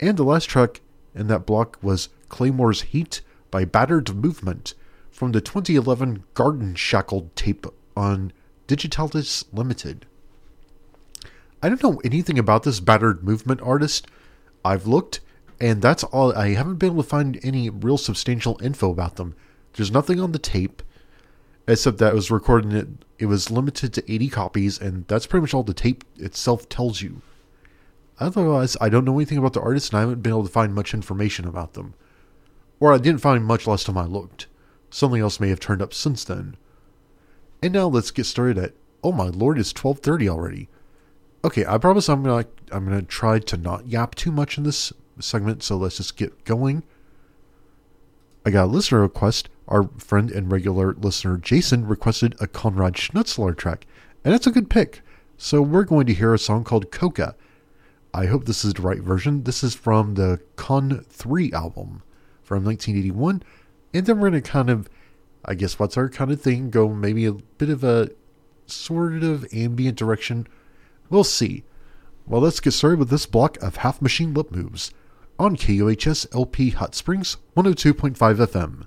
And 0.00 0.16
the 0.16 0.24
last 0.24 0.46
track 0.46 0.80
in 1.14 1.28
that 1.28 1.46
block 1.46 1.78
was 1.82 2.08
Claymore's 2.28 2.82
Heat 2.82 3.22
by 3.50 3.64
Battered 3.64 4.14
Movement 4.14 4.74
from 5.10 5.32
the 5.32 5.40
2011 5.40 6.24
Garden 6.34 6.74
Shackled 6.74 7.34
tape 7.34 7.66
on 7.96 8.32
Digitalis 8.66 9.44
Limited. 9.52 10.06
I 11.62 11.68
don't 11.68 11.82
know 11.82 12.00
anything 12.04 12.38
about 12.38 12.64
this 12.64 12.80
Battered 12.80 13.24
Movement 13.24 13.62
artist. 13.62 14.06
I've 14.64 14.86
looked, 14.86 15.20
and 15.60 15.80
that's 15.80 16.04
all. 16.04 16.36
I 16.36 16.50
haven't 16.50 16.76
been 16.76 16.92
able 16.92 17.02
to 17.02 17.08
find 17.08 17.40
any 17.42 17.70
real 17.70 17.96
substantial 17.96 18.60
info 18.62 18.90
about 18.90 19.16
them. 19.16 19.34
There's 19.72 19.90
nothing 19.90 20.20
on 20.20 20.32
the 20.32 20.38
tape, 20.38 20.82
except 21.66 21.98
that 21.98 22.12
it 22.12 22.14
was 22.14 22.30
recorded. 22.30 22.74
It 22.74 22.88
it 23.18 23.26
was 23.26 23.50
limited 23.50 23.94
to 23.94 24.12
80 24.12 24.28
copies, 24.28 24.80
and 24.80 25.06
that's 25.08 25.26
pretty 25.26 25.42
much 25.42 25.54
all 25.54 25.62
the 25.62 25.74
tape 25.74 26.04
itself 26.16 26.68
tells 26.68 27.00
you. 27.00 27.22
Otherwise, 28.18 28.76
I 28.80 28.88
don't 28.88 29.04
know 29.04 29.16
anything 29.16 29.38
about 29.38 29.52
the 29.52 29.60
artist, 29.60 29.92
and 29.92 29.98
I 29.98 30.00
haven't 30.00 30.22
been 30.22 30.32
able 30.32 30.44
to 30.44 30.52
find 30.52 30.74
much 30.74 30.94
information 30.94 31.46
about 31.46 31.74
them. 31.74 31.94
Or 32.80 32.92
I 32.92 32.98
didn't 32.98 33.20
find 33.20 33.44
much 33.44 33.66
last 33.66 33.86
time 33.86 33.98
I 33.98 34.04
looked. 34.04 34.46
Something 34.90 35.20
else 35.20 35.40
may 35.40 35.48
have 35.48 35.60
turned 35.60 35.82
up 35.82 35.92
since 35.92 36.24
then. 36.24 36.56
And 37.62 37.72
now 37.72 37.88
let's 37.88 38.10
get 38.10 38.24
started 38.24 38.58
at 38.58 38.74
oh 39.02 39.12
my 39.12 39.28
lord, 39.28 39.58
it's 39.58 39.72
12:30 39.72 40.28
already. 40.28 40.68
Okay, 41.44 41.64
I 41.64 41.78
promise 41.78 42.08
I'm 42.08 42.22
gonna 42.22 42.46
I'm 42.72 42.84
gonna 42.84 43.02
try 43.02 43.38
to 43.38 43.56
not 43.56 43.86
yap 43.86 44.14
too 44.14 44.32
much 44.32 44.58
in 44.58 44.64
this 44.64 44.92
segment, 45.20 45.62
so 45.62 45.76
let's 45.76 45.98
just 45.98 46.16
get 46.16 46.44
going. 46.44 46.82
I 48.44 48.50
got 48.50 48.64
a 48.64 48.66
listener 48.66 49.00
request. 49.00 49.48
Our 49.68 49.88
friend 49.98 50.30
and 50.30 50.50
regular 50.50 50.94
listener 50.94 51.38
Jason 51.38 51.86
requested 51.86 52.34
a 52.40 52.46
Conrad 52.46 52.94
Schnitzler 52.94 53.56
track, 53.56 53.86
and 54.24 54.34
it's 54.34 54.46
a 54.46 54.52
good 54.52 54.70
pick. 54.70 55.02
So 55.36 55.60
we're 55.60 55.84
going 55.84 56.06
to 56.06 56.14
hear 56.14 56.32
a 56.32 56.38
song 56.38 56.64
called 56.64 56.90
Coca. 56.90 57.34
I 58.16 58.24
hope 58.24 58.46
this 58.46 58.64
is 58.64 58.72
the 58.72 58.80
right 58.80 59.02
version. 59.02 59.42
This 59.42 59.62
is 59.62 59.74
from 59.74 60.14
the 60.14 60.40
Con 60.56 61.04
3 61.10 61.52
album 61.52 62.02
from 62.42 62.64
1981. 62.64 63.42
And 63.92 64.06
then 64.06 64.18
we're 64.18 64.30
going 64.30 64.42
to 64.42 64.50
kind 64.50 64.70
of, 64.70 64.88
I 65.44 65.52
guess 65.52 65.78
what's 65.78 65.98
our 65.98 66.08
kind 66.08 66.32
of 66.32 66.40
thing, 66.40 66.70
go 66.70 66.88
maybe 66.88 67.26
a 67.26 67.34
bit 67.34 67.68
of 67.68 67.84
a 67.84 68.08
sort 68.64 69.22
of 69.22 69.46
ambient 69.52 69.98
direction. 69.98 70.46
We'll 71.10 71.24
see. 71.24 71.64
Well, 72.26 72.40
let's 72.40 72.58
get 72.58 72.70
started 72.70 73.00
with 73.00 73.10
this 73.10 73.26
block 73.26 73.58
of 73.62 73.76
half 73.76 74.00
machine 74.00 74.32
lip 74.32 74.50
moves 74.50 74.92
on 75.38 75.54
KUHS 75.54 76.26
LP 76.34 76.70
Hot 76.70 76.94
Springs 76.94 77.36
102.5 77.54 78.16
FM. 78.16 78.86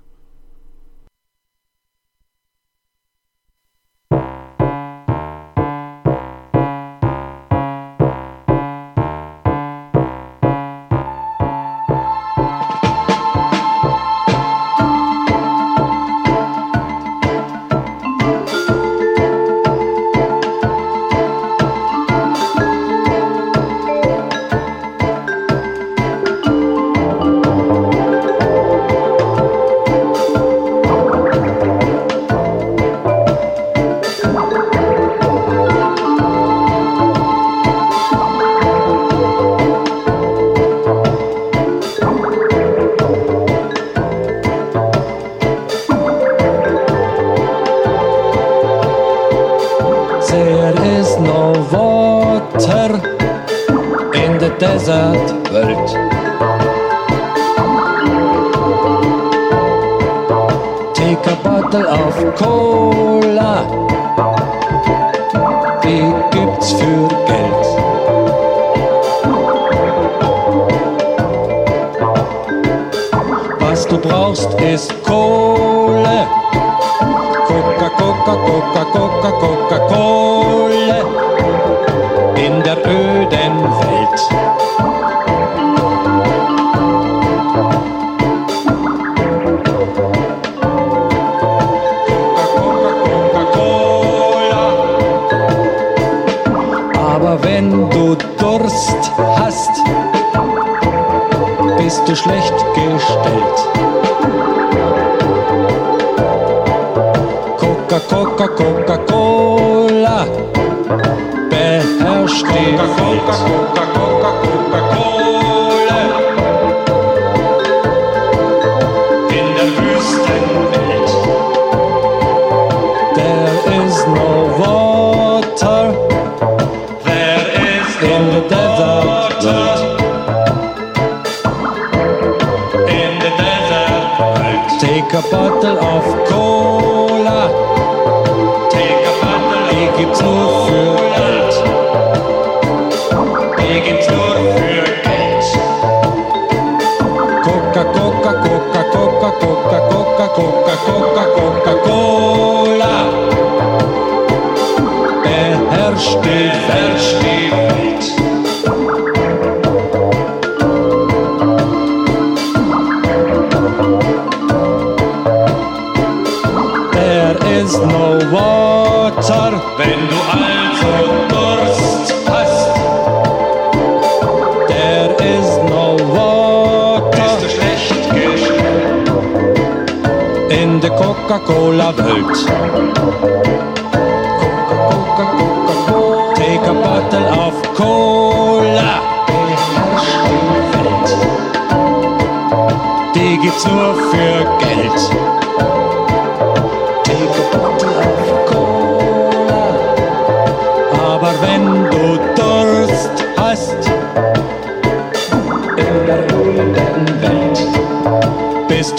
Bottle 61.70 61.88
of 61.88 62.34
Cola. 62.36 63.09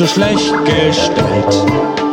so 0.01 0.07
schlecht 0.07 0.51
gestellt. 0.65 2.10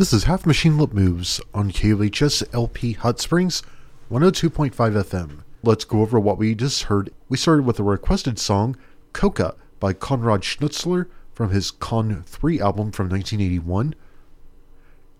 This 0.00 0.14
is 0.14 0.24
Half 0.24 0.46
Machine 0.46 0.78
Lip 0.78 0.94
Moves 0.94 1.42
on 1.52 1.70
KUHS 1.70 2.42
LP 2.54 2.94
Hot 2.94 3.20
Springs 3.20 3.62
102.5 4.10 4.72
FM. 4.72 5.42
Let's 5.62 5.84
go 5.84 6.00
over 6.00 6.18
what 6.18 6.38
we 6.38 6.54
just 6.54 6.84
heard. 6.84 7.12
We 7.28 7.36
started 7.36 7.66
with 7.66 7.78
a 7.78 7.82
requested 7.82 8.38
song, 8.38 8.78
Coca, 9.12 9.56
by 9.78 9.92
Conrad 9.92 10.40
Schnitzler 10.40 11.06
from 11.34 11.50
his 11.50 11.70
Con 11.70 12.22
3 12.22 12.62
album 12.62 12.92
from 12.92 13.10
1981. 13.10 13.94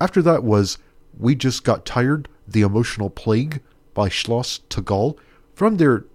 After 0.01 0.23
that 0.23 0.45
was 0.45 0.79
We 1.15 1.35
Just 1.35 1.63
Got 1.63 1.85
Tired, 1.85 2.27
The 2.49 2.63
Emotional 2.63 3.11
Plague 3.11 3.61
by 3.93 4.09
Schloss 4.09 4.61
Tegal 4.71 5.19
from 5.53 5.77
their 5.77 6.07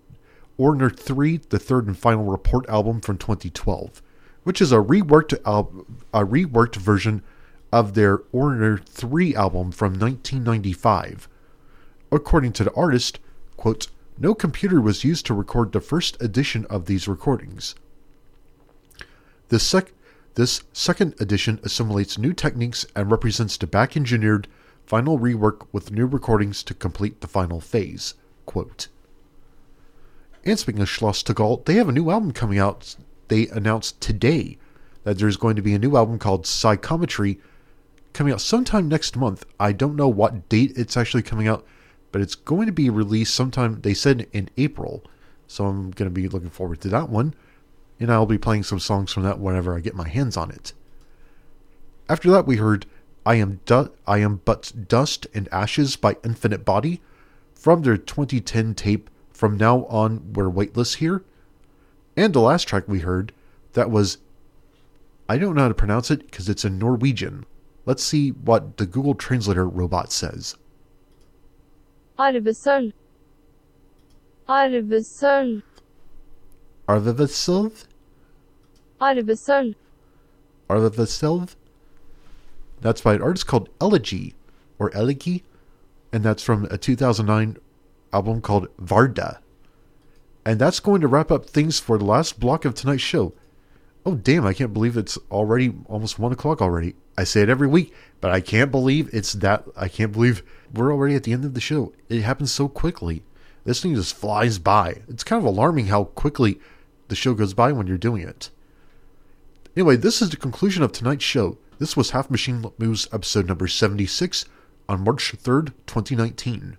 Oranur 0.58 0.98
3, 0.98 1.38
the 1.50 1.60
third 1.60 1.86
and 1.86 1.96
final 1.96 2.24
report 2.24 2.68
album 2.68 3.00
from 3.00 3.20
2012, 3.20 4.02
which 4.42 4.60
is 4.60 4.72
a 4.72 4.78
reworked, 4.78 5.40
al- 5.46 5.86
a 6.12 6.26
reworked 6.26 6.78
version 6.78 7.22
of 7.76 7.94
their 7.94 8.20
Oranur 8.34 8.82
3 8.86 9.36
album 9.36 9.70
from 9.70 10.00
1995. 10.00 11.28
According 12.10 12.54
to 12.54 12.64
the 12.64 12.74
artist, 12.74 13.20
quote, 13.58 13.88
no 14.18 14.34
computer 14.34 14.80
was 14.80 15.04
used 15.04 15.26
to 15.26 15.34
record 15.34 15.74
the 15.74 15.82
first 15.82 16.16
edition 16.22 16.66
of 16.70 16.86
these 16.86 17.06
recordings. 17.06 17.76
This, 19.50 19.64
sec- 19.64 19.92
this 20.36 20.62
second 20.72 21.16
edition 21.20 21.60
assimilates 21.64 22.18
new 22.18 22.32
techniques 22.32 22.86
and 22.96 23.12
represents 23.12 23.58
the 23.58 23.68
back 23.68 23.98
engineered 23.98 24.48
final 24.86 25.20
rework 25.20 25.68
with 25.74 25.92
new 25.92 26.06
recordings 26.06 26.64
to 26.64 26.74
complete 26.74 27.20
the 27.20 27.28
final 27.28 27.60
phase. 27.60 28.14
Quote. 28.46 28.88
And 30.46 30.58
speaking 30.58 30.82
of 30.82 30.88
Schloss 30.88 31.22
Tegal, 31.26 31.66
they 31.66 31.74
have 31.74 31.90
a 31.90 31.92
new 31.92 32.10
album 32.10 32.32
coming 32.32 32.58
out. 32.58 32.96
They 33.28 33.48
announced 33.50 34.00
today 34.00 34.58
that 35.04 35.18
there's 35.18 35.36
going 35.36 35.58
to 35.58 35.62
be 35.62 35.74
a 35.74 35.80
new 35.80 35.98
album 35.98 36.20
called 36.20 36.48
Psychometry 36.48 37.38
coming 38.16 38.34
out 38.34 38.42
sometime 38.42 38.88
next 38.88 39.16
month. 39.16 39.46
I 39.60 39.74
don't 39.74 39.96
know 39.96 40.08
what 40.08 40.50
date 40.50 40.74
it's 40.76 40.98
actually 40.98 41.22
coming 41.22 41.48
out, 41.48 41.66
but 42.12 42.22
it's 42.22 42.34
going 42.34 42.66
to 42.66 42.72
be 42.72 42.90
released 42.90 43.36
sometime, 43.36 43.82
they 43.82 43.94
said 43.94 44.28
in 44.32 44.50
April. 44.58 45.04
So 45.48 45.66
I'm 45.66 45.92
going 45.92 46.10
to 46.10 46.14
be 46.14 46.28
looking 46.28 46.50
forward 46.50 46.82
to 46.82 46.90
that 46.90 47.10
one. 47.10 47.36
And 48.00 48.12
I'll 48.12 48.26
be 48.26 48.38
playing 48.38 48.64
some 48.64 48.80
songs 48.80 49.12
from 49.12 49.24
that 49.24 49.40
whenever 49.40 49.76
I 49.76 49.82
get 49.82 49.96
my 49.96 50.08
hands 50.08 50.38
on 50.38 50.50
it. 50.50 50.74
After 52.10 52.32
that, 52.32 52.48
we 52.48 52.56
heard 52.56 52.86
I 53.26 53.36
Am, 53.36 53.60
du- 53.66 53.92
I 54.08 54.20
Am 54.20 54.42
But 54.46 54.88
Dust 54.88 55.28
and 55.34 55.50
Ashes 55.52 55.96
by 55.96 56.18
Infinite 56.24 56.64
Body 56.64 57.02
from 57.54 57.82
their 57.82 57.98
2010 57.98 58.76
tape 58.76 59.10
From 59.32 59.58
Now 59.58 59.86
On 59.86 60.34
We're 60.34 60.50
Weightless 60.50 60.96
Here. 60.96 61.24
And 62.16 62.34
the 62.34 62.42
last 62.42 62.68
track 62.68 62.88
we 62.88 63.00
heard, 63.00 63.34
that 63.74 63.92
was, 63.92 64.20
I 65.28 65.38
don't 65.38 65.56
know 65.56 65.64
how 65.64 65.68
to 65.68 65.74
pronounce 65.74 66.10
it 66.12 66.26
because 66.26 66.48
it's 66.48 66.64
in 66.64 66.80
Norwegian. 66.80 67.46
Let's 67.86 68.04
see 68.04 68.30
what 68.30 68.78
the 68.78 68.86
Google 68.86 69.16
Translator 69.16 69.68
robot 69.68 70.12
says. 70.12 70.56
Arvesølv. 72.18 72.94
Arvivasilv? 74.48 75.64
Arvesølv. 76.88 77.86
Arvivasilv? 80.70 81.56
That's 82.82 83.02
by 83.02 83.16
an 83.16 83.22
artist 83.22 83.48
called 83.48 83.70
Elegy, 83.82 84.36
or 84.80 84.94
Elegy, 84.94 85.44
and 86.14 86.24
that's 86.24 86.44
from 86.44 86.66
a 86.66 86.78
2009 86.78 87.58
album 88.14 88.42
called 88.42 88.68
Varda. 88.78 89.40
And 90.46 90.60
that's 90.60 90.80
going 90.80 91.02
to 91.02 91.08
wrap 91.08 91.32
up 91.32 91.48
things 91.48 91.80
for 91.80 91.98
the 91.98 92.06
last 92.06 92.40
block 92.40 92.66
of 92.66 92.76
tonight's 92.76 93.02
show. 93.02 93.34
Oh, 94.06 94.16
damn, 94.16 94.46
I 94.46 94.54
can't 94.54 94.74
believe 94.74 94.96
it's 94.96 95.18
already 95.32 95.74
almost 95.88 96.20
1 96.20 96.32
o'clock 96.32 96.62
already. 96.62 96.94
I 97.18 97.24
say 97.24 97.42
it 97.42 97.50
every 97.50 97.68
week, 97.68 97.94
but 98.20 98.32
I 98.32 98.42
can't 98.42 98.72
believe 98.72 99.10
it's 99.14 99.34
that. 99.34 99.66
I 99.76 99.88
can't 99.88 100.12
believe 100.12 100.44
we're 100.74 100.92
already 100.92 101.16
at 101.16 101.24
the 101.24 101.32
end 101.32 101.46
of 101.46 101.54
the 101.54 101.62
show. 101.62 101.94
It 102.10 102.22
happens 102.22 102.52
so 102.52 102.68
quickly. 102.68 103.24
This 103.64 103.82
thing 103.82 103.96
just 103.96 104.16
flies 104.16 104.60
by. 104.60 105.02
It's 105.08 105.24
kind 105.24 105.42
of 105.42 105.46
alarming 105.46 105.88
how 105.88 106.06
quickly 106.06 106.60
the 107.08 107.16
show 107.16 107.34
goes 107.34 107.54
by 107.54 107.72
when 107.72 107.88
you're 107.88 107.98
doing 107.98 108.22
it. 108.22 108.50
Anyway, 109.76 109.96
this 109.96 110.22
is 110.22 110.30
the 110.30 110.38
conclusion 110.38 110.84
of 110.84 110.92
tonight's 110.92 111.24
show. 111.24 111.58
This 111.80 111.98
was 111.98 112.12
Half 112.12 112.30
Machine 112.30 112.66
Moves 112.78 113.08
episode 113.12 113.48
number 113.48 113.68
76 113.68 114.46
on 114.88 115.04
March 115.04 115.36
3rd, 115.36 115.74
2019. 115.88 116.78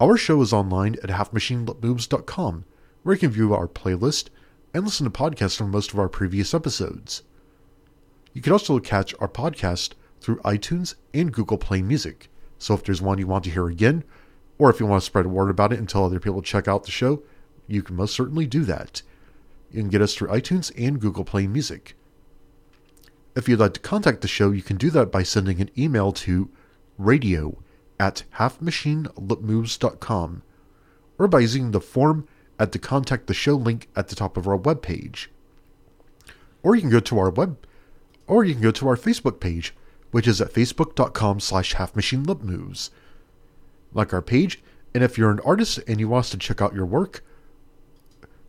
Our 0.00 0.16
show 0.16 0.40
is 0.42 0.52
online 0.52 0.96
at 1.02 1.10
halfmachinelipmoves.com, 1.10 2.64
where 3.02 3.14
you 3.14 3.20
can 3.20 3.30
view 3.30 3.54
our 3.54 3.68
playlist 3.68 4.30
and 4.74 4.84
listen 4.84 5.04
to 5.04 5.10
podcasts 5.10 5.56
from 5.56 5.70
most 5.70 5.92
of 5.92 5.98
our 5.98 6.08
previous 6.08 6.54
episodes. 6.54 7.22
You 8.32 8.42
can 8.42 8.52
also 8.52 8.78
catch 8.78 9.14
our 9.20 9.28
podcast 9.28 9.92
through 10.20 10.36
iTunes 10.36 10.94
and 11.12 11.32
Google 11.32 11.58
Play 11.58 11.82
Music. 11.82 12.30
So 12.58 12.74
if 12.74 12.84
there's 12.84 13.02
one 13.02 13.18
you 13.18 13.26
want 13.26 13.44
to 13.44 13.50
hear 13.50 13.66
again, 13.66 14.04
or 14.58 14.70
if 14.70 14.80
you 14.80 14.86
want 14.86 15.02
to 15.02 15.06
spread 15.06 15.26
word 15.26 15.50
about 15.50 15.72
it 15.72 15.78
and 15.78 15.88
tell 15.88 16.04
other 16.04 16.20
people 16.20 16.40
to 16.40 16.48
check 16.48 16.68
out 16.68 16.84
the 16.84 16.90
show, 16.90 17.22
you 17.66 17.82
can 17.82 17.96
most 17.96 18.14
certainly 18.14 18.46
do 18.46 18.64
that. 18.64 19.02
You 19.70 19.80
can 19.80 19.90
get 19.90 20.02
us 20.02 20.14
through 20.14 20.28
iTunes 20.28 20.70
and 20.78 21.00
Google 21.00 21.24
Play 21.24 21.46
Music. 21.46 21.96
If 23.34 23.48
you'd 23.48 23.60
like 23.60 23.74
to 23.74 23.80
contact 23.80 24.20
the 24.20 24.28
show, 24.28 24.50
you 24.50 24.62
can 24.62 24.76
do 24.76 24.90
that 24.90 25.10
by 25.10 25.22
sending 25.22 25.60
an 25.60 25.70
email 25.76 26.12
to 26.12 26.50
radio 26.98 27.56
at 27.98 28.24
halfmachinelipmoves.com 28.36 30.42
or 31.18 31.28
by 31.28 31.40
using 31.40 31.70
the 31.70 31.80
form 31.80 32.28
at 32.58 32.72
the 32.72 32.78
contact 32.78 33.26
the 33.26 33.34
show 33.34 33.54
link 33.54 33.88
at 33.96 34.08
the 34.08 34.14
top 34.14 34.36
of 34.36 34.46
our 34.46 34.58
webpage. 34.58 35.28
Or 36.62 36.74
you 36.74 36.82
can 36.82 36.90
go 36.90 37.00
to 37.00 37.18
our 37.18 37.30
web 37.30 37.56
or 38.26 38.44
you 38.44 38.54
can 38.54 38.62
go 38.62 38.70
to 38.70 38.88
our 38.88 38.96
Facebook 38.96 39.40
page, 39.40 39.74
which 40.10 40.28
is 40.28 40.40
at 40.40 40.52
facebook.com 40.52 41.40
slash 41.40 41.74
halfmachinelipmoves. 41.74 42.90
Like 43.92 44.12
our 44.12 44.22
page, 44.22 44.62
and 44.94 45.02
if 45.02 45.18
you're 45.18 45.30
an 45.30 45.40
artist 45.40 45.80
and 45.86 46.00
you 46.00 46.08
want 46.08 46.26
us 46.26 46.30
to 46.30 46.38
check 46.38 46.60
out 46.60 46.74
your 46.74 46.86
work, 46.86 47.24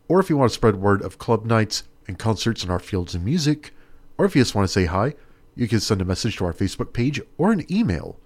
or 0.08 0.20
if 0.20 0.30
you 0.30 0.36
want 0.36 0.50
to 0.50 0.54
spread 0.54 0.76
word 0.76 1.02
of 1.02 1.18
club 1.18 1.44
nights 1.44 1.84
and 2.06 2.18
concerts 2.18 2.64
in 2.64 2.70
our 2.70 2.78
fields 2.78 3.14
of 3.14 3.22
music, 3.22 3.72
or 4.18 4.24
if 4.24 4.36
you 4.36 4.42
just 4.42 4.54
want 4.54 4.66
to 4.66 4.72
say 4.72 4.86
hi, 4.86 5.14
you 5.54 5.68
can 5.68 5.80
send 5.80 6.00
a 6.00 6.04
message 6.04 6.36
to 6.36 6.44
our 6.44 6.52
Facebook 6.52 6.92
page 6.92 7.20
or 7.38 7.52
an 7.52 7.70
email. 7.72 8.18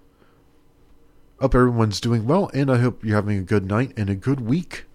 Hope 1.39 1.55
everyone's 1.55 2.01
doing 2.01 2.25
well, 2.25 2.51
and 2.53 2.69
I 2.69 2.79
hope 2.79 3.03
you're 3.03 3.15
having 3.15 3.37
a 3.37 3.43
good 3.43 3.65
night 3.65 3.93
and 3.95 4.09
a 4.09 4.15
good 4.15 4.41
week. 4.41 4.85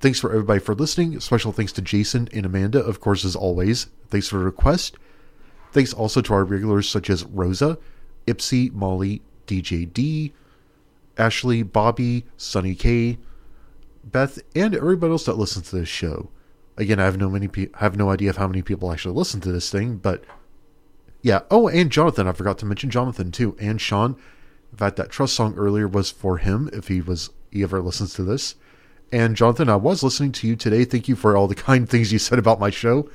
Thanks 0.00 0.18
for 0.18 0.30
everybody 0.30 0.58
for 0.58 0.74
listening. 0.74 1.18
Special 1.20 1.52
thanks 1.52 1.72
to 1.72 1.82
Jason 1.82 2.28
and 2.32 2.44
Amanda, 2.44 2.80
of 2.80 3.00
course, 3.00 3.24
as 3.24 3.36
always. 3.36 3.86
Thanks 4.10 4.28
for 4.28 4.38
the 4.38 4.44
request. 4.44 4.96
Thanks 5.74 5.92
also 5.92 6.20
to 6.22 6.32
our 6.32 6.44
regulars 6.44 6.88
such 6.88 7.10
as 7.10 7.24
Rosa, 7.24 7.78
Ipsy, 8.28 8.72
Molly, 8.72 9.22
DJ 9.48 9.92
D, 9.92 10.32
Ashley, 11.18 11.64
Bobby, 11.64 12.24
Sunny 12.36 12.76
K, 12.76 13.18
Beth, 14.04 14.38
and 14.54 14.76
everybody 14.76 15.10
else 15.10 15.24
that 15.24 15.36
listens 15.36 15.70
to 15.70 15.76
this 15.76 15.88
show. 15.88 16.30
Again, 16.76 17.00
I 17.00 17.04
have 17.04 17.18
no 17.18 17.28
many 17.28 17.48
pe- 17.48 17.70
have 17.78 17.96
no 17.96 18.10
idea 18.10 18.30
of 18.30 18.36
how 18.36 18.46
many 18.46 18.62
people 18.62 18.92
actually 18.92 19.16
listen 19.16 19.40
to 19.40 19.50
this 19.50 19.68
thing, 19.68 19.96
but 19.96 20.24
yeah. 21.22 21.40
Oh, 21.50 21.66
and 21.66 21.90
Jonathan, 21.90 22.28
I 22.28 22.32
forgot 22.32 22.56
to 22.58 22.66
mention 22.66 22.90
Jonathan 22.90 23.32
too, 23.32 23.56
and 23.58 23.80
Sean. 23.80 24.16
In 24.70 24.78
fact, 24.78 24.94
that 24.96 25.10
trust 25.10 25.34
song 25.34 25.56
earlier 25.56 25.88
was 25.88 26.08
for 26.08 26.38
him 26.38 26.70
if 26.72 26.86
he 26.86 27.00
was 27.00 27.30
he 27.50 27.64
ever 27.64 27.82
listens 27.82 28.14
to 28.14 28.22
this. 28.22 28.54
And 29.10 29.34
Jonathan, 29.34 29.68
I 29.68 29.76
was 29.76 30.04
listening 30.04 30.32
to 30.32 30.46
you 30.46 30.54
today. 30.54 30.84
Thank 30.84 31.08
you 31.08 31.16
for 31.16 31.36
all 31.36 31.48
the 31.48 31.54
kind 31.56 31.88
things 31.88 32.12
you 32.12 32.20
said 32.20 32.38
about 32.38 32.60
my 32.60 32.70
show. 32.70 33.08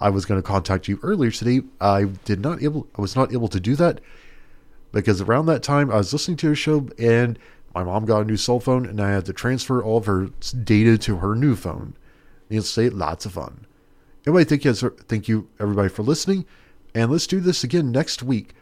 I 0.00 0.10
was 0.10 0.24
going 0.24 0.40
to 0.40 0.46
contact 0.46 0.88
you 0.88 0.98
earlier 1.02 1.30
today. 1.30 1.62
I 1.80 2.04
did 2.24 2.40
not 2.40 2.62
able 2.62 2.86
I 2.96 3.00
was 3.00 3.16
not 3.16 3.32
able 3.32 3.48
to 3.48 3.60
do 3.60 3.76
that 3.76 4.00
because 4.92 5.20
around 5.20 5.46
that 5.46 5.62
time 5.62 5.90
I 5.90 5.96
was 5.96 6.12
listening 6.12 6.36
to 6.38 6.48
your 6.48 6.56
show 6.56 6.88
and 6.98 7.38
my 7.74 7.84
mom 7.84 8.06
got 8.06 8.22
a 8.22 8.24
new 8.24 8.36
cell 8.36 8.60
phone 8.60 8.86
and 8.86 9.00
I 9.00 9.10
had 9.10 9.26
to 9.26 9.32
transfer 9.32 9.82
all 9.82 9.98
of 9.98 10.06
her 10.06 10.30
data 10.64 10.98
to 10.98 11.18
her 11.18 11.34
new 11.34 11.54
phone. 11.54 11.94
Needless 12.50 12.68
to 12.68 12.72
say, 12.72 12.90
lots 12.90 13.26
of 13.26 13.32
fun. 13.32 13.66
Anyway, 14.26 14.44
thank 14.44 14.64
you, 14.64 14.72
thank 14.72 15.28
you 15.28 15.48
everybody 15.60 15.88
for 15.88 16.02
listening, 16.02 16.44
and 16.94 17.10
let's 17.10 17.26
do 17.26 17.40
this 17.40 17.64
again 17.64 17.92
next 17.92 18.22
week, 18.22 18.54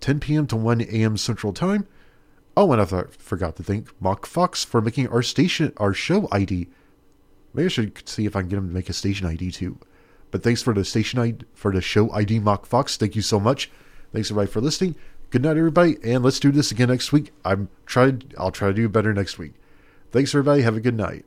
10 0.00 0.20
p.m. 0.20 0.46
to 0.46 0.56
1 0.56 0.80
a.m. 0.82 1.16
Central 1.16 1.52
Time. 1.52 1.86
Oh, 2.56 2.72
and 2.72 2.80
I 2.80 2.84
thought, 2.84 3.14
forgot 3.14 3.56
to 3.56 3.62
thank 3.62 4.00
Mock 4.00 4.26
Fox 4.26 4.64
for 4.64 4.80
making 4.80 5.08
our 5.08 5.22
station, 5.22 5.72
our 5.76 5.94
show 5.94 6.28
ID. 6.32 6.68
Maybe 7.54 7.66
I 7.66 7.68
should 7.68 8.08
see 8.08 8.26
if 8.26 8.34
I 8.34 8.40
can 8.40 8.48
get 8.48 8.58
him 8.58 8.68
to 8.68 8.74
make 8.74 8.88
a 8.88 8.92
station 8.92 9.26
ID 9.26 9.50
too. 9.52 9.78
But 10.32 10.42
thanks 10.42 10.62
for 10.62 10.74
the 10.74 10.84
station 10.84 11.20
ID, 11.20 11.44
for 11.54 11.70
the 11.70 11.80
show 11.80 12.10
ID, 12.10 12.40
Mock 12.40 12.66
Fox. 12.66 12.96
Thank 12.96 13.14
you 13.14 13.22
so 13.22 13.38
much. 13.38 13.70
Thanks 14.12 14.30
everybody 14.30 14.50
for 14.50 14.60
listening. 14.60 14.96
Good 15.30 15.42
night, 15.42 15.56
everybody, 15.56 15.96
and 16.02 16.24
let's 16.24 16.40
do 16.40 16.50
this 16.50 16.72
again 16.72 16.88
next 16.88 17.12
week. 17.12 17.32
I'm 17.44 17.68
tried. 17.86 18.34
I'll 18.36 18.50
try 18.50 18.68
to 18.68 18.74
do 18.74 18.88
better 18.88 19.14
next 19.14 19.38
week. 19.38 19.52
Thanks, 20.10 20.34
everybody. 20.34 20.62
Have 20.62 20.76
a 20.76 20.80
good 20.80 20.96
night. 20.96 21.24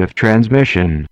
Of 0.00 0.14
transmission. 0.14 1.06